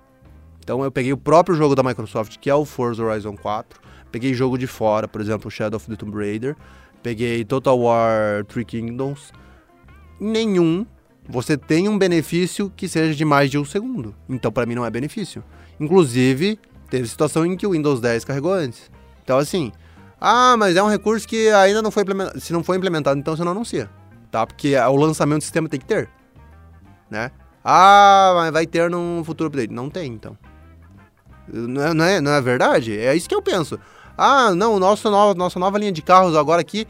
Então 0.60 0.84
eu 0.84 0.90
peguei 0.90 1.12
o 1.12 1.16
próprio 1.16 1.56
jogo 1.56 1.74
da 1.74 1.82
Microsoft, 1.82 2.38
que 2.38 2.48
é 2.48 2.54
o 2.54 2.64
Forza 2.64 3.02
Horizon 3.02 3.36
4, 3.36 3.80
peguei 4.12 4.34
jogo 4.34 4.58
de 4.58 4.66
fora, 4.66 5.08
por 5.08 5.20
exemplo, 5.20 5.50
Shadow 5.50 5.78
of 5.78 5.88
the 5.88 5.96
Tomb 5.96 6.16
Raider, 6.16 6.54
peguei 7.02 7.44
Total 7.44 7.78
War 7.78 8.44
Three 8.44 8.64
Kingdoms. 8.64 9.32
Nenhum 10.20 10.86
você 11.28 11.56
tem 11.56 11.88
um 11.88 11.98
benefício 11.98 12.70
que 12.76 12.86
seja 12.88 13.14
de 13.14 13.24
mais 13.24 13.50
de 13.50 13.58
um 13.58 13.64
segundo. 13.64 14.14
Então, 14.28 14.52
para 14.52 14.66
mim, 14.66 14.74
não 14.74 14.84
é 14.84 14.90
benefício. 14.90 15.42
Inclusive, 15.80 16.58
teve 16.90 17.08
situação 17.08 17.46
em 17.46 17.56
que 17.56 17.66
o 17.66 17.70
Windows 17.70 18.00
10 18.00 18.24
carregou 18.24 18.52
antes. 18.52 18.90
Então, 19.24 19.38
assim, 19.38 19.72
ah, 20.20 20.56
mas 20.56 20.76
é 20.76 20.82
um 20.82 20.88
recurso 20.88 21.26
que 21.26 21.48
ainda 21.48 21.80
não 21.80 21.90
foi 21.90 22.02
implementado. 22.02 22.40
Se 22.40 22.52
não 22.52 22.62
foi 22.62 22.76
implementado, 22.76 23.18
então 23.18 23.36
você 23.36 23.42
não 23.42 23.52
anuncia. 23.52 23.90
Tá? 24.30 24.46
Porque 24.46 24.76
o 24.76 24.96
lançamento 24.96 25.38
do 25.38 25.44
sistema 25.44 25.68
tem 25.68 25.80
que 25.80 25.86
ter. 25.86 26.08
Né? 27.10 27.30
Ah, 27.64 28.50
vai 28.52 28.66
ter 28.66 28.90
num 28.90 29.22
futuro 29.24 29.48
update. 29.48 29.72
Não 29.72 29.88
tem, 29.88 30.12
então. 30.12 30.36
Não 31.48 31.82
é, 31.82 31.94
não 31.94 32.04
é, 32.04 32.20
não 32.20 32.32
é 32.32 32.40
verdade? 32.40 32.96
É 32.96 33.14
isso 33.14 33.28
que 33.28 33.34
eu 33.34 33.42
penso. 33.42 33.78
Ah, 34.16 34.54
não, 34.54 34.78
nosso 34.78 35.10
no, 35.10 35.34
nossa 35.34 35.58
nova 35.58 35.78
linha 35.78 35.92
de 35.92 36.02
carros 36.02 36.36
agora 36.36 36.60
aqui 36.60 36.86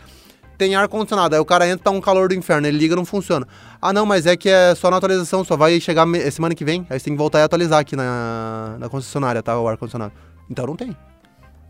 tem 0.62 0.74
ar-condicionado. 0.74 1.34
Aí 1.34 1.40
o 1.40 1.44
cara 1.44 1.66
entra, 1.66 1.84
tá 1.84 1.90
um 1.90 2.00
calor 2.00 2.28
do 2.28 2.34
inferno, 2.34 2.66
ele 2.66 2.78
liga 2.78 2.94
não 2.94 3.04
funciona. 3.04 3.46
Ah, 3.80 3.92
não, 3.92 4.06
mas 4.06 4.26
é 4.26 4.36
que 4.36 4.48
é 4.48 4.74
só 4.74 4.90
na 4.90 4.96
atualização, 4.96 5.44
só 5.44 5.56
vai 5.56 5.80
chegar 5.80 6.06
semana 6.30 6.54
que 6.54 6.64
vem. 6.64 6.86
Aí 6.88 6.98
você 6.98 7.06
tem 7.06 7.14
que 7.14 7.18
voltar 7.18 7.40
e 7.40 7.42
atualizar 7.42 7.80
aqui 7.80 7.96
na, 7.96 8.76
na 8.78 8.88
concessionária, 8.88 9.42
tá? 9.42 9.58
O 9.58 9.66
ar-condicionado. 9.66 10.12
Então 10.48 10.66
não 10.66 10.76
tem. 10.76 10.96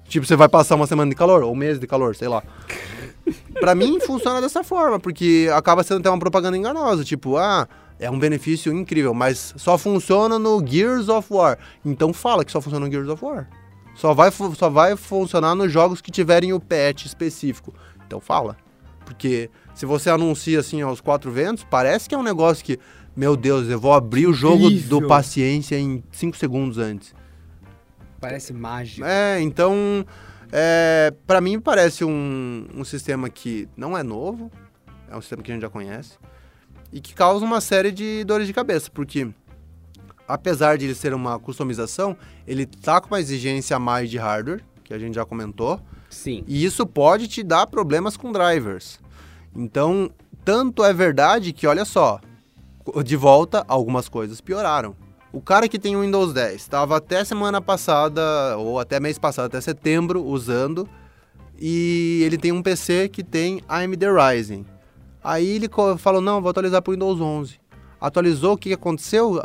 Tipo, 0.09 0.27
você 0.27 0.37
vai 0.37 0.49
passar 0.49 0.75
uma 0.75 0.87
semana 0.87 1.09
de 1.09 1.17
calor, 1.17 1.43
ou 1.43 1.53
um 1.53 1.55
mês 1.55 1.79
de 1.79 1.87
calor, 1.87 2.15
sei 2.15 2.29
lá. 2.29 2.43
Pra 3.59 3.75
mim 3.75 3.99
funciona 4.01 4.41
dessa 4.41 4.63
forma, 4.63 5.01
porque 5.01 5.49
acaba 5.55 5.83
sendo 5.83 6.01
até 6.01 6.11
uma 6.11 6.19
propaganda 6.19 6.57
enganosa. 6.57 7.03
Tipo, 7.03 7.39
ah, 7.39 7.67
é 7.99 8.11
um 8.11 8.19
benefício 8.19 8.73
incrível, 8.73 9.15
mas 9.15 9.55
só 9.57 9.79
funciona 9.79 10.39
no 10.39 10.63
Gears 10.67 11.09
of 11.09 11.33
War. 11.33 11.57
Então 11.83 12.13
fala 12.13 12.45
que 12.45 12.53
só 12.53 12.61
funciona 12.61 12.85
no 12.85 12.93
Gears 12.93 13.09
of 13.09 13.25
War. 13.25 13.49
Só 13.95 14.15
vai, 14.15 14.31
só 14.31 14.71
vai 14.71 14.97
funcionar 14.97 15.55
nos 15.55 15.71
jogos 15.71 16.01
que 16.01 16.11
tiverem 16.11 16.53
o 16.53 16.61
patch 16.61 17.07
específico. 17.07 17.75
Então 18.07 18.21
fala. 18.21 18.57
Porque 19.05 19.51
se 19.75 19.85
você 19.85 20.09
anuncia 20.11 20.61
assim 20.61 20.81
aos 20.81 21.01
quatro 21.01 21.31
ventos, 21.31 21.67
parece 21.69 22.09
que 22.09 22.15
é 22.15 22.19
um 22.19 22.23
negócio 22.23 22.65
que 22.65 22.79
meu 23.15 23.37
Deus, 23.37 23.69
eu 23.69 23.79
vou 23.79 23.93
abrir 23.93 24.27
o 24.27 24.33
jogo 24.33 24.65
Incrível. 24.65 25.01
do 25.01 25.07
Paciência 25.07 25.79
em 25.79 26.03
5 26.11 26.37
segundos 26.37 26.79
antes. 26.79 27.15
Parece 28.19 28.55
mágico. 28.55 29.05
É, 29.05 29.39
então, 29.41 30.07
é, 30.51 31.13
para 31.27 31.41
mim 31.41 31.61
parece 31.61 32.05
um, 32.05 32.67
um 32.75 32.85
sistema 32.85 33.29
que 33.29 33.69
não 33.77 33.97
é 33.97 34.03
novo, 34.03 34.51
é 35.11 35.17
um 35.17 35.21
sistema 35.21 35.43
que 35.43 35.51
a 35.51 35.55
gente 35.55 35.63
já 35.63 35.69
conhece, 35.69 36.17
e 36.91 37.01
que 37.01 37.15
causa 37.15 37.45
uma 37.45 37.61
série 37.61 37.93
de 37.93 38.25
dores 38.25 38.47
de 38.47 38.55
cabeça, 38.55 38.91
porque 38.91 39.29
apesar 40.33 40.79
de 40.79 40.87
ele 40.87 40.95
ser 40.95 41.13
uma 41.13 41.39
customização, 41.39 42.17
ele 42.47 42.65
tá 42.65 43.03
com 43.03 43.09
uma 43.09 43.21
exigência 43.21 43.77
a 43.77 43.79
mais 43.79 44.11
de 44.11 44.17
hardware, 44.17 44.65
que 44.83 44.95
a 44.95 44.99
gente 44.99 45.15
já 45.15 45.27
comentou, 45.27 45.79
Sim. 46.09 46.43
e 46.47 46.65
isso 46.65 46.87
pode 46.87 47.29
te 47.29 47.43
dar 47.43 47.67
problemas 47.67 48.17
com 48.17 48.33
drivers. 48.33 48.99
Então, 49.55 50.11
tanto 50.43 50.83
é 50.83 50.93
verdade 50.95 51.53
que, 51.53 51.67
olha 51.67 51.85
só, 51.85 52.19
de 53.05 53.15
volta, 53.15 53.63
algumas 53.69 54.09
coisas 54.09 54.41
pioraram. 54.41 54.97
O 55.31 55.43
cara 55.43 55.69
que 55.69 55.79
tem 55.79 55.97
o 55.97 56.01
Windows 56.01 56.33
10 56.33 56.55
estava 56.55 56.97
até 56.97 57.23
semana 57.25 57.61
passada, 57.61 58.57
ou 58.57 58.81
até 58.81 58.99
mês 58.99 59.19
passado, 59.19 59.47
até 59.47 59.61
setembro, 59.61 60.25
usando, 60.25 60.89
e 61.61 62.23
ele 62.25 62.39
tem 62.39 62.53
um 62.53 62.63
PC 62.63 63.11
que 63.11 63.23
tem 63.23 63.61
AMD 63.69 64.07
Ryzen. 64.11 64.65
Aí 65.23 65.57
ele 65.57 65.69
falou, 65.99 66.23
não, 66.23 66.41
vou 66.41 66.51
atualizar 66.51 66.81
para 66.81 66.91
o 66.91 66.95
Windows 66.95 67.21
11. 67.21 67.61
Atualizou, 68.01 68.55
o 68.55 68.59
que 68.59 68.73
aconteceu? 68.73 69.41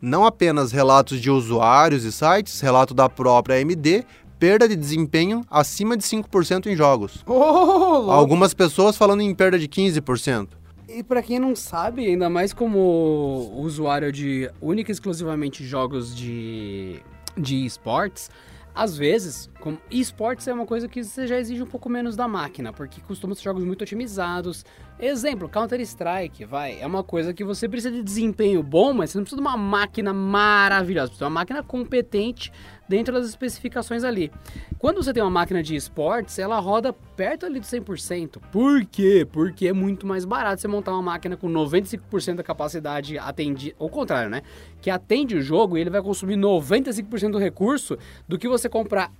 Não 0.00 0.24
apenas 0.24 0.70
relatos 0.70 1.20
de 1.20 1.30
usuários 1.30 2.04
e 2.04 2.12
sites, 2.12 2.60
relato 2.60 2.94
da 2.94 3.08
própria 3.08 3.56
AMD, 3.60 4.04
perda 4.38 4.68
de 4.68 4.76
desempenho 4.76 5.44
acima 5.50 5.96
de 5.96 6.04
5% 6.04 6.66
em 6.66 6.76
jogos. 6.76 7.24
Oh. 7.26 8.10
Algumas 8.10 8.54
pessoas 8.54 8.96
falando 8.96 9.22
em 9.22 9.34
perda 9.34 9.58
de 9.58 9.68
15%. 9.68 10.48
E 10.88 11.02
pra 11.02 11.22
quem 11.22 11.38
não 11.38 11.54
sabe, 11.54 12.06
ainda 12.06 12.30
mais 12.30 12.52
como 12.52 13.52
usuário 13.56 14.10
de 14.10 14.50
única 14.60 14.90
e 14.90 14.94
exclusivamente 14.94 15.64
jogos 15.64 16.16
de, 16.16 17.02
de 17.36 17.66
esportes, 17.66 18.30
às 18.78 18.96
vezes, 18.96 19.50
como 19.58 19.76
esportes 19.90 20.46
é 20.46 20.52
uma 20.52 20.64
coisa 20.64 20.86
que 20.86 21.02
você 21.02 21.26
já 21.26 21.36
exige 21.36 21.60
um 21.60 21.66
pouco 21.66 21.88
menos 21.88 22.14
da 22.14 22.28
máquina, 22.28 22.72
porque 22.72 23.00
costumam 23.00 23.34
ser 23.34 23.42
jogos 23.42 23.64
muito 23.64 23.82
otimizados. 23.82 24.64
Exemplo, 25.00 25.48
Counter-Strike, 25.48 26.44
vai, 26.44 26.80
é 26.80 26.86
uma 26.86 27.02
coisa 27.02 27.34
que 27.34 27.42
você 27.42 27.68
precisa 27.68 27.92
de 27.92 28.04
desempenho 28.04 28.62
bom, 28.62 28.92
mas 28.92 29.10
você 29.10 29.18
não 29.18 29.24
precisa 29.24 29.42
de 29.42 29.48
uma 29.48 29.56
máquina 29.56 30.12
maravilhosa, 30.12 31.08
precisa 31.08 31.24
de 31.24 31.28
uma 31.28 31.40
máquina 31.40 31.60
competente 31.60 32.52
dentro 32.88 33.14
das 33.14 33.28
especificações 33.28 34.04
ali. 34.04 34.30
Quando 34.78 35.02
você 35.02 35.12
tem 35.12 35.22
uma 35.22 35.30
máquina 35.30 35.62
de 35.62 35.76
esportes, 35.76 36.38
ela 36.38 36.58
roda 36.58 36.92
perto 36.92 37.46
ali 37.46 37.60
de 37.60 37.66
100%. 37.66 38.40
Por 38.50 38.84
quê? 38.86 39.26
Porque 39.30 39.68
é 39.68 39.72
muito 39.72 40.06
mais 40.06 40.24
barato 40.24 40.60
você 40.60 40.68
montar 40.68 40.92
uma 40.92 41.02
máquina 41.02 41.36
com 41.36 41.48
95% 41.48 42.36
da 42.36 42.42
capacidade 42.42 43.18
atendida, 43.18 43.74
ou 43.78 43.88
contrário, 43.88 44.30
né? 44.30 44.42
Que 44.80 44.90
atende 44.90 45.36
o 45.36 45.42
jogo 45.42 45.76
e 45.76 45.80
ele 45.80 45.90
vai 45.90 46.00
consumir 46.00 46.36
95% 46.36 47.32
do 47.32 47.38
recurso 47.38 47.98
do 48.26 48.38
que 48.38 48.48
você 48.48 48.68
comprar 48.68 49.12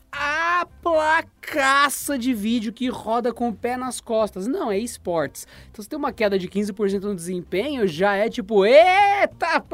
a 0.61 0.67
placaça 0.67 2.19
de 2.19 2.35
vídeo 2.35 2.73
que 2.73 2.89
roda 2.89 3.33
com 3.33 3.49
o 3.49 3.55
pé 3.55 3.77
nas 3.77 4.01
costas. 4.01 4.47
Não, 4.47 4.73
é 4.73 4.79
esportes. 4.79 5.47
Então 5.71 5.83
você 5.83 5.89
tem 5.89 5.99
uma 5.99 6.13
queda 6.13 6.39
de 6.39 6.49
15% 6.49 7.03
no 7.03 7.15
desempenho, 7.15 7.87
já 7.87 8.17
é 8.17 8.29
tipo, 8.29 8.65
eita, 8.65 9.65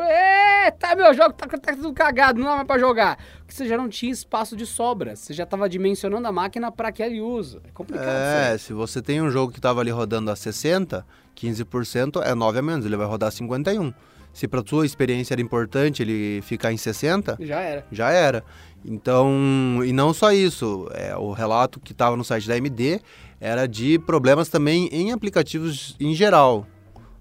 eita, 0.67 0.95
meu 0.95 1.15
jogo 1.15 1.33
tá, 1.33 1.47
tá 1.47 1.75
tudo 1.75 1.93
cagado, 1.93 2.39
não 2.39 2.47
dá 2.47 2.57
mais 2.57 2.67
pra 2.67 2.79
jogar. 2.79 3.19
Porque 3.39 3.55
você 3.55 3.67
já 3.67 3.77
não 3.77 3.89
tinha 3.89 4.13
espaço 4.13 4.57
de 4.57 4.67
sobra, 4.67 5.17
você 5.17 5.33
já 5.33 5.47
tava 5.47 5.69
dimensionando 5.69 6.29
a 6.29 6.33
máquina 6.33 6.71
para 6.71 6.89
aquele 6.89 7.21
uso. 7.21 7.63
É 7.67 7.71
complicado 7.73 8.09
É, 8.09 8.59
se 8.59 8.73
você 8.73 9.01
tem 9.01 9.23
um 9.23 9.31
jogo 9.31 9.53
que 9.53 9.59
estava 9.59 9.81
ali 9.81 9.91
rodando 9.91 10.31
a 10.31 10.37
60, 10.37 11.05
15% 11.35 12.23
é 12.23 12.35
9 12.35 12.59
a 12.59 12.63
menos, 12.63 12.85
ele 12.85 12.97
vai 12.97 13.07
rodar 13.07 13.33
51. 13.33 13.93
Se 14.35 14.49
para 14.49 14.63
sua 14.67 14.85
experiência 14.85 15.33
era 15.33 15.41
importante 15.41 16.03
ele 16.03 16.43
ficar 16.43 16.73
em 16.73 16.77
60, 16.77 17.37
aí. 17.39 17.47
Já 17.47 17.61
era. 17.61 17.87
já 17.93 18.11
era. 18.11 18.45
Então, 18.85 19.81
e 19.85 19.93
não 19.93 20.13
só 20.13 20.33
isso, 20.33 20.89
é, 20.93 21.17
o 21.17 21.33
relato 21.33 21.81
que 21.81 21.93
estava 21.93 22.17
no 22.17 22.25
site 22.25 22.47
da 22.47 22.55
AMD 22.55 23.01
era 23.41 23.67
de 23.67 23.99
problemas 23.99 24.49
também 24.49 24.89
em 24.93 25.11
aplicativos 25.13 25.97
em 25.99 26.15
geral. 26.15 26.67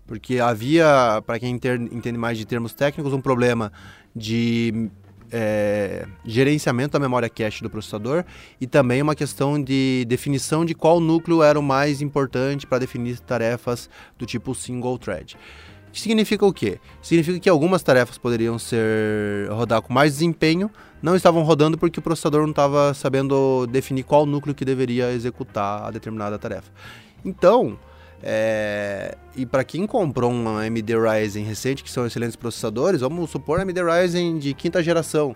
Porque 0.06 0.40
havia, 0.40 1.24
para 1.26 1.40
quem 1.40 1.52
enter- 1.56 1.80
entende 1.80 2.18
mais 2.18 2.38
de 2.38 2.46
termos 2.46 2.74
técnicos, 2.74 3.14
um 3.14 3.22
problema 3.22 3.72
de 4.14 4.90
é, 5.32 6.06
gerenciamento 6.26 6.92
da 6.94 7.00
memória 7.00 7.30
cache 7.30 7.64
do 7.64 7.70
processador 7.70 8.26
e 8.60 8.68
também 8.68 9.02
uma 9.02 9.16
questão 9.16 9.62
de 9.62 10.06
definição 10.08 10.66
de 10.66 10.76
qual 10.76 11.00
núcleo 11.00 11.42
era 11.42 11.58
o 11.58 11.64
mais 11.64 12.02
importante 12.02 12.68
para 12.68 12.80
definir 12.80 13.20
tarefas 13.20 13.90
do 14.18 14.26
tipo 14.26 14.54
single 14.54 15.00
thread. 15.00 15.38
Significa 15.94 16.46
o 16.46 16.52
quê? 16.52 16.80
Significa 17.02 17.40
que 17.40 17.50
algumas 17.50 17.82
tarefas 17.82 18.18
poderiam 18.18 18.60
ser 18.60 19.48
rodar 19.50 19.82
com 19.82 19.94
mais 19.94 20.14
desempenho, 20.14 20.70
não 21.04 21.18
estavam 21.18 21.44
rodando 21.44 21.78
porque 21.78 22.00
o 22.00 22.02
processador 22.02 22.44
não 22.44 22.52
estava 22.52 22.94
sabendo 22.94 23.68
definir 23.68 24.04
qual 24.04 24.26
núcleo 24.26 24.56
que 24.56 24.64
deveria 24.64 25.12
executar 25.12 25.84
a 25.84 25.92
determinada 25.92 26.40
tarefa. 26.40 26.72
Então, 27.26 27.78
é, 28.24 29.18
e 29.36 29.46
para 29.46 29.66
quem 29.66 29.86
comprou 29.86 30.32
um 30.32 30.58
AMD 30.58 30.94
Ryzen 30.98 31.44
recente, 31.44 31.84
que 31.84 31.92
são 31.92 32.08
excelentes 32.08 32.38
processadores, 32.38 33.02
vamos 33.02 33.30
supor 33.30 33.60
AMD 33.60 33.84
Ryzen 33.84 34.40
de 34.40 34.54
quinta 34.54 34.82
geração. 34.82 35.36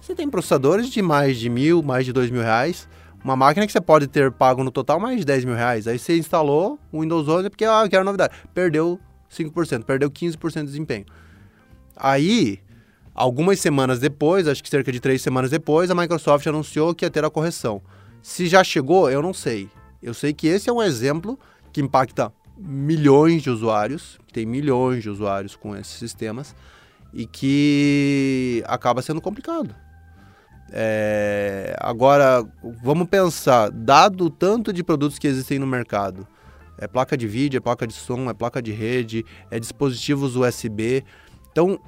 Você 0.00 0.14
tem 0.14 0.30
processadores 0.30 0.88
de 0.88 1.02
mais 1.02 1.36
de 1.36 1.50
mil, 1.50 1.82
mais 1.82 2.06
de 2.06 2.12
dois 2.12 2.30
mil 2.30 2.40
reais, 2.40 2.88
uma 3.22 3.34
máquina 3.34 3.66
que 3.66 3.72
você 3.72 3.80
pode 3.80 4.06
ter 4.06 4.30
pago 4.30 4.62
no 4.62 4.70
total 4.70 4.98
mais 4.98 5.18
de 5.18 5.24
10 5.26 5.44
mil 5.44 5.54
reais. 5.54 5.86
Aí 5.86 5.98
você 5.98 6.16
instalou 6.16 6.78
o 6.90 7.02
Windows 7.02 7.28
11 7.28 7.50
porque, 7.50 7.66
ah, 7.66 7.86
quero 7.88 8.02
novidade. 8.02 8.34
Perdeu 8.54 8.98
5%, 9.30 9.84
perdeu 9.84 10.10
15% 10.10 10.60
de 10.60 10.66
desempenho. 10.66 11.04
Aí, 11.94 12.60
algumas 13.14 13.60
semanas 13.60 13.98
depois, 13.98 14.48
acho 14.48 14.62
que 14.62 14.68
cerca 14.68 14.90
de 14.90 15.00
três 15.00 15.22
semanas 15.22 15.50
depois, 15.50 15.90
a 15.90 15.94
Microsoft 15.94 16.46
anunciou 16.46 16.94
que 16.94 17.04
ia 17.04 17.10
ter 17.10 17.24
a 17.24 17.30
correção. 17.30 17.82
Se 18.22 18.46
já 18.46 18.62
chegou, 18.62 19.10
eu 19.10 19.22
não 19.22 19.32
sei. 19.32 19.68
Eu 20.02 20.14
sei 20.14 20.32
que 20.32 20.46
esse 20.46 20.68
é 20.68 20.72
um 20.72 20.82
exemplo 20.82 21.38
que 21.72 21.80
impacta 21.80 22.32
milhões 22.56 23.42
de 23.42 23.50
usuários, 23.50 24.18
tem 24.32 24.44
milhões 24.44 25.02
de 25.02 25.10
usuários 25.10 25.56
com 25.56 25.76
esses 25.76 25.94
sistemas, 25.94 26.54
e 27.12 27.26
que 27.26 28.62
acaba 28.66 29.02
sendo 29.02 29.20
complicado. 29.20 29.74
É, 30.72 31.74
agora, 31.80 32.46
vamos 32.82 33.08
pensar, 33.08 33.70
dado 33.70 34.26
o 34.26 34.30
tanto 34.30 34.72
de 34.72 34.84
produtos 34.84 35.18
que 35.18 35.26
existem 35.26 35.58
no 35.58 35.66
mercado, 35.66 36.26
é 36.78 36.86
placa 36.86 37.16
de 37.16 37.26
vídeo, 37.26 37.58
é 37.58 37.60
placa 37.60 37.86
de 37.86 37.92
som, 37.92 38.30
é 38.30 38.34
placa 38.34 38.62
de 38.62 38.72
rede, 38.72 39.24
é 39.50 39.58
dispositivos 39.58 40.36
USB. 40.36 41.04
Então, 41.50 41.78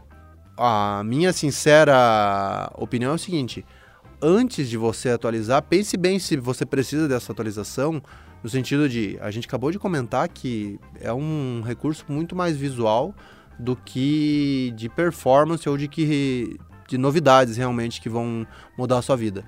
a 0.56 1.02
minha 1.04 1.32
sincera 1.32 2.70
opinião 2.76 3.12
é 3.12 3.14
o 3.14 3.18
seguinte: 3.18 3.64
antes 4.20 4.68
de 4.68 4.76
você 4.76 5.10
atualizar, 5.10 5.62
pense 5.62 5.96
bem 5.96 6.18
se 6.18 6.36
você 6.36 6.64
precisa 6.64 7.08
dessa 7.08 7.32
atualização, 7.32 8.02
no 8.42 8.50
sentido 8.50 8.88
de, 8.88 9.18
a 9.20 9.30
gente 9.30 9.46
acabou 9.46 9.70
de 9.70 9.78
comentar 9.78 10.28
que 10.28 10.78
é 11.00 11.12
um 11.12 11.62
recurso 11.64 12.04
muito 12.08 12.34
mais 12.34 12.56
visual 12.56 13.14
do 13.58 13.76
que 13.76 14.72
de 14.76 14.88
performance 14.88 15.68
ou 15.68 15.76
de 15.76 15.86
que 15.86 16.58
de 16.88 16.98
novidades 16.98 17.56
realmente 17.56 18.00
que 18.00 18.08
vão 18.08 18.46
mudar 18.76 18.98
a 18.98 19.02
sua 19.02 19.16
vida. 19.16 19.44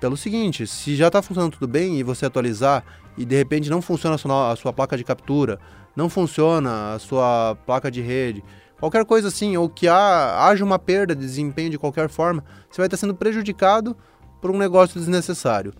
Pelo 0.00 0.16
seguinte, 0.16 0.66
se 0.66 0.96
já 0.96 1.06
está 1.06 1.22
funcionando 1.22 1.52
tudo 1.52 1.68
bem 1.68 1.98
e 1.98 2.02
você 2.02 2.26
atualizar 2.26 2.84
e 3.16 3.24
de 3.24 3.36
repente 3.36 3.70
não 3.70 3.80
funciona 3.80 4.16
a 4.16 4.18
sua, 4.18 4.50
a 4.50 4.56
sua 4.56 4.72
placa 4.72 4.96
de 4.96 5.04
captura, 5.04 5.60
não 5.94 6.08
funciona 6.08 6.94
a 6.94 6.98
sua 6.98 7.56
placa 7.64 7.88
de 7.88 8.00
rede, 8.00 8.42
qualquer 8.82 9.04
coisa 9.04 9.28
assim, 9.28 9.56
ou 9.56 9.68
que 9.68 9.86
há, 9.86 10.48
haja 10.48 10.64
uma 10.64 10.76
perda 10.76 11.14
de 11.14 11.20
desempenho 11.20 11.70
de 11.70 11.78
qualquer 11.78 12.08
forma, 12.08 12.42
você 12.68 12.78
vai 12.78 12.88
estar 12.88 12.96
sendo 12.96 13.14
prejudicado 13.14 13.96
por 14.40 14.50
um 14.50 14.58
negócio 14.58 14.98
desnecessário. 14.98 15.72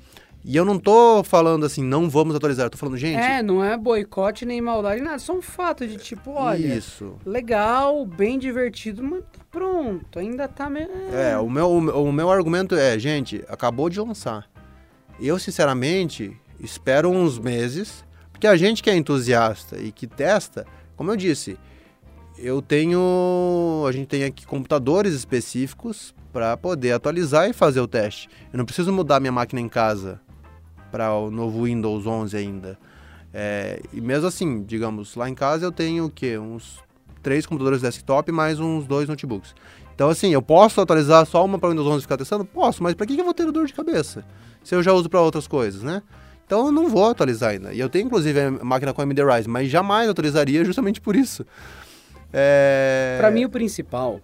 E 0.45 0.57
eu 0.57 0.65
não 0.65 0.79
tô 0.79 1.25
falando 1.25 1.67
assim, 1.67 1.83
não 1.83 2.09
vamos 2.09 2.37
atualizar, 2.37 2.67
eu 2.67 2.71
tô 2.71 2.79
falando, 2.79 2.97
gente. 2.97 3.19
É, 3.19 3.43
não 3.43 3.63
é 3.63 3.77
boicote 3.77 4.47
nem 4.47 4.61
maldade, 4.61 5.03
nada. 5.03 5.19
Só 5.19 5.33
um 5.33 5.43
fato 5.43 5.85
de 5.85 5.97
tipo, 5.97 6.31
olha, 6.31 6.77
Isso. 6.77 7.17
legal, 7.27 8.07
bem 8.07 8.39
divertido, 8.39 9.03
mas 9.03 9.25
tá 9.33 9.41
pronto, 9.51 10.21
ainda 10.21 10.47
tá 10.47 10.71
meio. 10.71 10.89
É, 11.13 11.37
o 11.37 11.51
meu, 11.51 11.71
o 11.71 12.13
meu 12.13 12.31
argumento 12.31 12.77
é, 12.77 12.97
gente, 13.01 13.45
acabou 13.49 13.91
de 13.91 14.01
lançar. 14.01 14.49
Eu, 15.19 15.41
sinceramente, 15.41 16.37
espero 16.61 17.11
uns 17.11 17.37
meses, 17.37 18.05
porque 18.31 18.47
a 18.47 18.55
gente 18.55 18.81
que 18.81 18.91
é 18.91 18.95
entusiasta 18.95 19.77
e 19.77 19.91
que 19.91 20.07
testa, 20.07 20.65
como 20.97 21.11
eu 21.11 21.17
disse, 21.17 21.59
eu 22.43 22.61
tenho. 22.61 23.85
A 23.89 23.93
gente 23.93 24.09
tem 24.09 24.25
aqui 24.25 24.45
computadores 24.45 25.15
específicos 25.15 26.13
para 26.33 26.57
poder 26.57 26.93
atualizar 26.93 27.49
e 27.49 27.53
fazer 27.53 27.81
o 27.81 27.87
teste. 27.87 28.29
Eu 28.53 28.59
não 28.59 28.65
preciso 28.65 28.93
mudar 28.93 29.21
minha 29.21 29.33
máquina 29.33 29.61
em 29.61 29.69
casa 29.69 30.21
para 30.91 31.15
o 31.15 31.31
novo 31.31 31.65
Windows 31.65 32.07
11 32.07 32.37
ainda. 32.37 32.79
É, 33.33 33.81
e 33.93 34.01
mesmo 34.01 34.27
assim, 34.27 34.63
digamos, 34.63 35.15
lá 35.15 35.29
em 35.29 35.35
casa 35.35 35.65
eu 35.65 35.73
tenho 35.73 36.07
o 36.07 36.11
quê? 36.11 36.37
Uns 36.37 36.81
três 37.23 37.47
computadores 37.47 37.81
desktop 37.81 38.31
mais 38.33 38.59
uns 38.59 38.87
dois 38.87 39.09
notebooks. 39.09 39.55
Então, 39.95 40.11
assim, 40.11 40.33
eu 40.33 40.43
posso 40.43 40.81
atualizar 40.81 41.25
só 41.27 41.45
uma 41.45 41.59
para 41.59 41.69
o 41.69 41.71
Windows 41.71 41.87
11 41.87 41.99
e 41.99 42.03
ficar 42.03 42.17
testando? 42.17 42.45
Posso, 42.45 42.83
mas 42.83 42.95
para 42.95 43.07
que 43.07 43.15
que 43.15 43.21
eu 43.21 43.25
vou 43.25 43.35
ter 43.35 43.51
dor 43.53 43.67
de 43.67 43.73
cabeça? 43.73 44.25
Se 44.65 44.75
eu 44.75 44.83
já 44.83 44.93
uso 44.93 45.09
para 45.09 45.21
outras 45.21 45.47
coisas, 45.47 45.83
né? 45.83 46.03
Então 46.45 46.67
eu 46.67 46.73
não 46.73 46.89
vou 46.89 47.09
atualizar 47.09 47.51
ainda. 47.51 47.73
E 47.73 47.79
eu 47.79 47.89
tenho, 47.89 48.07
inclusive, 48.07 48.41
a 48.41 48.51
máquina 48.51 48.93
com 48.93 49.01
AMD 49.01 49.23
Ryzen, 49.23 49.49
mas 49.49 49.71
jamais 49.71 50.09
atualizaria 50.09 50.65
justamente 50.65 51.01
por 51.01 51.15
isso. 51.15 51.47
É... 52.33 53.17
Pra 53.19 53.31
mim, 53.31 53.45
o 53.45 53.51
principal 53.51 54.21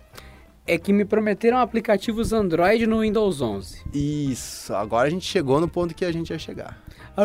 é 0.66 0.76
que 0.76 0.92
me 0.92 1.04
prometeram 1.04 1.58
aplicativos 1.58 2.32
Android 2.32 2.86
no 2.86 3.00
Windows 3.00 3.40
11. 3.40 3.82
Isso, 3.92 4.74
agora 4.74 5.08
a 5.08 5.10
gente 5.10 5.24
chegou 5.24 5.60
no 5.60 5.68
ponto 5.68 5.94
que 5.94 6.04
a 6.04 6.12
gente 6.12 6.30
ia 6.30 6.38
chegar. 6.38 6.78
Ah, 7.16 7.24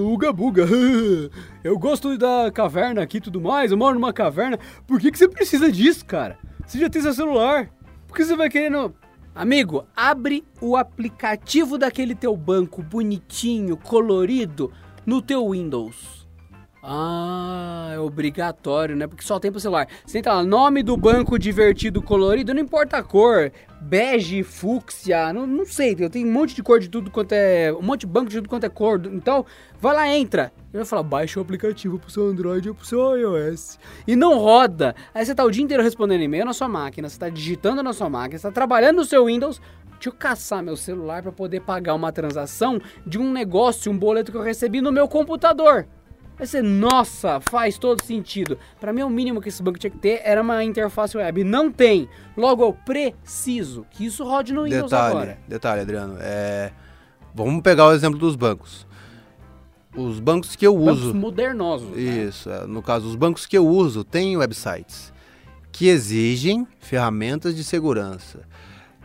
uga 0.00 0.32
buga, 0.32 0.66
eu 1.62 1.78
gosto 1.78 2.16
da 2.16 2.50
caverna 2.52 3.02
aqui 3.02 3.18
e 3.18 3.20
tudo 3.20 3.40
mais, 3.40 3.70
eu 3.70 3.76
moro 3.76 3.94
numa 3.94 4.12
caverna. 4.12 4.58
Por 4.86 5.00
que, 5.00 5.10
que 5.10 5.18
você 5.18 5.28
precisa 5.28 5.70
disso, 5.70 6.06
cara? 6.06 6.38
Você 6.64 6.78
já 6.78 6.88
tem 6.88 7.02
seu 7.02 7.12
celular. 7.12 7.68
Por 8.06 8.16
que 8.16 8.24
você 8.24 8.36
vai 8.36 8.48
querendo... 8.48 8.94
Amigo, 9.34 9.84
abre 9.94 10.44
o 10.60 10.76
aplicativo 10.76 11.78
daquele 11.78 12.14
teu 12.14 12.36
banco 12.36 12.82
bonitinho, 12.82 13.76
colorido, 13.76 14.72
no 15.04 15.22
teu 15.22 15.50
Windows. 15.50 16.17
Ah, 16.90 17.90
é 17.92 17.98
obrigatório, 17.98 18.96
né? 18.96 19.06
Porque 19.06 19.22
só 19.22 19.38
tem 19.38 19.50
pro 19.50 19.60
celular. 19.60 19.86
Você 20.06 20.20
entra 20.20 20.32
lá, 20.32 20.42
nome 20.42 20.82
do 20.82 20.96
banco 20.96 21.38
divertido 21.38 22.00
colorido, 22.00 22.54
não 22.54 22.62
importa 22.62 22.96
a 22.96 23.02
cor. 23.02 23.52
Bege, 23.78 24.42
fúcsia, 24.42 25.30
não, 25.34 25.46
não 25.46 25.66
sei. 25.66 25.94
Eu 25.98 26.08
tenho 26.08 26.26
um 26.26 26.32
monte 26.32 26.54
de 26.54 26.62
cor 26.62 26.80
de 26.80 26.88
tudo 26.88 27.10
quanto 27.10 27.32
é. 27.32 27.70
Um 27.74 27.82
monte 27.82 28.00
de 28.00 28.06
banco 28.06 28.30
de 28.30 28.36
tudo 28.36 28.48
quanto 28.48 28.64
é 28.64 28.70
cor. 28.70 29.02
Então, 29.04 29.44
vai 29.78 29.94
lá, 29.94 30.08
entra. 30.08 30.50
Ele 30.72 30.78
vai 30.78 30.86
falar, 30.86 31.02
baixa 31.02 31.38
o 31.38 31.42
aplicativo 31.42 31.98
pro 31.98 32.10
seu 32.10 32.26
Android 32.26 32.70
ou 32.70 32.74
pro 32.74 32.86
seu 32.86 33.18
iOS. 33.18 33.78
E 34.06 34.16
não 34.16 34.38
roda. 34.38 34.94
Aí 35.14 35.26
você 35.26 35.34
tá 35.34 35.44
o 35.44 35.50
dia 35.50 35.62
inteiro 35.62 35.82
respondendo 35.82 36.22
e-mail 36.22 36.46
na 36.46 36.54
sua 36.54 36.68
máquina, 36.68 37.06
você 37.10 37.18
tá 37.18 37.28
digitando 37.28 37.82
na 37.82 37.92
sua 37.92 38.08
máquina, 38.08 38.38
você 38.38 38.48
tá 38.48 38.52
trabalhando 38.52 38.96
no 38.96 39.04
seu 39.04 39.26
Windows. 39.26 39.60
Deixa 39.90 40.08
eu 40.08 40.12
caçar 40.12 40.62
meu 40.62 40.76
celular 40.76 41.22
para 41.22 41.32
poder 41.32 41.60
pagar 41.60 41.94
uma 41.94 42.12
transação 42.12 42.80
de 43.04 43.18
um 43.18 43.30
negócio, 43.30 43.92
um 43.92 43.98
boleto 43.98 44.32
que 44.32 44.38
eu 44.38 44.42
recebi 44.42 44.80
no 44.80 44.90
meu 44.90 45.06
computador. 45.06 45.86
Vai 46.38 46.46
ser, 46.46 46.62
nossa, 46.62 47.40
faz 47.40 47.76
todo 47.76 48.02
sentido. 48.04 48.56
Para 48.80 48.92
mim, 48.92 49.02
o 49.02 49.10
mínimo 49.10 49.40
que 49.40 49.48
esse 49.48 49.60
banco 49.60 49.78
tinha 49.78 49.90
que 49.90 49.98
ter 49.98 50.20
era 50.22 50.40
uma 50.40 50.62
interface 50.62 51.16
web. 51.16 51.42
Não 51.42 51.70
tem. 51.70 52.08
Logo, 52.36 52.62
eu 52.62 52.72
preciso 52.72 53.84
que 53.90 54.06
isso 54.06 54.22
rode 54.24 54.52
no 54.52 54.62
Windows 54.62 54.90
detalhe, 54.90 55.10
agora. 55.10 55.38
Detalhe, 55.48 55.80
Adriano. 55.80 56.16
É... 56.20 56.70
Vamos 57.34 57.60
pegar 57.62 57.88
o 57.88 57.92
exemplo 57.92 58.18
dos 58.18 58.36
bancos. 58.36 58.86
Os 59.96 60.20
bancos 60.20 60.54
que 60.54 60.64
eu 60.64 60.76
bancos 60.78 61.06
uso. 61.06 61.14
modernosos. 61.14 61.88
Né? 61.88 62.02
Isso, 62.02 62.48
é, 62.48 62.66
no 62.66 62.82
caso, 62.82 63.08
os 63.08 63.16
bancos 63.16 63.44
que 63.44 63.58
eu 63.58 63.66
uso 63.66 64.04
têm 64.04 64.36
websites 64.36 65.12
que 65.72 65.88
exigem 65.88 66.66
ferramentas 66.78 67.54
de 67.54 67.64
segurança 67.64 68.40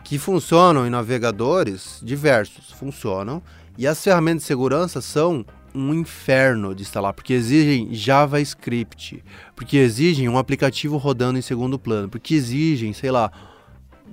que 0.04 0.18
funcionam 0.18 0.86
em 0.86 0.90
navegadores 0.90 1.98
diversos, 2.02 2.70
funcionam, 2.70 3.42
e 3.76 3.86
as 3.86 4.02
ferramentas 4.04 4.42
de 4.42 4.46
segurança 4.46 5.00
são 5.00 5.44
um 5.74 5.92
inferno 5.92 6.74
de 6.74 6.82
instalar, 6.82 7.12
porque 7.12 7.32
exigem 7.32 7.92
JavaScript, 7.92 9.24
porque 9.56 9.76
exigem 9.76 10.28
um 10.28 10.38
aplicativo 10.38 10.96
rodando 10.96 11.38
em 11.38 11.42
segundo 11.42 11.78
plano, 11.78 12.08
porque 12.08 12.34
exigem, 12.34 12.92
sei 12.92 13.10
lá, 13.10 13.32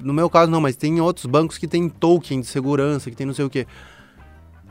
no 0.02 0.14
meu 0.14 0.30
caso 0.30 0.52
não, 0.52 0.60
mas 0.60 0.76
tem 0.76 1.00
outros 1.00 1.26
bancos 1.26 1.58
que 1.58 1.68
tem 1.68 1.88
token 1.88 2.42
de 2.42 2.48
segurança, 2.48 3.10
que 3.10 3.16
tem 3.16 3.28
não 3.28 3.34
sei 3.34 3.46
o 3.46 3.50
que. 3.50 3.68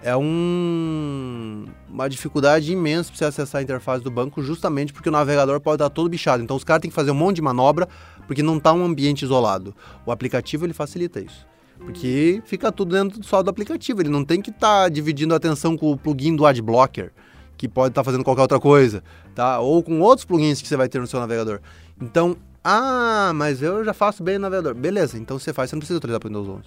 É 0.03 0.17
um, 0.17 1.67
uma 1.89 2.09
dificuldade 2.09 2.73
imensa 2.73 3.11
para 3.11 3.19
você 3.19 3.25
acessar 3.27 3.61
a 3.61 3.63
interface 3.63 4.03
do 4.03 4.11
banco, 4.11 4.43
justamente 4.43 4.93
porque 4.93 5.11
o 5.11 5.13
navegador 5.13 5.61
pode 5.61 5.77
estar 5.77 5.91
todo 5.91 6.09
bichado. 6.09 6.43
Então 6.43 6.57
os 6.57 6.65
caras 6.65 6.81
têm 6.81 6.91
que 6.91 6.95
fazer 6.95 7.11
um 7.11 7.15
monte 7.15 7.37
de 7.37 7.43
manobra 7.43 7.87
porque 8.27 8.43
não 8.43 8.57
está 8.57 8.73
um 8.73 8.85
ambiente 8.85 9.23
isolado. 9.23 9.75
O 10.07 10.11
aplicativo 10.11 10.65
ele 10.65 10.73
facilita 10.73 11.21
isso. 11.21 11.50
Porque 11.81 12.43
fica 12.45 12.71
tudo 12.71 12.93
dentro 12.95 13.23
só 13.25 13.43
do 13.43 13.51
aplicativo. 13.51 14.03
Ele 14.03 14.09
não 14.09 14.25
tem 14.25 14.41
que 14.41 14.51
estar 14.51 14.85
tá 14.85 14.89
dividindo 14.89 15.35
a 15.35 15.37
atenção 15.39 15.77
com 15.77 15.91
o 15.91 15.97
plugin 15.97 16.37
do 16.37 16.47
Adblocker, 16.47 17.13
que 17.57 17.69
pode 17.69 17.93
estar 17.93 18.03
tá 18.03 18.05
fazendo 18.05 18.23
qualquer 18.23 18.43
outra 18.43 18.61
coisa, 18.61 19.03
tá? 19.35 19.59
Ou 19.61 19.83
com 19.83 20.01
outros 20.01 20.25
plugins 20.25 20.61
que 20.61 20.69
você 20.69 20.77
vai 20.77 20.89
ter 20.89 21.01
no 21.01 21.07
seu 21.07 21.19
navegador. 21.19 21.61
Então, 22.01 22.37
ah, 22.63 23.33
mas 23.35 23.63
eu 23.63 23.85
já 23.85 23.95
faço 23.95 24.23
bem 24.23 24.37
no 24.37 24.43
navegador. 24.43 24.75
Beleza, 24.75 25.19
então 25.19 25.39
você 25.39 25.53
faz, 25.53 25.71
você 25.71 25.77
não 25.77 25.81
precisa 25.81 25.99
atualizar 25.99 26.21
para 26.21 26.29
Windows 26.29 26.49
11. 26.49 26.63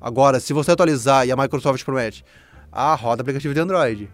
Agora, 0.00 0.40
se 0.40 0.52
você 0.52 0.70
atualizar 0.70 1.26
e 1.26 1.32
a 1.32 1.36
Microsoft 1.36 1.84
promete, 1.84 2.24
ah, 2.72 2.94
roda 2.94 3.22
aplicativo 3.22 3.54
de 3.54 3.60
Android. 3.60 4.10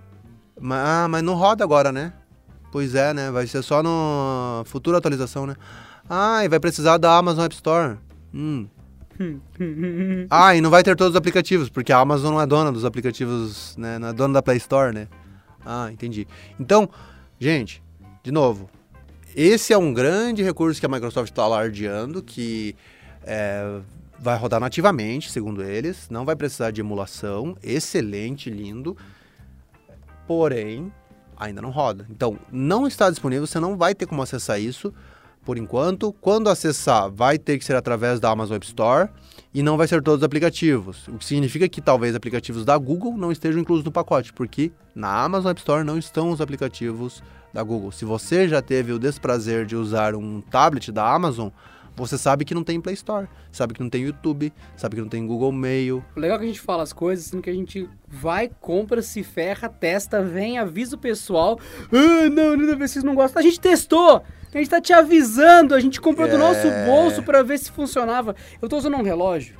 Mas, 0.61 0.87
ah, 0.87 1.09
mas 1.09 1.23
não 1.23 1.35
roda 1.35 1.65
agora, 1.65 1.91
né? 1.91 2.13
Pois 2.71 2.95
é, 2.95 3.15
né? 3.15 3.31
Vai 3.31 3.47
ser 3.47 3.63
só 3.63 3.83
no 3.83 4.63
futura 4.67 4.99
atualização, 4.99 5.47
né? 5.47 5.57
Ah, 6.09 6.45
e 6.45 6.49
vai 6.49 6.61
precisar 6.61 6.99
da 6.99 7.17
Amazon 7.17 7.45
App 7.45 7.55
Store. 7.55 7.97
Hum, 8.35 8.69
ah, 10.31 10.55
e 10.55 10.61
não 10.61 10.71
vai 10.71 10.83
ter 10.83 10.97
todos 10.97 11.11
os 11.11 11.17
aplicativos, 11.17 11.69
porque 11.69 11.93
a 11.93 11.99
Amazon 11.99 12.35
não 12.35 12.41
é 12.41 12.47
dona 12.47 12.73
dos 12.73 12.85
aplicativos, 12.85 13.77
né? 13.77 13.99
Não 13.99 14.09
é 14.09 14.13
dona 14.13 14.35
da 14.35 14.43
Play 14.43 14.57
Store, 14.57 14.95
né? 14.95 15.09
Ah, 15.65 15.91
entendi. 15.93 16.27
Então, 16.59 16.89
gente, 17.39 17.83
de 18.23 18.33
novo, 18.33 18.71
esse 19.37 19.73
é 19.73 19.79
um 19.79 19.93
grande 19.93 20.43
recurso 20.43 20.81
que 20.81 20.87
a 20.87 20.89
Microsoft 20.89 21.31
está 21.31 21.43
alardeando, 21.43 22.23
que 22.23 22.75
é, 23.25 23.81
vai 24.19 24.39
rodar 24.39 24.59
nativamente, 24.59 25.31
segundo 25.31 25.63
eles, 25.63 26.09
não 26.11 26.25
vai 26.25 26.35
precisar 26.35 26.71
de 26.71 26.81
emulação, 26.81 27.57
excelente, 27.63 28.49
lindo, 28.49 28.97
porém, 30.27 30.91
ainda 31.37 31.61
não 31.61 31.71
roda. 31.71 32.07
Então, 32.11 32.39
não 32.51 32.87
está 32.87 33.11
disponível, 33.11 33.47
você 33.47 33.61
não 33.61 33.77
vai 33.77 33.95
ter 33.95 34.07
como 34.07 34.23
acessar 34.23 34.61
isso 34.61 34.93
por 35.45 35.59
enquanto. 35.59 36.13
Quando 36.21 36.49
acessar, 36.49 37.11
vai 37.11 37.39
ter 37.39 37.59
que 37.59 37.65
ser 37.65 37.77
através 37.77 38.21
da 38.21 38.31
Amazon 38.31 38.57
App 38.57 38.67
Store 38.67 39.09
e 39.53 39.63
não 39.63 39.77
vai 39.77 39.89
ser 39.89 40.03
todos 40.03 40.21
os 40.21 40.25
aplicativos. 40.25 41.09
O 41.09 41.19
que 41.19 41.25
significa 41.25 41.69
que 41.69 41.81
talvez 41.81 42.15
aplicativos 42.15 42.65
da 42.65 42.77
Google 42.77 43.17
não 43.17 43.33
estejam 43.33 43.61
inclusos 43.61 43.85
no 43.85 43.93
pacote, 43.93 44.33
porque 44.33 44.71
na 44.95 45.23
Amazon 45.23 45.51
App 45.51 45.61
Store 45.61 45.85
não 45.85 45.99
estão 45.99 46.31
os 46.31 46.41
aplicativos 46.41 47.23
da 47.53 47.63
Google. 47.63 47.91
Se 47.91 48.05
você 48.05 48.49
já 48.49 48.63
teve 48.63 48.93
o 48.93 48.99
desprazer 48.99 49.67
de 49.67 49.75
usar 49.75 50.15
um 50.15 50.41
tablet 50.41 50.93
da 50.93 51.13
Amazon, 51.13 51.49
você 52.01 52.19
sabe 52.19 52.45
que 52.45 52.55
não 52.55 52.65
tem 52.65 52.81
Play 52.81 52.95
Store, 52.95 53.29
sabe 53.53 53.75
que 53.75 53.81
não 53.81 53.91
tem 53.91 54.03
YouTube, 54.03 54.53
sabe 54.77 54.97
que 54.97 55.03
não 55.03 55.09
tem 55.09 55.27
Google 55.27 55.53
Mail. 55.53 56.05
O 56.17 56.21
legal 56.21 56.37
é 56.37 56.39
que 56.39 56.45
a 56.45 56.49
gente 56.49 56.61
fala 56.61 56.83
as 56.83 56.93
coisas, 56.93 57.27
assim, 57.27 57.41
que 57.41 57.51
a 57.51 57.55
gente 57.55 57.89
vai, 58.09 58.51
compra, 58.61 59.03
se 59.03 59.23
ferra, 59.23 59.69
testa, 59.69 60.23
vem, 60.23 60.59
avisa 60.59 60.97
o 60.97 60.99
pessoal. 60.99 61.59
Ah, 61.93 62.29
não, 62.29 62.57
não, 62.57 62.79
vocês 62.79 63.05
não 63.05 63.15
gostam. 63.15 63.41
A 63.41 63.43
gente 63.43 63.61
testou! 63.61 64.23
A 64.53 64.59
gente 64.59 64.69
tá 64.69 64.81
te 64.81 64.93
avisando, 64.93 65.77
a 65.77 65.81
gente 65.81 66.01
comprou 66.01 66.27
é... 66.27 66.31
do 66.31 66.37
nosso 66.37 66.67
bolso 66.85 67.23
para 67.23 67.43
ver 67.43 67.59
se 67.59 67.71
funcionava. 67.71 68.35
Eu 68.61 68.69
tô 68.69 68.77
usando 68.77 68.97
um 68.97 69.03
relógio 69.03 69.57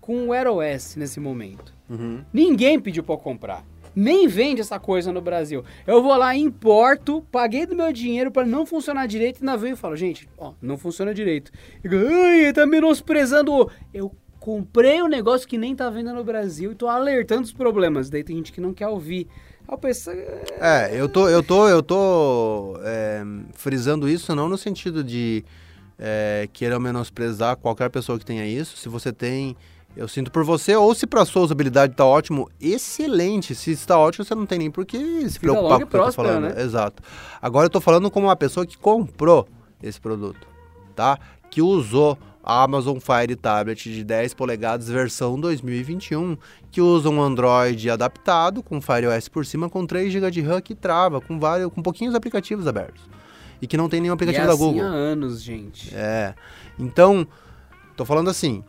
com 0.00 0.24
o 0.24 0.28
Wear 0.28 0.46
OS 0.48 0.96
nesse 0.96 1.18
momento. 1.18 1.74
Uhum. 1.88 2.22
Ninguém 2.32 2.78
pediu 2.78 3.02
para 3.02 3.16
comprar. 3.16 3.64
Nem 3.98 4.28
vende 4.28 4.60
essa 4.60 4.78
coisa 4.78 5.12
no 5.12 5.20
Brasil. 5.20 5.64
Eu 5.84 6.00
vou 6.00 6.16
lá, 6.16 6.36
importo, 6.36 7.20
paguei 7.32 7.66
do 7.66 7.74
meu 7.74 7.92
dinheiro 7.92 8.30
para 8.30 8.46
não 8.46 8.64
funcionar 8.64 9.08
direito 9.08 9.40
e 9.40 9.44
na 9.44 9.56
veio 9.56 9.72
e 9.72 9.76
falo, 9.76 9.96
gente, 9.96 10.28
ó, 10.38 10.52
não 10.62 10.78
funciona 10.78 11.12
direito. 11.12 11.50
E 11.82 12.52
tá 12.52 12.64
menosprezando. 12.64 13.68
Eu 13.92 14.14
comprei 14.38 15.02
um 15.02 15.08
negócio 15.08 15.48
que 15.48 15.58
nem 15.58 15.74
tá 15.74 15.90
vendo 15.90 16.12
no 16.14 16.22
Brasil 16.22 16.70
e 16.70 16.74
tô 16.76 16.86
alertando 16.86 17.42
os 17.42 17.52
problemas. 17.52 18.08
Daí 18.08 18.22
tem 18.22 18.36
gente 18.36 18.52
que 18.52 18.60
não 18.60 18.72
quer 18.72 18.86
ouvir. 18.86 19.26
É, 20.60 20.90
eu 20.94 21.08
tô, 21.08 21.28
eu 21.28 21.42
tô, 21.42 21.68
eu 21.68 21.82
tô 21.82 22.78
é, 22.84 23.24
frisando 23.54 24.08
isso 24.08 24.32
não 24.32 24.48
no 24.48 24.56
sentido 24.56 25.02
de 25.02 25.44
é, 25.98 26.48
menosprezar 26.80 27.56
qualquer 27.56 27.90
pessoa 27.90 28.16
que 28.16 28.24
tenha 28.24 28.46
isso. 28.46 28.76
Se 28.76 28.88
você 28.88 29.12
tem, 29.12 29.56
eu 29.96 30.06
sinto 30.06 30.30
por 30.30 30.44
você, 30.44 30.76
ou 30.76 30.94
se 30.94 31.06
para 31.06 31.24
sua 31.24 31.42
usabilidade 31.42 31.94
tá 31.94 32.04
ótimo, 32.04 32.48
excelente. 32.60 33.54
Se 33.54 33.72
está 33.72 33.98
ótimo, 33.98 34.24
você 34.24 34.34
não 34.34 34.46
tem 34.46 34.58
nem 34.58 34.70
por 34.70 34.86
que 34.86 35.28
se 35.28 35.40
preocupar 35.40 35.78
com 35.78 35.84
o 35.84 35.86
que 35.88 35.96
eu 35.96 36.04
tô 36.04 36.12
falando. 36.12 36.54
Né? 36.54 36.62
Exato. 36.62 37.02
Agora 37.42 37.66
eu 37.66 37.70
tô 37.70 37.80
falando 37.80 38.10
como 38.10 38.26
uma 38.26 38.36
pessoa 38.36 38.64
que 38.64 38.78
comprou 38.78 39.48
esse 39.82 40.00
produto, 40.00 40.46
tá? 40.94 41.18
Que 41.50 41.60
usou 41.62 42.16
a 42.42 42.62
Amazon 42.62 42.98
Fire 42.98 43.36
Tablet 43.36 43.92
de 43.92 44.04
10 44.04 44.34
polegadas 44.34 44.88
versão 44.88 45.38
2021, 45.38 46.36
que 46.70 46.80
usa 46.80 47.10
um 47.10 47.20
Android 47.20 47.90
adaptado 47.90 48.62
com 48.62 48.80
Fire 48.80 49.06
OS 49.06 49.28
por 49.28 49.44
cima 49.44 49.68
com 49.68 49.84
3 49.84 50.12
GB 50.12 50.30
de 50.30 50.40
RAM 50.40 50.60
que 50.60 50.74
trava 50.74 51.20
com 51.20 51.38
vários 51.38 51.70
com 51.72 51.82
pouquinhos 51.82 52.14
aplicativos 52.14 52.66
abertos. 52.66 53.02
E 53.60 53.66
que 53.66 53.76
não 53.76 53.88
tem 53.88 54.00
nenhum 54.00 54.14
aplicativo 54.14 54.46
da 54.46 54.52
assim 54.52 54.62
Google. 54.62 54.82
há 54.82 54.86
anos, 54.86 55.42
gente. 55.42 55.94
É. 55.94 56.34
Então, 56.78 57.26
tô 57.96 58.04
falando 58.04 58.30
assim, 58.30 58.62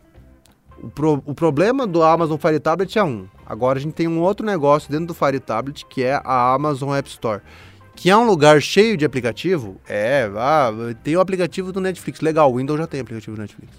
o, 0.84 0.90
pro, 0.90 1.24
o 1.26 1.34
problema 1.34 1.86
do 1.86 2.04
Amazon 2.04 2.38
Fire 2.38 2.60
Tablet 2.60 2.98
é 2.98 3.04
um. 3.04 3.28
Agora 3.46 3.80
a 3.80 3.82
gente 3.82 3.94
tem 3.94 4.08
um 4.08 4.20
outro 4.22 4.46
negócio 4.46 4.92
dentro 4.92 5.08
do 5.08 5.14
Fire 5.14 5.40
Tablet 5.40 5.86
que 5.86 6.04
é 6.04 6.22
a 6.24 6.54
Amazon 6.54 6.96
App 6.96 7.10
Store 7.10 7.42
que 8.00 8.10
é 8.10 8.16
um 8.16 8.26
lugar 8.26 8.62
cheio 8.62 8.96
de 8.96 9.04
aplicativo, 9.04 9.76
é, 9.86 10.32
ah, 10.38 10.72
tem 11.04 11.18
o 11.18 11.20
aplicativo 11.20 11.74
do 11.74 11.82
Netflix, 11.82 12.22
legal, 12.22 12.50
o 12.50 12.56
Windows 12.56 12.80
já 12.80 12.88
tem 12.88 13.02
aplicativo 13.02 13.36
do 13.36 13.42
Netflix. 13.42 13.74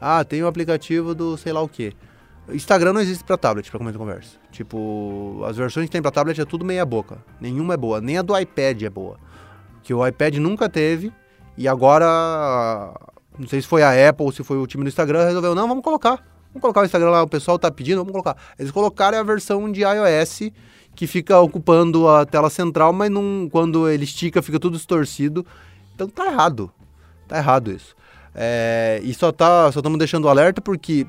Ah, 0.00 0.24
tem 0.24 0.42
o 0.42 0.46
aplicativo 0.46 1.14
do 1.14 1.36
sei 1.36 1.52
lá 1.52 1.60
o 1.60 1.68
que. 1.68 1.92
Instagram 2.48 2.94
não 2.94 3.02
existe 3.02 3.22
para 3.22 3.36
tablet, 3.36 3.70
para 3.70 3.78
começar 3.78 3.96
a 3.96 3.98
conversa. 3.98 4.38
Tipo, 4.50 5.42
as 5.46 5.58
versões 5.58 5.84
que 5.84 5.92
tem 5.92 6.00
para 6.00 6.10
tablet 6.10 6.40
é 6.40 6.44
tudo 6.46 6.64
meia 6.64 6.86
boca. 6.86 7.18
Nenhuma 7.38 7.74
é 7.74 7.76
boa, 7.76 8.00
nem 8.00 8.16
a 8.16 8.22
do 8.22 8.38
iPad 8.38 8.82
é 8.82 8.88
boa. 8.88 9.18
Que 9.82 9.92
o 9.92 10.06
iPad 10.06 10.36
nunca 10.36 10.66
teve 10.66 11.12
e 11.54 11.68
agora 11.68 12.94
não 13.38 13.48
sei 13.48 13.60
se 13.60 13.66
foi 13.66 13.82
a 13.82 14.08
Apple 14.08 14.24
ou 14.24 14.32
se 14.32 14.44
foi 14.44 14.56
o 14.58 14.66
time 14.66 14.84
do 14.84 14.88
Instagram 14.88 15.24
resolveu, 15.24 15.54
não, 15.54 15.66
vamos 15.66 15.82
colocar. 15.82 16.22
Vamos 16.48 16.60
colocar 16.60 16.82
o 16.82 16.84
Instagram 16.84 17.10
lá, 17.10 17.22
o 17.22 17.28
pessoal 17.28 17.58
tá 17.58 17.70
pedindo, 17.70 17.98
vamos 17.98 18.12
colocar. 18.12 18.36
Eles 18.58 18.70
colocaram 18.70 19.18
a 19.18 19.22
versão 19.22 19.70
de 19.72 19.82
iOS 19.82 20.52
que 20.94 21.06
fica 21.06 21.40
ocupando 21.40 22.08
a 22.08 22.24
tela 22.24 22.48
central, 22.48 22.92
mas 22.92 23.10
não, 23.10 23.48
quando 23.50 23.88
ele 23.88 24.04
estica 24.04 24.40
fica 24.40 24.60
tudo 24.60 24.76
distorcido. 24.76 25.44
Então 25.94 26.08
tá 26.08 26.26
errado. 26.26 26.70
Tá 27.26 27.38
errado 27.38 27.72
isso. 27.72 27.96
É, 28.34 29.00
e 29.02 29.12
só 29.14 29.32
tá, 29.32 29.70
só 29.72 29.80
estamos 29.80 29.98
deixando 29.98 30.28
alerta 30.28 30.60
porque 30.60 31.06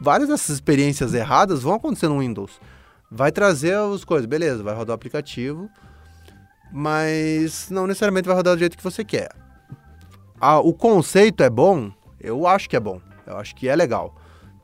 várias 0.00 0.28
dessas 0.28 0.50
experiências 0.50 1.12
erradas 1.12 1.62
vão 1.62 1.74
acontecer 1.74 2.08
no 2.08 2.20
Windows. 2.20 2.60
Vai 3.10 3.30
trazer 3.30 3.76
as 3.76 4.04
coisas, 4.04 4.26
beleza, 4.26 4.62
vai 4.62 4.74
rodar 4.74 4.94
o 4.94 4.94
aplicativo, 4.94 5.68
mas 6.72 7.68
não 7.70 7.86
necessariamente 7.86 8.26
vai 8.26 8.36
rodar 8.36 8.54
do 8.54 8.58
jeito 8.58 8.76
que 8.76 8.84
você 8.84 9.04
quer. 9.04 9.30
Ah, 10.40 10.58
o 10.58 10.72
conceito 10.72 11.42
é 11.42 11.50
bom? 11.50 11.92
Eu 12.18 12.46
acho 12.46 12.68
que 12.68 12.74
é 12.74 12.80
bom. 12.80 12.98
Eu 13.26 13.36
acho 13.36 13.54
que 13.54 13.68
é 13.68 13.76
legal. 13.76 14.14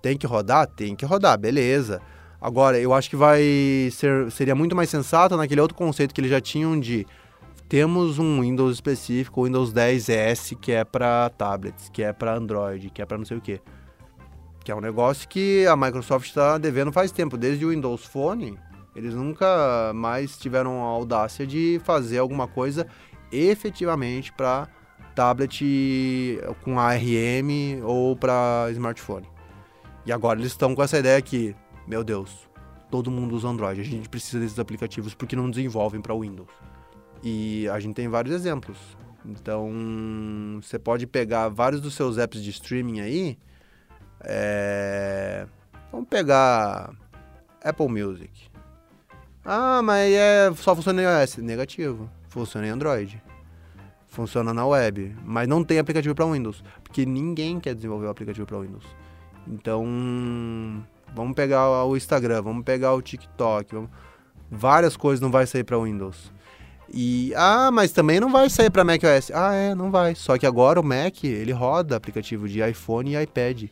Tem 0.01 0.16
que 0.16 0.27
rodar? 0.27 0.66
Tem 0.66 0.97
que 0.97 1.05
rodar, 1.05 1.39
beleza. 1.39 2.01
Agora, 2.41 2.79
eu 2.79 2.95
acho 2.95 3.11
que 3.11 3.16
vai 3.16 3.43
ser 3.93 4.31
seria 4.31 4.55
muito 4.55 4.74
mais 4.74 4.89
sensato 4.89 5.37
naquele 5.37 5.61
outro 5.61 5.77
conceito 5.77 6.14
que 6.14 6.20
eles 6.20 6.31
já 6.31 6.41
tinham 6.41 6.81
de 6.81 7.07
temos 7.68 8.18
um 8.18 8.41
Windows 8.41 8.74
específico, 8.74 9.41
o 9.41 9.45
Windows 9.45 9.72
10S, 9.72 10.57
que 10.57 10.72
é 10.72 10.85
para 10.85 11.29
tablets, 11.31 11.91
que 11.91 12.03
é 12.03 12.12
para 12.12 12.37
Android, 12.37 12.89
que 12.89 13.03
é 13.03 13.05
para 13.05 13.18
não 13.18 13.24
sei 13.24 13.37
o 13.37 13.41
quê. 13.41 13.61
Que 14.64 14.72
é 14.72 14.74
um 14.74 14.81
negócio 14.81 15.29
que 15.29 15.66
a 15.66 15.77
Microsoft 15.77 16.27
está 16.27 16.57
devendo 16.57 16.91
faz 16.91 17.11
tempo. 17.11 17.37
Desde 17.37 17.66
o 17.66 17.70
Windows 17.70 18.05
Phone, 18.05 18.59
eles 18.95 19.14
nunca 19.14 19.93
mais 19.95 20.39
tiveram 20.39 20.83
a 20.85 20.87
audácia 20.87 21.47
de 21.47 21.81
fazer 21.85 22.18
alguma 22.18 22.47
coisa 22.47 22.87
efetivamente 23.31 24.33
para 24.33 24.68
tablet 25.17 26.39
com 26.62 26.79
ARM 26.79 27.83
ou 27.83 28.14
para 28.14 28.69
smartphone. 28.73 29.27
E 30.05 30.12
agora 30.12 30.39
eles 30.39 30.53
estão 30.53 30.75
com 30.75 30.83
essa 30.83 30.99
ideia 30.99 31.21
que, 31.21 31.57
meu 31.89 32.05
Deus, 32.05 32.49
todo 32.91 33.11
mundo 33.11 33.35
usa 33.35 33.49
Android, 33.49 33.81
a 33.81 33.85
gente 33.85 34.09
precisa 34.09 34.39
desses 34.39 34.59
aplicativos 34.59 35.14
porque 35.14 35.35
não 35.35 35.51
desenvolvem 35.51 36.01
para 36.01 36.14
Windows. 36.14 36.51
E 37.25 37.67
a 37.71 37.81
gente 37.81 37.95
tem 37.95 38.09
vários 38.09 38.35
exemplos. 38.35 38.77
Então, 39.25 40.61
você 40.62 40.79
pode 40.79 41.07
pegar 41.07 41.49
vários 41.49 41.81
dos 41.81 41.95
seus 41.95 42.19
apps 42.19 42.41
de 42.41 42.51
streaming 42.51 43.01
aí. 43.01 43.39
É... 44.23 45.47
Vamos 45.91 46.09
pegar 46.09 46.93
Apple 47.64 47.89
Music. 47.89 48.31
Ah, 49.45 49.81
mas 49.83 50.12
é... 50.12 50.53
só 50.55 50.77
funciona 50.77 51.03
em 51.03 51.05
iOS. 51.05 51.39
Negativo. 51.39 52.09
Funciona 52.29 52.67
em 52.67 52.71
Android. 52.71 53.21
Funciona 54.17 54.55
na 54.55 54.67
web. 54.67 55.14
Mas 55.27 55.47
não 55.47 55.62
tem 55.62 55.79
aplicativo 55.79 56.14
para 56.14 56.25
Windows. 56.25 56.64
Porque 56.83 57.05
ninguém 57.05 57.61
quer 57.61 57.75
desenvolver 57.75 58.07
o 58.07 58.09
aplicativo 58.09 58.47
para 58.47 58.59
Windows. 58.59 58.87
Então, 59.47 59.85
vamos 61.14 61.35
pegar 61.35 61.85
o 61.85 61.95
Instagram, 61.95 62.41
vamos 62.41 62.64
pegar 62.64 62.95
o 62.95 63.03
TikTok. 63.03 63.75
Vamos... 63.75 63.91
Várias 64.51 64.97
coisas 64.97 65.21
não 65.21 65.31
vai 65.31 65.47
sair 65.47 65.64
para 65.64 65.79
Windows. 65.79 66.33
E 66.91 67.35
ah, 67.37 67.71
mas 67.71 67.93
também 67.93 68.19
não 68.19 68.33
vai 68.33 68.49
sair 68.49 68.71
para 68.71 68.85
macOS. 68.85 69.31
Ah, 69.35 69.53
é, 69.53 69.75
não 69.75 69.91
vai. 69.91 70.14
Só 70.14 70.39
que 70.39 70.47
agora 70.47 70.81
o 70.81 70.83
Mac, 70.83 71.23
ele 71.23 71.53
roda 71.53 71.95
aplicativo 71.95 72.49
de 72.49 72.67
iPhone 72.67 73.14
e 73.14 73.23
iPad 73.23 73.64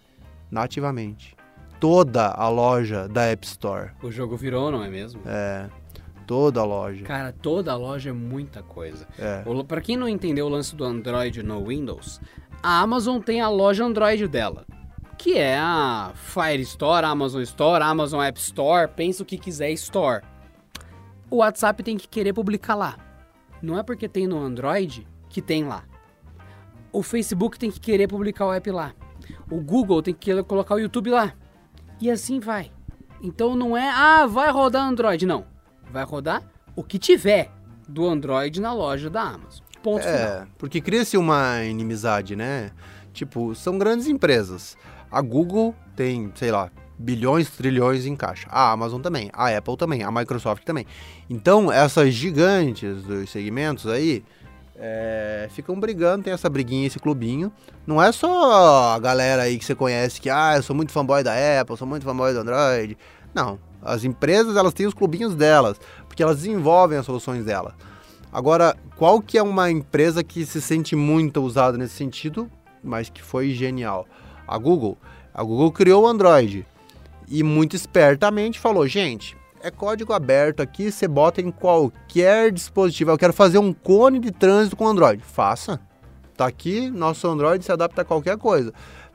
nativamente. 0.50 1.34
Toda 1.80 2.26
a 2.26 2.50
loja 2.50 3.08
da 3.08 3.22
App 3.22 3.46
Store. 3.46 3.92
O 4.02 4.12
jogo 4.12 4.36
virou, 4.36 4.70
não 4.70 4.84
é 4.84 4.90
mesmo? 4.90 5.22
É. 5.24 5.70
Toda 6.26 6.60
a 6.60 6.64
loja. 6.64 7.04
Cara, 7.04 7.32
toda 7.32 7.72
a 7.72 7.76
loja 7.76 8.10
é 8.10 8.12
muita 8.12 8.62
coisa. 8.62 9.06
É. 9.18 9.44
Para 9.64 9.80
quem 9.80 9.96
não 9.96 10.08
entendeu 10.08 10.46
o 10.46 10.48
lance 10.48 10.74
do 10.74 10.84
Android 10.84 11.42
no 11.42 11.66
Windows, 11.66 12.20
a 12.62 12.80
Amazon 12.80 13.20
tem 13.20 13.40
a 13.40 13.48
loja 13.48 13.84
Android 13.84 14.26
dela, 14.26 14.64
que 15.18 15.36
é 15.36 15.58
a 15.58 16.12
Fire 16.14 16.62
Store, 16.62 17.04
Amazon 17.04 17.42
Store, 17.42 17.82
Amazon 17.84 18.22
App 18.22 18.38
Store, 18.40 18.88
pensa 18.88 19.22
o 19.22 19.26
que 19.26 19.36
quiser 19.36 19.70
Store. 19.72 20.22
O 21.30 21.36
WhatsApp 21.36 21.82
tem 21.82 21.96
que 21.96 22.08
querer 22.08 22.32
publicar 22.32 22.74
lá. 22.74 22.96
Não 23.60 23.78
é 23.78 23.82
porque 23.82 24.08
tem 24.08 24.26
no 24.26 24.38
Android 24.38 25.06
que 25.28 25.42
tem 25.42 25.64
lá. 25.64 25.84
O 26.92 27.02
Facebook 27.02 27.58
tem 27.58 27.70
que 27.70 27.80
querer 27.80 28.06
publicar 28.06 28.46
o 28.46 28.52
app 28.52 28.70
lá. 28.70 28.94
O 29.50 29.60
Google 29.60 30.00
tem 30.00 30.14
que 30.14 30.20
querer 30.20 30.44
colocar 30.44 30.74
o 30.74 30.78
YouTube 30.78 31.10
lá. 31.10 31.34
E 32.00 32.10
assim 32.10 32.38
vai. 32.38 32.70
Então 33.20 33.56
não 33.56 33.76
é, 33.76 33.90
ah, 33.90 34.26
vai 34.26 34.50
rodar 34.50 34.86
Android. 34.86 35.26
Não. 35.26 35.46
Vai 35.94 36.02
rodar 36.02 36.42
o 36.74 36.82
que 36.82 36.98
tiver 36.98 37.52
do 37.88 38.04
Android 38.08 38.60
na 38.60 38.74
loja 38.74 39.08
da 39.08 39.22
Amazon. 39.22 39.64
Ponto 39.80 40.04
é, 40.04 40.26
final. 40.26 40.46
porque 40.58 40.80
cria-se 40.80 41.16
uma 41.16 41.62
inimizade, 41.62 42.34
né? 42.34 42.72
Tipo, 43.12 43.54
são 43.54 43.78
grandes 43.78 44.08
empresas. 44.08 44.76
A 45.08 45.20
Google 45.20 45.72
tem, 45.94 46.32
sei 46.34 46.50
lá, 46.50 46.68
bilhões, 46.98 47.48
trilhões 47.48 48.06
em 48.06 48.16
caixa. 48.16 48.48
A 48.50 48.72
Amazon 48.72 49.00
também, 49.00 49.30
a 49.32 49.56
Apple 49.56 49.76
também, 49.76 50.02
a 50.02 50.10
Microsoft 50.10 50.64
também. 50.64 50.84
Então, 51.30 51.70
essas 51.70 52.12
gigantes 52.12 53.04
dos 53.04 53.30
segmentos 53.30 53.86
aí 53.86 54.24
é, 54.74 55.46
ficam 55.52 55.78
brigando, 55.78 56.24
tem 56.24 56.32
essa 56.32 56.50
briguinha, 56.50 56.88
esse 56.88 56.98
clubinho. 56.98 57.52
Não 57.86 58.02
é 58.02 58.10
só 58.10 58.94
a 58.94 58.98
galera 58.98 59.42
aí 59.42 59.58
que 59.58 59.64
você 59.64 59.76
conhece 59.76 60.20
que, 60.20 60.28
ah, 60.28 60.54
eu 60.56 60.62
sou 60.64 60.74
muito 60.74 60.90
fanboy 60.90 61.22
da 61.22 61.60
Apple, 61.60 61.76
sou 61.76 61.86
muito 61.86 62.04
fanboy 62.04 62.32
do 62.32 62.40
Android. 62.40 62.98
Não, 63.32 63.60
as 63.84 64.04
empresas, 64.04 64.56
elas 64.56 64.72
têm 64.72 64.86
os 64.86 64.94
clubinhos 64.94 65.34
delas, 65.34 65.78
porque 66.08 66.22
elas 66.22 66.38
desenvolvem 66.38 66.98
as 66.98 67.06
soluções 67.06 67.44
delas. 67.44 67.74
Agora, 68.32 68.76
qual 68.96 69.20
que 69.20 69.38
é 69.38 69.42
uma 69.42 69.70
empresa 69.70 70.24
que 70.24 70.44
se 70.44 70.60
sente 70.60 70.96
muito 70.96 71.40
usada 71.40 71.78
nesse 71.78 71.94
sentido, 71.94 72.50
mas 72.82 73.08
que 73.08 73.22
foi 73.22 73.50
genial? 73.50 74.06
A 74.48 74.58
Google. 74.58 74.98
A 75.32 75.42
Google 75.42 75.70
criou 75.70 76.04
o 76.04 76.06
Android 76.06 76.66
e 77.28 77.42
muito 77.42 77.76
espertamente 77.76 78.58
falou: 78.58 78.86
gente, 78.88 79.36
é 79.60 79.70
código 79.70 80.12
aberto 80.12 80.60
aqui, 80.60 80.90
você 80.90 81.06
bota 81.06 81.40
em 81.40 81.50
qualquer 81.50 82.50
dispositivo. 82.50 83.10
Eu 83.10 83.18
quero 83.18 83.32
fazer 83.32 83.58
um 83.58 83.72
cone 83.72 84.18
de 84.18 84.30
trânsito 84.30 84.76
com 84.76 84.86
Android. 84.86 85.22
Faça. 85.22 85.80
Tá 86.36 86.46
aqui, 86.46 86.90
nosso 86.90 87.28
Android 87.28 87.64
se 87.64 87.70
adapta 87.70 88.02
a 88.02 88.04
qualquer 88.04 88.36
coisa. 88.36 88.74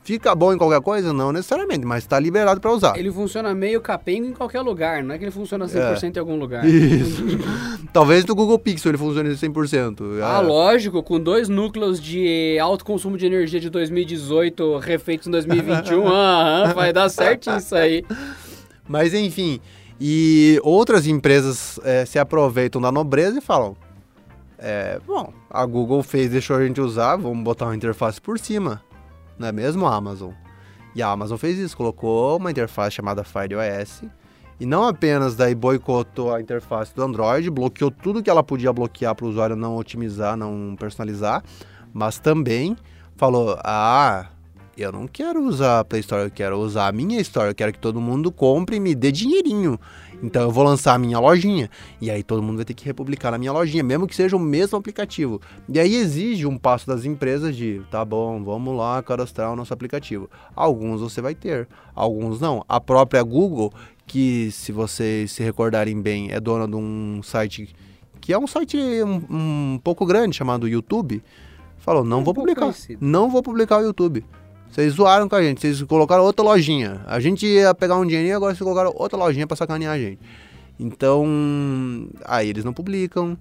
Fica 0.09 0.33
bom 0.33 0.51
em 0.51 0.57
qualquer 0.57 0.81
coisa? 0.81 1.13
Não 1.13 1.31
necessariamente, 1.31 1.85
mas 1.85 2.01
está 2.01 2.19
liberado 2.19 2.59
para 2.59 2.71
usar. 2.71 2.97
Ele 2.97 3.11
funciona 3.11 3.53
meio 3.53 3.79
capengo 3.79 4.25
em 4.25 4.33
qualquer 4.33 4.59
lugar, 4.61 5.03
não 5.03 5.13
é 5.13 5.19
que 5.19 5.23
ele 5.23 5.29
funciona 5.29 5.67
100% 5.67 6.03
é. 6.03 6.07
em 6.07 6.19
algum 6.19 6.35
lugar. 6.35 6.65
Isso. 6.65 7.23
Talvez 7.93 8.25
no 8.25 8.33
Google 8.33 8.57
Pixel 8.57 8.89
ele 8.89 8.97
funcione 8.97 9.29
100%. 9.29 10.19
Ah, 10.23 10.39
é. 10.41 10.41
lógico, 10.41 11.03
com 11.03 11.19
dois 11.19 11.47
núcleos 11.47 12.01
de 12.01 12.57
alto 12.59 12.83
consumo 12.83 13.19
de 13.19 13.27
energia 13.27 13.59
de 13.59 13.69
2018 13.69 14.79
refeitos 14.79 15.27
em 15.27 15.31
2021, 15.31 16.01
ah, 16.09 16.73
vai 16.73 16.91
dar 16.91 17.07
certo 17.09 17.51
isso 17.51 17.75
aí. 17.75 18.03
Mas 18.87 19.13
enfim, 19.13 19.61
e 20.01 20.59
outras 20.63 21.05
empresas 21.05 21.79
é, 21.83 22.03
se 22.03 22.17
aproveitam 22.17 22.81
da 22.81 22.91
nobreza 22.91 23.37
e 23.37 23.41
falam: 23.41 23.77
é, 24.57 24.99
bom, 25.05 25.31
a 25.47 25.63
Google 25.67 26.01
fez, 26.01 26.31
deixou 26.31 26.55
a 26.55 26.65
gente 26.65 26.81
usar, 26.81 27.15
vamos 27.15 27.43
botar 27.43 27.65
uma 27.65 27.75
interface 27.75 28.19
por 28.19 28.39
cima 28.39 28.88
não 29.39 29.47
é 29.47 29.51
mesmo, 29.51 29.87
Amazon? 29.87 30.33
E 30.93 31.01
a 31.01 31.09
Amazon 31.09 31.37
fez 31.37 31.57
isso, 31.57 31.77
colocou 31.77 32.37
uma 32.37 32.51
interface 32.51 32.95
chamada 32.95 33.23
Fire 33.23 33.55
OS 33.55 34.03
e 34.59 34.65
não 34.65 34.83
apenas 34.83 35.35
daí 35.35 35.55
boicotou 35.55 36.33
a 36.33 36.41
interface 36.41 36.93
do 36.93 37.01
Android, 37.01 37.49
bloqueou 37.49 37.89
tudo 37.89 38.21
que 38.21 38.29
ela 38.29 38.43
podia 38.43 38.73
bloquear 38.73 39.15
para 39.15 39.25
o 39.25 39.29
usuário 39.29 39.55
não 39.55 39.77
otimizar, 39.77 40.35
não 40.35 40.75
personalizar, 40.77 41.41
mas 41.93 42.19
também 42.19 42.75
falou: 43.15 43.57
ah, 43.63 44.27
eu 44.77 44.91
não 44.91 45.07
quero 45.07 45.41
usar 45.43 45.79
a 45.79 45.85
Play 45.85 46.01
Store, 46.01 46.23
eu 46.23 46.31
quero 46.31 46.57
usar 46.57 46.87
a 46.87 46.91
minha 46.91 47.21
Store, 47.21 47.47
eu 47.47 47.55
quero 47.55 47.71
que 47.71 47.79
todo 47.79 48.01
mundo 48.01 48.31
compre 48.31 48.75
e 48.75 48.79
me 48.79 48.93
dê 48.93 49.11
dinheirinho. 49.11 49.79
Então 50.21 50.43
eu 50.43 50.51
vou 50.51 50.63
lançar 50.63 50.93
a 50.93 50.97
minha 50.97 51.19
lojinha. 51.19 51.69
E 52.01 52.11
aí 52.11 52.23
todo 52.23 52.41
mundo 52.41 52.57
vai 52.57 52.65
ter 52.65 52.73
que 52.73 52.85
republicar 52.85 53.31
na 53.31 53.37
minha 53.37 53.51
lojinha, 53.51 53.83
mesmo 53.83 54.07
que 54.07 54.15
seja 54.15 54.35
o 54.35 54.39
mesmo 54.39 54.77
aplicativo. 54.77 55.41
E 55.67 55.79
aí 55.79 55.95
exige 55.95 56.45
um 56.45 56.57
passo 56.57 56.85
das 56.85 57.05
empresas 57.05 57.55
de, 57.55 57.81
tá 57.89 58.03
bom, 58.03 58.43
vamos 58.43 58.75
lá 58.75 59.01
cadastrar 59.01 59.51
o 59.51 59.55
nosso 59.55 59.73
aplicativo. 59.73 60.29
Alguns 60.55 61.01
você 61.01 61.21
vai 61.21 61.35
ter, 61.35 61.67
alguns 61.95 62.39
não. 62.39 62.63
A 62.67 62.79
própria 62.79 63.23
Google, 63.23 63.71
que 64.05 64.51
se 64.51 64.71
vocês 64.71 65.31
se 65.31 65.43
recordarem 65.43 66.01
bem, 66.01 66.31
é 66.31 66.39
dona 66.39 66.67
de 66.67 66.75
um 66.75 67.21
site 67.23 67.73
que 68.19 68.33
é 68.33 68.37
um 68.37 68.45
site 68.45 68.77
um, 68.77 69.73
um 69.73 69.79
pouco 69.83 70.05
grande 70.05 70.35
chamado 70.35 70.67
YouTube, 70.67 71.23
falou, 71.77 72.03
não 72.03 72.19
um 72.19 72.23
vou 72.23 72.33
publicar, 72.33 72.61
conhecido. 72.61 72.99
não 73.03 73.29
vou 73.29 73.41
publicar 73.41 73.79
o 73.79 73.81
YouTube. 73.81 74.23
Vocês 74.69 74.93
zoaram 74.93 75.27
com 75.27 75.35
a 75.35 75.41
gente, 75.41 75.61
vocês 75.61 75.81
colocaram 75.83 76.23
outra 76.23 76.45
lojinha. 76.45 77.01
A 77.07 77.19
gente 77.19 77.45
ia 77.45 77.73
pegar 77.73 77.97
um 77.97 78.05
dinheirinho, 78.05 78.35
agora 78.35 78.53
vocês 78.53 78.63
colocaram 78.63 78.93
outra 78.95 79.17
lojinha 79.17 79.47
pra 79.47 79.57
sacanear 79.57 79.93
a 79.93 79.97
gente. 79.97 80.19
Então, 80.79 82.07
aí 82.23 82.49
eles 82.49 82.63
não 82.63 82.71
publicam 82.71 83.37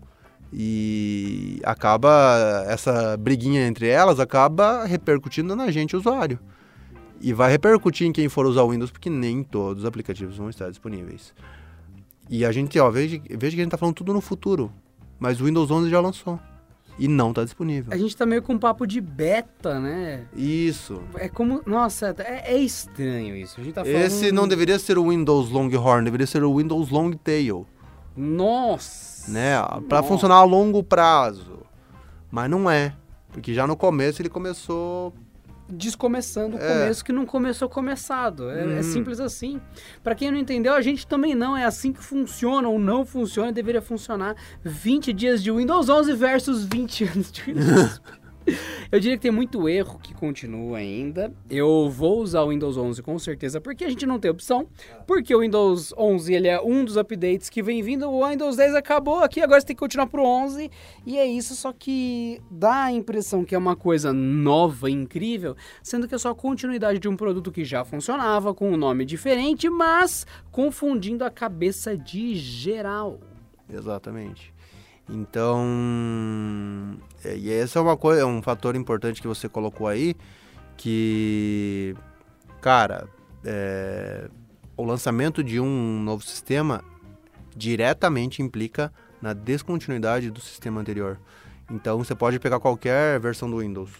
e 0.52 1.60
acaba 1.62 2.64
essa 2.66 3.16
briguinha 3.18 3.66
entre 3.66 3.86
elas 3.86 4.18
acaba 4.18 4.84
repercutindo 4.84 5.54
na 5.54 5.70
gente, 5.70 5.94
usuário. 5.94 6.38
E 7.20 7.32
vai 7.32 7.50
repercutir 7.50 8.06
em 8.06 8.12
quem 8.12 8.28
for 8.28 8.46
usar 8.46 8.62
o 8.62 8.70
Windows, 8.70 8.90
porque 8.90 9.10
nem 9.10 9.42
todos 9.42 9.82
os 9.82 9.88
aplicativos 9.88 10.36
vão 10.36 10.48
estar 10.48 10.70
disponíveis. 10.70 11.34
E 12.30 12.44
a 12.44 12.52
gente, 12.52 12.78
ó, 12.78 12.90
veja, 12.90 13.20
veja 13.28 13.54
que 13.54 13.60
a 13.60 13.64
gente 13.64 13.70
tá 13.70 13.76
falando 13.76 13.96
tudo 13.96 14.14
no 14.14 14.20
futuro. 14.20 14.72
Mas 15.18 15.40
o 15.40 15.44
Windows 15.44 15.70
11 15.70 15.90
já 15.90 16.00
lançou 16.00 16.40
e 16.98 17.06
não 17.06 17.32
tá 17.32 17.44
disponível. 17.44 17.92
A 17.92 17.96
gente 17.96 18.16
tá 18.16 18.26
meio 18.26 18.42
com 18.42 18.54
um 18.54 18.58
papo 18.58 18.86
de 18.86 19.00
beta, 19.00 19.78
né? 19.78 20.26
Isso. 20.34 21.00
É 21.14 21.28
como. 21.28 21.62
Nossa, 21.64 22.14
é, 22.18 22.54
é 22.54 22.58
estranho 22.58 23.36
isso. 23.36 23.60
A 23.60 23.64
gente 23.64 23.74
tá 23.74 23.84
falando... 23.84 24.00
Esse 24.02 24.32
não 24.32 24.48
deveria 24.48 24.78
ser 24.78 24.98
o 24.98 25.08
Windows 25.08 25.50
Longhorn, 25.50 26.04
deveria 26.04 26.26
ser 26.26 26.42
o 26.42 26.56
Windows 26.56 26.90
Long 26.90 27.12
Tail. 27.12 27.66
Nossa! 28.16 29.30
Né? 29.30 29.54
Para 29.88 30.02
funcionar 30.02 30.36
a 30.36 30.42
longo 30.42 30.82
prazo. 30.82 31.60
Mas 32.30 32.50
não 32.50 32.68
é. 32.68 32.94
Porque 33.32 33.54
já 33.54 33.66
no 33.66 33.76
começo 33.76 34.20
ele 34.20 34.28
começou 34.28 35.14
descomeçando 35.68 36.56
o 36.56 36.60
É. 36.60 36.66
começo 36.68 37.04
que 37.04 37.12
não 37.12 37.26
começou 37.26 37.68
começado. 37.68 38.50
É, 38.50 38.62
é 38.62 38.66
Uhum. 38.76 38.82
simples 38.82 39.20
assim. 39.20 39.60
Pra 40.02 40.14
quem 40.14 40.30
não 40.30 40.38
entendeu, 40.38 40.74
a 40.74 40.80
gente 40.80 41.06
também 41.06 41.34
não. 41.34 41.56
É 41.56 41.64
assim 41.64 41.92
que 41.92 42.02
funciona 42.02 42.68
ou 42.68 42.78
não 42.78 43.04
funciona. 43.04 43.52
Deveria 43.52 43.82
funcionar 43.82 44.34
20 44.64 45.12
dias 45.12 45.42
de 45.42 45.50
Windows 45.50 45.88
11 45.88 46.12
versus 46.14 46.64
20 46.64 47.04
anos 47.04 47.30
de 47.32 47.42
Windows. 47.42 48.00
Eu 48.90 49.00
diria 49.00 49.16
que 49.16 49.22
tem 49.22 49.30
muito 49.30 49.68
erro 49.68 49.98
que 50.02 50.14
continua 50.14 50.78
ainda. 50.78 51.32
Eu 51.50 51.90
vou 51.90 52.20
usar 52.20 52.42
o 52.42 52.48
Windows 52.48 52.76
11 52.76 53.02
com 53.02 53.18
certeza, 53.18 53.60
porque 53.60 53.84
a 53.84 53.88
gente 53.88 54.06
não 54.06 54.18
tem 54.18 54.30
opção. 54.30 54.66
Porque 55.06 55.34
o 55.34 55.40
Windows 55.40 55.92
11 55.96 56.34
ele 56.34 56.48
é 56.48 56.60
um 56.60 56.84
dos 56.84 56.96
updates 56.96 57.50
que 57.50 57.62
vem 57.62 57.82
vindo. 57.82 58.08
O 58.08 58.26
Windows 58.26 58.56
10 58.56 58.74
acabou 58.74 59.22
aqui, 59.22 59.40
agora 59.40 59.60
você 59.60 59.66
tem 59.66 59.76
que 59.76 59.80
continuar 59.80 60.06
pro 60.06 60.24
11. 60.24 60.70
E 61.06 61.18
é 61.18 61.26
isso, 61.26 61.54
só 61.54 61.72
que 61.72 62.40
dá 62.50 62.84
a 62.84 62.92
impressão 62.92 63.44
que 63.44 63.54
é 63.54 63.58
uma 63.58 63.76
coisa 63.76 64.12
nova, 64.12 64.90
incrível, 64.90 65.56
sendo 65.82 66.08
que 66.08 66.14
é 66.14 66.18
só 66.18 66.30
a 66.30 66.34
continuidade 66.34 66.98
de 66.98 67.08
um 67.08 67.16
produto 67.16 67.52
que 67.52 67.64
já 67.64 67.84
funcionava, 67.84 68.54
com 68.54 68.70
um 68.72 68.76
nome 68.76 69.04
diferente, 69.04 69.68
mas 69.68 70.26
confundindo 70.50 71.24
a 71.24 71.30
cabeça 71.30 71.96
de 71.96 72.34
geral. 72.36 73.20
Exatamente. 73.68 74.52
Então, 75.08 75.64
é, 77.24 77.34
e 77.36 77.48
esse 77.48 77.78
é 77.78 77.80
uma 77.80 77.96
coisa, 77.96 78.22
é 78.22 78.24
um 78.26 78.42
fator 78.42 78.76
importante 78.76 79.22
que 79.22 79.28
você 79.28 79.48
colocou 79.48 79.86
aí, 79.86 80.14
que, 80.76 81.94
cara, 82.60 83.08
é, 83.44 84.28
o 84.76 84.84
lançamento 84.84 85.42
de 85.42 85.58
um 85.58 86.00
novo 86.00 86.22
sistema 86.22 86.84
diretamente 87.56 88.42
implica 88.42 88.92
na 89.20 89.32
descontinuidade 89.32 90.30
do 90.30 90.40
sistema 90.40 90.80
anterior. 90.80 91.18
Então, 91.70 91.98
você 91.98 92.14
pode 92.14 92.38
pegar 92.38 92.60
qualquer 92.60 93.18
versão 93.18 93.50
do 93.50 93.58
Windows. 93.58 93.90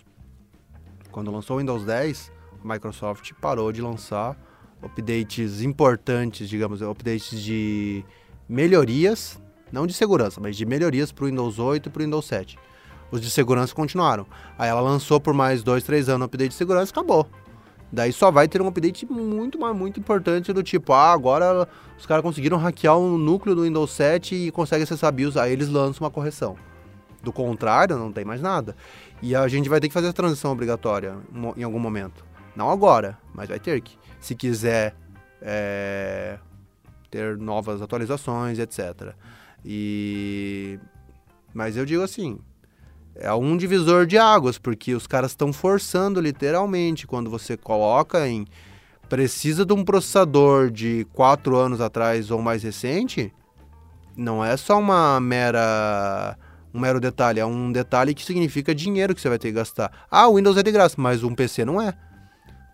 Quando 1.10 1.30
lançou 1.30 1.56
o 1.56 1.58
Windows 1.58 1.84
10, 1.84 2.32
a 2.62 2.72
Microsoft 2.72 3.32
parou 3.40 3.72
de 3.72 3.80
lançar 3.80 4.36
updates 4.82 5.62
importantes, 5.62 6.48
digamos, 6.48 6.82
updates 6.82 7.40
de 7.40 8.04
melhorias, 8.48 9.40
não 9.72 9.86
de 9.86 9.92
segurança, 9.92 10.40
mas 10.40 10.56
de 10.56 10.64
melhorias 10.66 11.12
para 11.12 11.24
o 11.24 11.28
Windows 11.28 11.58
8 11.58 11.88
e 11.88 11.90
para 11.90 12.00
o 12.00 12.04
Windows 12.04 12.26
7. 12.26 12.58
Os 13.10 13.20
de 13.20 13.30
segurança 13.30 13.74
continuaram. 13.74 14.26
Aí 14.58 14.68
ela 14.68 14.80
lançou 14.80 15.20
por 15.20 15.32
mais 15.32 15.62
dois, 15.62 15.82
três 15.82 16.08
anos 16.08 16.22
o 16.22 16.24
update 16.26 16.50
de 16.50 16.56
segurança 16.56 16.90
e 16.90 16.92
acabou. 16.92 17.26
Daí 17.90 18.12
só 18.12 18.30
vai 18.30 18.46
ter 18.46 18.60
um 18.60 18.68
update 18.68 19.06
muito, 19.06 19.58
mas 19.58 19.74
muito 19.74 19.98
importante 19.98 20.52
do 20.52 20.62
tipo, 20.62 20.92
ah, 20.92 21.12
agora 21.12 21.66
os 21.98 22.04
caras 22.04 22.22
conseguiram 22.22 22.58
hackear 22.58 22.98
o 22.98 23.16
núcleo 23.16 23.54
do 23.54 23.62
Windows 23.62 23.90
7 23.92 24.34
e 24.34 24.50
conseguem 24.50 24.84
acessar 24.84 25.10
BIOS, 25.10 25.38
aí 25.38 25.52
eles 25.52 25.68
lançam 25.68 26.04
uma 26.04 26.10
correção. 26.10 26.56
Do 27.22 27.32
contrário, 27.32 27.96
não 27.96 28.12
tem 28.12 28.24
mais 28.24 28.42
nada. 28.42 28.76
E 29.22 29.34
a 29.34 29.48
gente 29.48 29.68
vai 29.68 29.80
ter 29.80 29.88
que 29.88 29.94
fazer 29.94 30.08
a 30.08 30.12
transição 30.12 30.52
obrigatória 30.52 31.16
em 31.56 31.62
algum 31.62 31.78
momento. 31.78 32.24
Não 32.54 32.70
agora, 32.70 33.18
mas 33.34 33.48
vai 33.48 33.58
ter 33.58 33.80
que. 33.80 33.98
Se 34.20 34.34
quiser 34.34 34.94
é, 35.40 36.38
ter 37.10 37.36
novas 37.36 37.80
atualizações, 37.80 38.58
etc. 38.58 39.14
E 39.64 40.78
mas 41.52 41.76
eu 41.76 41.84
digo 41.84 42.02
assim, 42.02 42.38
é 43.14 43.32
um 43.32 43.56
divisor 43.56 44.06
de 44.06 44.16
águas, 44.16 44.58
porque 44.58 44.94
os 44.94 45.06
caras 45.06 45.32
estão 45.32 45.52
forçando 45.52 46.20
literalmente 46.20 47.06
quando 47.06 47.28
você 47.28 47.56
coloca 47.56 48.28
em 48.28 48.46
precisa 49.08 49.64
de 49.64 49.72
um 49.72 49.84
processador 49.84 50.70
de 50.70 51.06
4 51.14 51.56
anos 51.56 51.80
atrás 51.80 52.30
ou 52.30 52.42
mais 52.42 52.62
recente, 52.62 53.32
não 54.16 54.44
é 54.44 54.56
só 54.56 54.78
uma 54.78 55.18
mera 55.18 56.36
um 56.72 56.80
mero 56.80 57.00
detalhe, 57.00 57.40
é 57.40 57.46
um 57.46 57.72
detalhe 57.72 58.14
que 58.14 58.24
significa 58.24 58.74
dinheiro 58.74 59.14
que 59.14 59.20
você 59.20 59.28
vai 59.28 59.38
ter 59.38 59.48
que 59.48 59.54
gastar. 59.54 59.90
Ah, 60.10 60.28
o 60.28 60.36
Windows 60.36 60.56
é 60.56 60.62
de 60.62 60.70
graça, 60.70 60.96
mas 60.98 61.24
um 61.24 61.34
PC 61.34 61.64
não 61.64 61.80
é. 61.80 61.94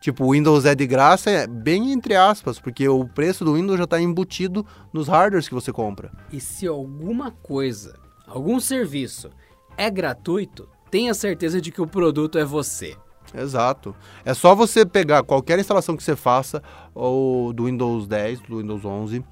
Tipo, 0.04 0.26
o 0.26 0.32
Windows 0.32 0.66
é 0.66 0.74
de 0.74 0.86
graça, 0.86 1.30
é 1.30 1.46
bem 1.46 1.90
entre 1.90 2.14
aspas, 2.14 2.60
porque 2.60 2.86
o 2.86 3.08
preço 3.08 3.42
do 3.42 3.54
Windows 3.54 3.78
já 3.78 3.84
está 3.84 3.98
embutido 3.98 4.66
nos 4.92 5.08
hardwares 5.08 5.48
que 5.48 5.54
você 5.54 5.72
compra. 5.72 6.12
E 6.30 6.38
se 6.40 6.66
alguma 6.66 7.30
coisa, 7.30 7.98
algum 8.26 8.60
serviço 8.60 9.30
é 9.78 9.88
gratuito, 9.88 10.68
tenha 10.90 11.14
certeza 11.14 11.58
de 11.58 11.72
que 11.72 11.80
o 11.80 11.86
produto 11.86 12.36
é 12.36 12.44
você. 12.44 12.94
Exato. 13.32 13.96
É 14.26 14.34
só 14.34 14.54
você 14.54 14.84
pegar 14.84 15.22
qualquer 15.22 15.58
instalação 15.58 15.96
que 15.96 16.02
você 16.02 16.14
faça, 16.14 16.62
ou 16.94 17.50
do 17.54 17.64
Windows 17.64 18.06
10, 18.06 18.40
do 18.40 18.58
Windows 18.58 18.84
11, 18.84 19.24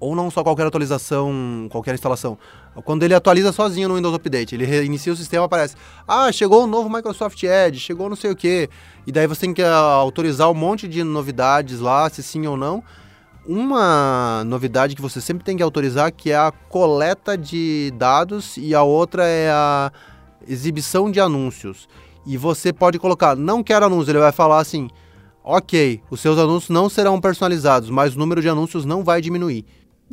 ou 0.00 0.16
não 0.16 0.30
só 0.30 0.42
qualquer 0.42 0.66
atualização, 0.66 1.68
qualquer 1.70 1.92
instalação. 1.92 2.38
Quando 2.82 3.04
ele 3.04 3.14
atualiza 3.14 3.52
sozinho 3.52 3.88
no 3.88 3.94
Windows 3.94 4.14
Update, 4.14 4.54
ele 4.54 4.64
reinicia 4.64 5.12
o 5.12 5.16
sistema, 5.16 5.44
aparece, 5.44 5.76
ah, 6.08 6.30
chegou 6.32 6.64
o 6.64 6.66
novo 6.66 6.90
Microsoft 6.90 7.40
Edge, 7.42 7.78
chegou 7.78 8.08
não 8.08 8.16
sei 8.16 8.30
o 8.30 8.36
que, 8.36 8.68
e 9.06 9.12
daí 9.12 9.26
você 9.26 9.42
tem 9.42 9.54
que 9.54 9.62
ah, 9.62 9.76
autorizar 9.76 10.50
um 10.50 10.54
monte 10.54 10.88
de 10.88 11.04
novidades 11.04 11.78
lá, 11.78 12.08
se 12.10 12.22
sim 12.22 12.46
ou 12.46 12.56
não. 12.56 12.82
Uma 13.46 14.42
novidade 14.46 14.96
que 14.96 15.02
você 15.02 15.20
sempre 15.20 15.44
tem 15.44 15.56
que 15.56 15.62
autorizar, 15.62 16.10
que 16.10 16.30
é 16.30 16.36
a 16.36 16.50
coleta 16.50 17.36
de 17.36 17.92
dados, 17.96 18.56
e 18.56 18.74
a 18.74 18.82
outra 18.82 19.26
é 19.26 19.50
a 19.50 19.92
exibição 20.48 21.10
de 21.10 21.20
anúncios. 21.20 21.86
E 22.26 22.38
você 22.38 22.72
pode 22.72 22.98
colocar, 22.98 23.36
não 23.36 23.62
quero 23.62 23.84
anúncio, 23.84 24.10
ele 24.10 24.18
vai 24.18 24.32
falar 24.32 24.60
assim, 24.60 24.88
ok, 25.44 26.00
os 26.10 26.20
seus 26.20 26.38
anúncios 26.38 26.70
não 26.70 26.88
serão 26.88 27.20
personalizados, 27.20 27.90
mas 27.90 28.16
o 28.16 28.18
número 28.18 28.40
de 28.40 28.48
anúncios 28.48 28.86
não 28.86 29.04
vai 29.04 29.20
diminuir. 29.20 29.66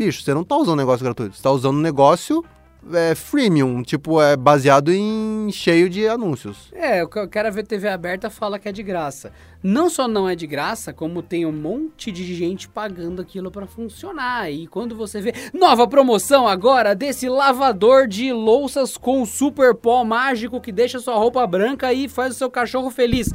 Bicho, 0.03 0.23
você 0.23 0.33
não 0.33 0.43
tá 0.43 0.55
usando 0.57 0.79
negócio 0.79 1.03
gratuito, 1.03 1.35
você 1.35 1.43
tá 1.43 1.51
usando 1.51 1.77
um 1.77 1.81
negócio 1.81 2.43
é, 2.91 3.13
freemium, 3.13 3.83
tipo, 3.83 4.19
é 4.19 4.35
baseado 4.35 4.91
em 4.91 5.47
cheio 5.51 5.87
de 5.87 6.07
anúncios. 6.07 6.69
É, 6.73 7.03
o 7.03 7.07
ca- 7.07 7.23
o 7.23 7.29
cara 7.29 7.51
vê 7.51 7.61
TV 7.61 7.87
aberta 7.87 8.27
fala 8.27 8.57
que 8.57 8.67
é 8.67 8.71
de 8.71 8.81
graça. 8.81 9.31
Não 9.61 9.91
só 9.91 10.07
não 10.07 10.27
é 10.27 10.33
de 10.35 10.47
graça, 10.47 10.91
como 10.91 11.21
tem 11.21 11.45
um 11.45 11.51
monte 11.51 12.11
de 12.11 12.33
gente 12.33 12.67
pagando 12.67 13.21
aquilo 13.21 13.51
pra 13.51 13.67
funcionar. 13.67 14.49
E 14.51 14.65
quando 14.65 14.95
você 14.95 15.21
vê 15.21 15.35
nova 15.53 15.87
promoção 15.87 16.47
agora 16.47 16.95
desse 16.95 17.29
lavador 17.29 18.07
de 18.07 18.33
louças 18.33 18.97
com 18.97 19.23
super 19.23 19.75
pó 19.75 20.03
mágico 20.03 20.59
que 20.59 20.71
deixa 20.71 20.99
sua 20.99 21.13
roupa 21.13 21.45
branca 21.45 21.93
e 21.93 22.09
faz 22.09 22.33
o 22.33 22.37
seu 22.39 22.49
cachorro 22.49 22.89
feliz. 22.89 23.31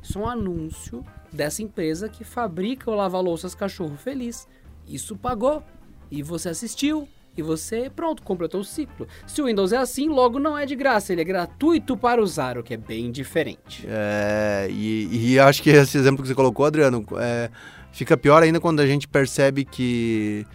Isso 0.00 0.20
é 0.20 0.22
um 0.22 0.28
anúncio 0.28 1.04
dessa 1.32 1.64
empresa 1.64 2.08
que 2.08 2.22
fabrica 2.22 2.88
o 2.88 2.94
lava-louças 2.94 3.56
cachorro 3.56 3.96
feliz. 3.96 4.46
Isso 4.86 5.16
pagou 5.16 5.64
e 6.10 6.22
você 6.22 6.48
assistiu. 6.48 7.08
E 7.36 7.42
você, 7.42 7.90
pronto, 7.94 8.22
completou 8.22 8.62
o 8.62 8.64
ciclo. 8.64 9.06
Se 9.26 9.42
o 9.42 9.44
Windows 9.44 9.70
é 9.70 9.76
assim, 9.76 10.08
logo 10.08 10.38
não 10.38 10.56
é 10.56 10.64
de 10.64 10.74
graça, 10.74 11.12
ele 11.12 11.20
é 11.20 11.24
gratuito 11.24 11.94
para 11.94 12.22
usar, 12.22 12.56
o 12.56 12.62
que 12.62 12.72
é 12.72 12.78
bem 12.78 13.10
diferente. 13.12 13.86
É, 13.86 14.68
e, 14.70 15.32
e 15.34 15.38
acho 15.38 15.62
que 15.62 15.68
esse 15.68 15.98
exemplo 15.98 16.22
que 16.22 16.28
você 16.28 16.34
colocou, 16.34 16.64
Adriano, 16.64 17.04
é, 17.18 17.50
fica 17.92 18.16
pior 18.16 18.42
ainda 18.42 18.58
quando 18.58 18.80
a 18.80 18.86
gente 18.86 19.06
percebe 19.06 19.66
que 19.66 20.46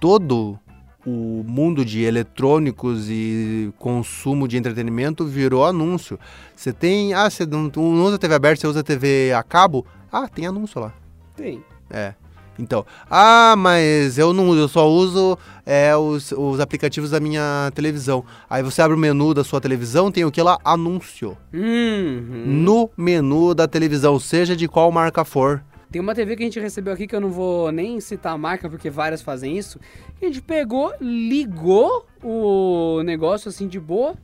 todo 0.00 0.58
o 1.06 1.44
mundo 1.46 1.84
de 1.84 2.02
eletrônicos 2.02 3.08
e 3.08 3.72
consumo 3.78 4.48
de 4.48 4.56
entretenimento 4.56 5.24
virou 5.24 5.64
anúncio. 5.64 6.18
Você 6.54 6.72
tem, 6.72 7.14
ah, 7.14 7.30
você 7.30 7.46
não, 7.46 7.70
não 7.74 8.04
usa 8.04 8.18
TV 8.18 8.34
aberta, 8.34 8.60
você 8.60 8.66
usa 8.66 8.82
TV 8.82 9.32
a 9.32 9.42
cabo? 9.42 9.86
Ah, 10.12 10.28
tem 10.28 10.46
anúncio 10.46 10.80
lá. 10.80 10.92
Tem. 11.36 11.62
É. 11.88 12.14
Então, 12.58 12.84
ah, 13.08 13.54
mas 13.56 14.18
eu 14.18 14.32
não 14.32 14.48
uso, 14.48 14.60
eu 14.60 14.68
só 14.68 14.88
uso 14.88 15.38
é, 15.64 15.96
os, 15.96 16.32
os 16.32 16.58
aplicativos 16.58 17.10
da 17.10 17.20
minha 17.20 17.70
televisão. 17.74 18.24
Aí 18.50 18.62
você 18.62 18.82
abre 18.82 18.96
o 18.96 18.98
menu 18.98 19.32
da 19.32 19.44
sua 19.44 19.60
televisão, 19.60 20.10
tem 20.10 20.24
o 20.24 20.30
que 20.30 20.42
lá? 20.42 20.58
Anúncio. 20.64 21.36
Uhum. 21.54 22.44
No 22.46 22.90
menu 22.96 23.54
da 23.54 23.68
televisão, 23.68 24.18
seja 24.18 24.56
de 24.56 24.66
qual 24.66 24.90
marca 24.90 25.24
for. 25.24 25.62
Tem 25.90 26.02
uma 26.02 26.14
TV 26.14 26.36
que 26.36 26.42
a 26.42 26.46
gente 26.46 26.60
recebeu 26.60 26.92
aqui 26.92 27.06
que 27.06 27.16
eu 27.16 27.20
não 27.20 27.30
vou 27.30 27.72
nem 27.72 27.98
citar 28.00 28.34
a 28.34 28.38
marca 28.38 28.68
porque 28.68 28.90
várias 28.90 29.22
fazem 29.22 29.56
isso. 29.56 29.80
A 30.20 30.24
gente 30.26 30.42
pegou, 30.42 30.92
ligou 31.00 32.06
o 32.22 33.02
negócio 33.04 33.48
assim 33.48 33.66
de 33.66 33.80
boa, 33.80 34.14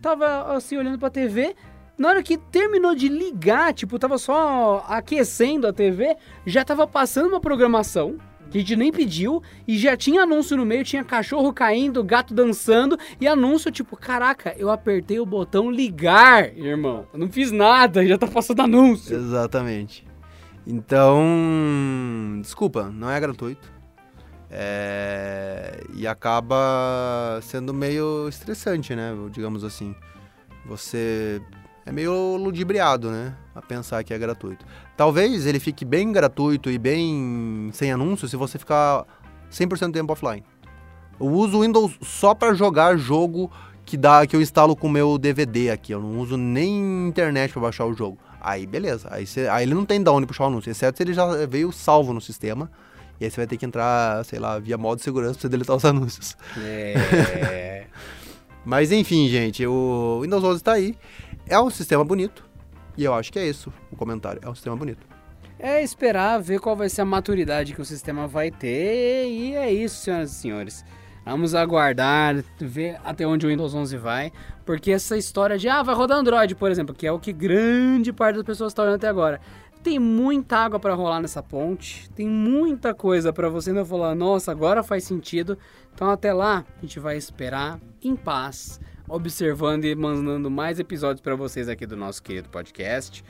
tava 0.00 0.54
assim 0.54 0.76
olhando 0.76 0.98
pra 0.98 1.10
TV. 1.10 1.54
Na 1.96 2.08
hora 2.08 2.22
que 2.22 2.36
terminou 2.38 2.94
de 2.94 3.08
ligar, 3.08 3.72
tipo, 3.74 3.98
tava 3.98 4.18
só 4.18 4.84
aquecendo 4.88 5.66
a 5.66 5.72
TV, 5.72 6.16
já 6.46 6.64
tava 6.64 6.86
passando 6.86 7.28
uma 7.28 7.40
programação 7.40 8.16
que 8.50 8.58
a 8.58 8.60
gente 8.60 8.76
nem 8.76 8.92
pediu 8.92 9.42
e 9.66 9.78
já 9.78 9.96
tinha 9.96 10.22
anúncio 10.22 10.56
no 10.56 10.66
meio, 10.66 10.84
tinha 10.84 11.02
cachorro 11.02 11.52
caindo, 11.52 12.04
gato 12.04 12.34
dançando 12.34 12.98
e 13.18 13.26
anúncio 13.26 13.70
tipo, 13.70 13.96
caraca, 13.96 14.54
eu 14.58 14.70
apertei 14.70 15.18
o 15.18 15.24
botão 15.24 15.70
ligar, 15.70 16.54
irmão. 16.56 17.06
Eu 17.12 17.18
não 17.18 17.28
fiz 17.28 17.50
nada, 17.50 18.06
já 18.06 18.18
tá 18.18 18.26
passando 18.26 18.60
anúncio. 18.60 19.16
Exatamente. 19.16 20.06
Então, 20.66 22.38
desculpa, 22.42 22.84
não 22.84 23.10
é 23.10 23.18
gratuito. 23.18 23.72
É, 24.50 25.80
e 25.94 26.06
acaba 26.06 27.40
sendo 27.40 27.72
meio 27.72 28.28
estressante, 28.28 28.94
né? 28.94 29.12
Digamos 29.30 29.64
assim. 29.64 29.94
Você 30.66 31.40
é 31.84 31.92
meio 31.92 32.36
ludibriado, 32.36 33.10
né? 33.10 33.34
A 33.54 33.60
pensar 33.60 34.02
que 34.04 34.14
é 34.14 34.18
gratuito. 34.18 34.64
Talvez 34.96 35.46
ele 35.46 35.58
fique 35.58 35.84
bem 35.84 36.12
gratuito 36.12 36.70
e 36.70 36.78
bem 36.78 37.70
sem 37.72 37.90
anúncio 37.92 38.28
se 38.28 38.36
você 38.36 38.58
ficar 38.58 39.04
100% 39.50 39.86
do 39.86 39.92
tempo 39.92 40.12
offline. 40.12 40.44
Eu 41.20 41.26
uso 41.26 41.58
o 41.58 41.62
Windows 41.62 41.96
só 42.00 42.34
para 42.34 42.54
jogar 42.54 42.96
jogo 42.96 43.50
que 43.84 43.96
dá 43.96 44.26
que 44.26 44.34
eu 44.34 44.40
instalo 44.40 44.76
com 44.76 44.86
o 44.86 44.90
meu 44.90 45.18
DVD 45.18 45.70
aqui. 45.70 45.92
Eu 45.92 46.00
não 46.00 46.18
uso 46.20 46.36
nem 46.36 47.08
internet 47.08 47.52
para 47.52 47.62
baixar 47.62 47.84
o 47.84 47.94
jogo. 47.94 48.18
Aí 48.40 48.66
beleza. 48.66 49.08
Aí, 49.10 49.26
cê, 49.26 49.48
aí 49.48 49.64
ele 49.64 49.74
não 49.74 49.84
tem 49.84 50.02
de 50.02 50.10
onde 50.10 50.26
puxar 50.26 50.44
o 50.44 50.46
anúncio, 50.48 50.70
exceto 50.70 50.96
se 50.96 51.02
ele 51.02 51.12
já 51.12 51.46
veio 51.46 51.70
salvo 51.72 52.12
no 52.12 52.20
sistema. 52.20 52.70
E 53.20 53.24
aí 53.24 53.30
você 53.30 53.36
vai 53.36 53.46
ter 53.46 53.56
que 53.56 53.64
entrar, 53.64 54.24
sei 54.24 54.38
lá, 54.38 54.58
via 54.58 54.76
modo 54.76 54.98
de 54.98 55.04
segurança 55.04 55.34
pra 55.34 55.42
você 55.42 55.48
deletar 55.48 55.76
os 55.76 55.84
anúncios. 55.86 56.36
É. 56.58 57.86
Mas 58.64 58.92
enfim, 58.92 59.28
gente, 59.28 59.66
o 59.66 60.20
Windows 60.22 60.42
11 60.42 60.56
está 60.56 60.72
aí. 60.72 60.96
É 61.46 61.60
um 61.60 61.70
sistema 61.70 62.04
bonito. 62.04 62.48
E 62.96 63.04
eu 63.04 63.14
acho 63.14 63.32
que 63.32 63.38
é 63.38 63.46
isso 63.46 63.72
o 63.90 63.96
comentário. 63.96 64.40
É 64.42 64.48
um 64.48 64.54
sistema 64.54 64.76
bonito. 64.76 65.06
É 65.58 65.82
esperar 65.82 66.40
ver 66.40 66.60
qual 66.60 66.74
vai 66.74 66.88
ser 66.88 67.02
a 67.02 67.04
maturidade 67.04 67.72
que 67.72 67.80
o 67.80 67.84
sistema 67.84 68.26
vai 68.26 68.50
ter. 68.50 69.28
E 69.28 69.54
é 69.54 69.72
isso, 69.72 69.96
senhoras 70.02 70.32
e 70.32 70.34
senhores. 70.34 70.84
Vamos 71.24 71.54
aguardar, 71.54 72.42
ver 72.58 72.98
até 73.04 73.24
onde 73.24 73.46
o 73.46 73.48
Windows 73.48 73.74
11 73.74 73.96
vai. 73.96 74.32
Porque 74.66 74.90
essa 74.90 75.16
história 75.16 75.56
de, 75.56 75.68
ah, 75.68 75.82
vai 75.82 75.94
rodar 75.94 76.18
Android, 76.18 76.54
por 76.56 76.70
exemplo, 76.70 76.94
que 76.94 77.06
é 77.06 77.12
o 77.12 77.18
que 77.18 77.32
grande 77.32 78.12
parte 78.12 78.36
das 78.36 78.44
pessoas 78.44 78.72
está 78.72 78.82
olhando 78.82 78.96
até 78.96 79.08
agora. 79.08 79.40
Tem 79.82 79.98
muita 79.98 80.58
água 80.58 80.78
para 80.78 80.94
rolar 80.94 81.20
nessa 81.20 81.42
ponte, 81.42 82.08
tem 82.10 82.28
muita 82.28 82.94
coisa 82.94 83.32
para 83.32 83.48
você 83.48 83.70
ainda 83.70 83.84
falar, 83.84 84.14
nossa, 84.14 84.52
agora 84.52 84.82
faz 84.82 85.04
sentido. 85.04 85.58
Então 85.92 86.08
até 86.08 86.32
lá, 86.32 86.64
a 86.78 86.80
gente 86.80 87.00
vai 87.00 87.16
esperar 87.16 87.80
em 88.00 88.14
paz, 88.14 88.80
observando 89.12 89.84
e 89.84 89.94
mandando 89.94 90.50
mais 90.50 90.78
episódios 90.78 91.20
para 91.20 91.36
vocês 91.36 91.68
aqui 91.68 91.84
do 91.86 91.96
nosso 91.96 92.22
querido 92.22 92.48
podcast. 92.48 93.22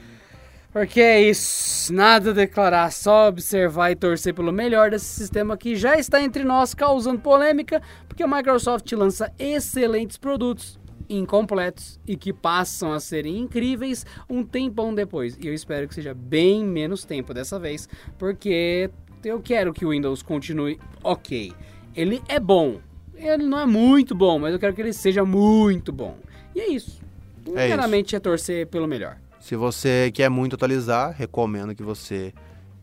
Porque 0.72 1.00
é 1.00 1.20
isso, 1.20 1.92
nada 1.92 2.30
a 2.30 2.32
declarar, 2.32 2.90
só 2.90 3.28
observar 3.28 3.90
e 3.90 3.96
torcer 3.96 4.32
pelo 4.32 4.50
melhor 4.50 4.90
desse 4.90 5.04
sistema 5.04 5.54
que 5.54 5.76
já 5.76 5.98
está 5.98 6.22
entre 6.22 6.44
nós, 6.44 6.72
causando 6.72 7.20
polêmica, 7.20 7.82
porque 8.08 8.22
a 8.22 8.26
Microsoft 8.26 8.90
lança 8.92 9.30
excelentes 9.38 10.16
produtos 10.16 10.80
incompletos 11.10 12.00
e 12.06 12.16
que 12.16 12.32
passam 12.32 12.92
a 12.92 13.00
serem 13.00 13.38
incríveis 13.38 14.06
um 14.30 14.42
tempão 14.42 14.94
depois. 14.94 15.36
E 15.38 15.46
eu 15.46 15.52
espero 15.52 15.86
que 15.86 15.94
seja 15.94 16.14
bem 16.14 16.64
menos 16.64 17.04
tempo 17.04 17.34
dessa 17.34 17.58
vez, 17.58 17.86
porque 18.18 18.88
eu 19.22 19.40
quero 19.40 19.74
que 19.74 19.84
o 19.84 19.90
Windows 19.90 20.22
continue 20.22 20.80
ok. 21.02 21.52
Ele 21.94 22.22
é 22.28 22.40
bom, 22.40 22.80
ele 23.28 23.44
não 23.44 23.58
é 23.58 23.66
muito 23.66 24.14
bom, 24.14 24.38
mas 24.38 24.52
eu 24.52 24.58
quero 24.58 24.74
que 24.74 24.80
ele 24.80 24.92
seja 24.92 25.24
muito 25.24 25.92
bom. 25.92 26.16
E 26.54 26.60
é 26.60 26.68
isso. 26.68 27.00
Primeiramente 27.44 28.14
é, 28.14 28.18
é 28.18 28.20
torcer 28.20 28.66
pelo 28.66 28.86
melhor. 28.86 29.16
Se 29.40 29.56
você 29.56 30.10
quer 30.14 30.28
muito 30.28 30.54
atualizar, 30.54 31.14
recomendo 31.16 31.74
que 31.74 31.82
você 31.82 32.32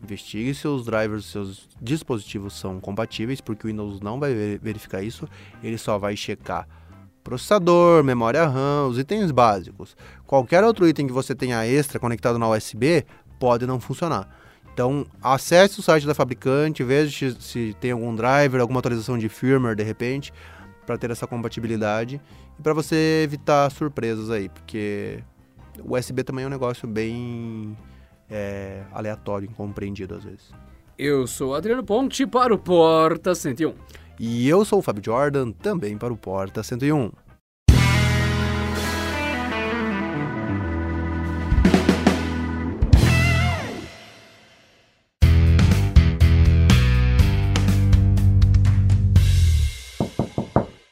investigue 0.02 0.54
se 0.54 0.66
os 0.66 0.84
drivers 0.84 1.26
seus 1.26 1.68
dispositivos 1.80 2.54
são 2.54 2.80
compatíveis, 2.80 3.40
porque 3.40 3.66
o 3.66 3.70
Windows 3.70 4.00
não 4.00 4.18
vai 4.18 4.34
verificar 4.60 5.02
isso, 5.02 5.28
ele 5.62 5.78
só 5.78 5.98
vai 5.98 6.16
checar 6.16 6.66
processador, 7.22 8.02
memória 8.02 8.46
RAM, 8.46 8.86
os 8.88 8.98
itens 8.98 9.30
básicos. 9.30 9.96
Qualquer 10.26 10.64
outro 10.64 10.88
item 10.88 11.06
que 11.06 11.12
você 11.12 11.34
tenha 11.34 11.66
extra 11.66 11.98
conectado 11.98 12.38
na 12.38 12.48
USB 12.48 13.04
pode 13.38 13.66
não 13.66 13.78
funcionar. 13.78 14.39
Então, 14.80 15.04
acesse 15.22 15.78
o 15.78 15.82
site 15.82 16.06
da 16.06 16.14
fabricante, 16.14 16.82
veja 16.82 17.36
se 17.38 17.76
tem 17.78 17.90
algum 17.90 18.14
driver, 18.14 18.62
alguma 18.62 18.80
atualização 18.80 19.18
de 19.18 19.28
firmware 19.28 19.76
de 19.76 19.82
repente, 19.82 20.32
para 20.86 20.96
ter 20.96 21.10
essa 21.10 21.26
compatibilidade 21.26 22.18
e 22.58 22.62
para 22.62 22.72
você 22.72 23.20
evitar 23.22 23.70
surpresas 23.70 24.30
aí, 24.30 24.48
porque 24.48 25.22
o 25.84 25.94
USB 25.94 26.24
também 26.24 26.46
é 26.46 26.48
um 26.48 26.50
negócio 26.50 26.88
bem 26.88 27.76
é, 28.30 28.82
aleatório, 28.90 29.50
incompreendido 29.50 30.14
às 30.14 30.24
vezes. 30.24 30.50
Eu 30.96 31.26
sou 31.26 31.54
Adriano 31.54 31.84
Ponte 31.84 32.26
para 32.26 32.54
o 32.54 32.58
Porta 32.58 33.34
101. 33.34 33.74
E 34.18 34.48
eu 34.48 34.64
sou 34.64 34.78
o 34.78 34.82
Fábio 34.82 35.02
Jordan, 35.04 35.52
também 35.52 35.98
para 35.98 36.10
o 36.10 36.16
Porta 36.16 36.62
101. 36.62 37.10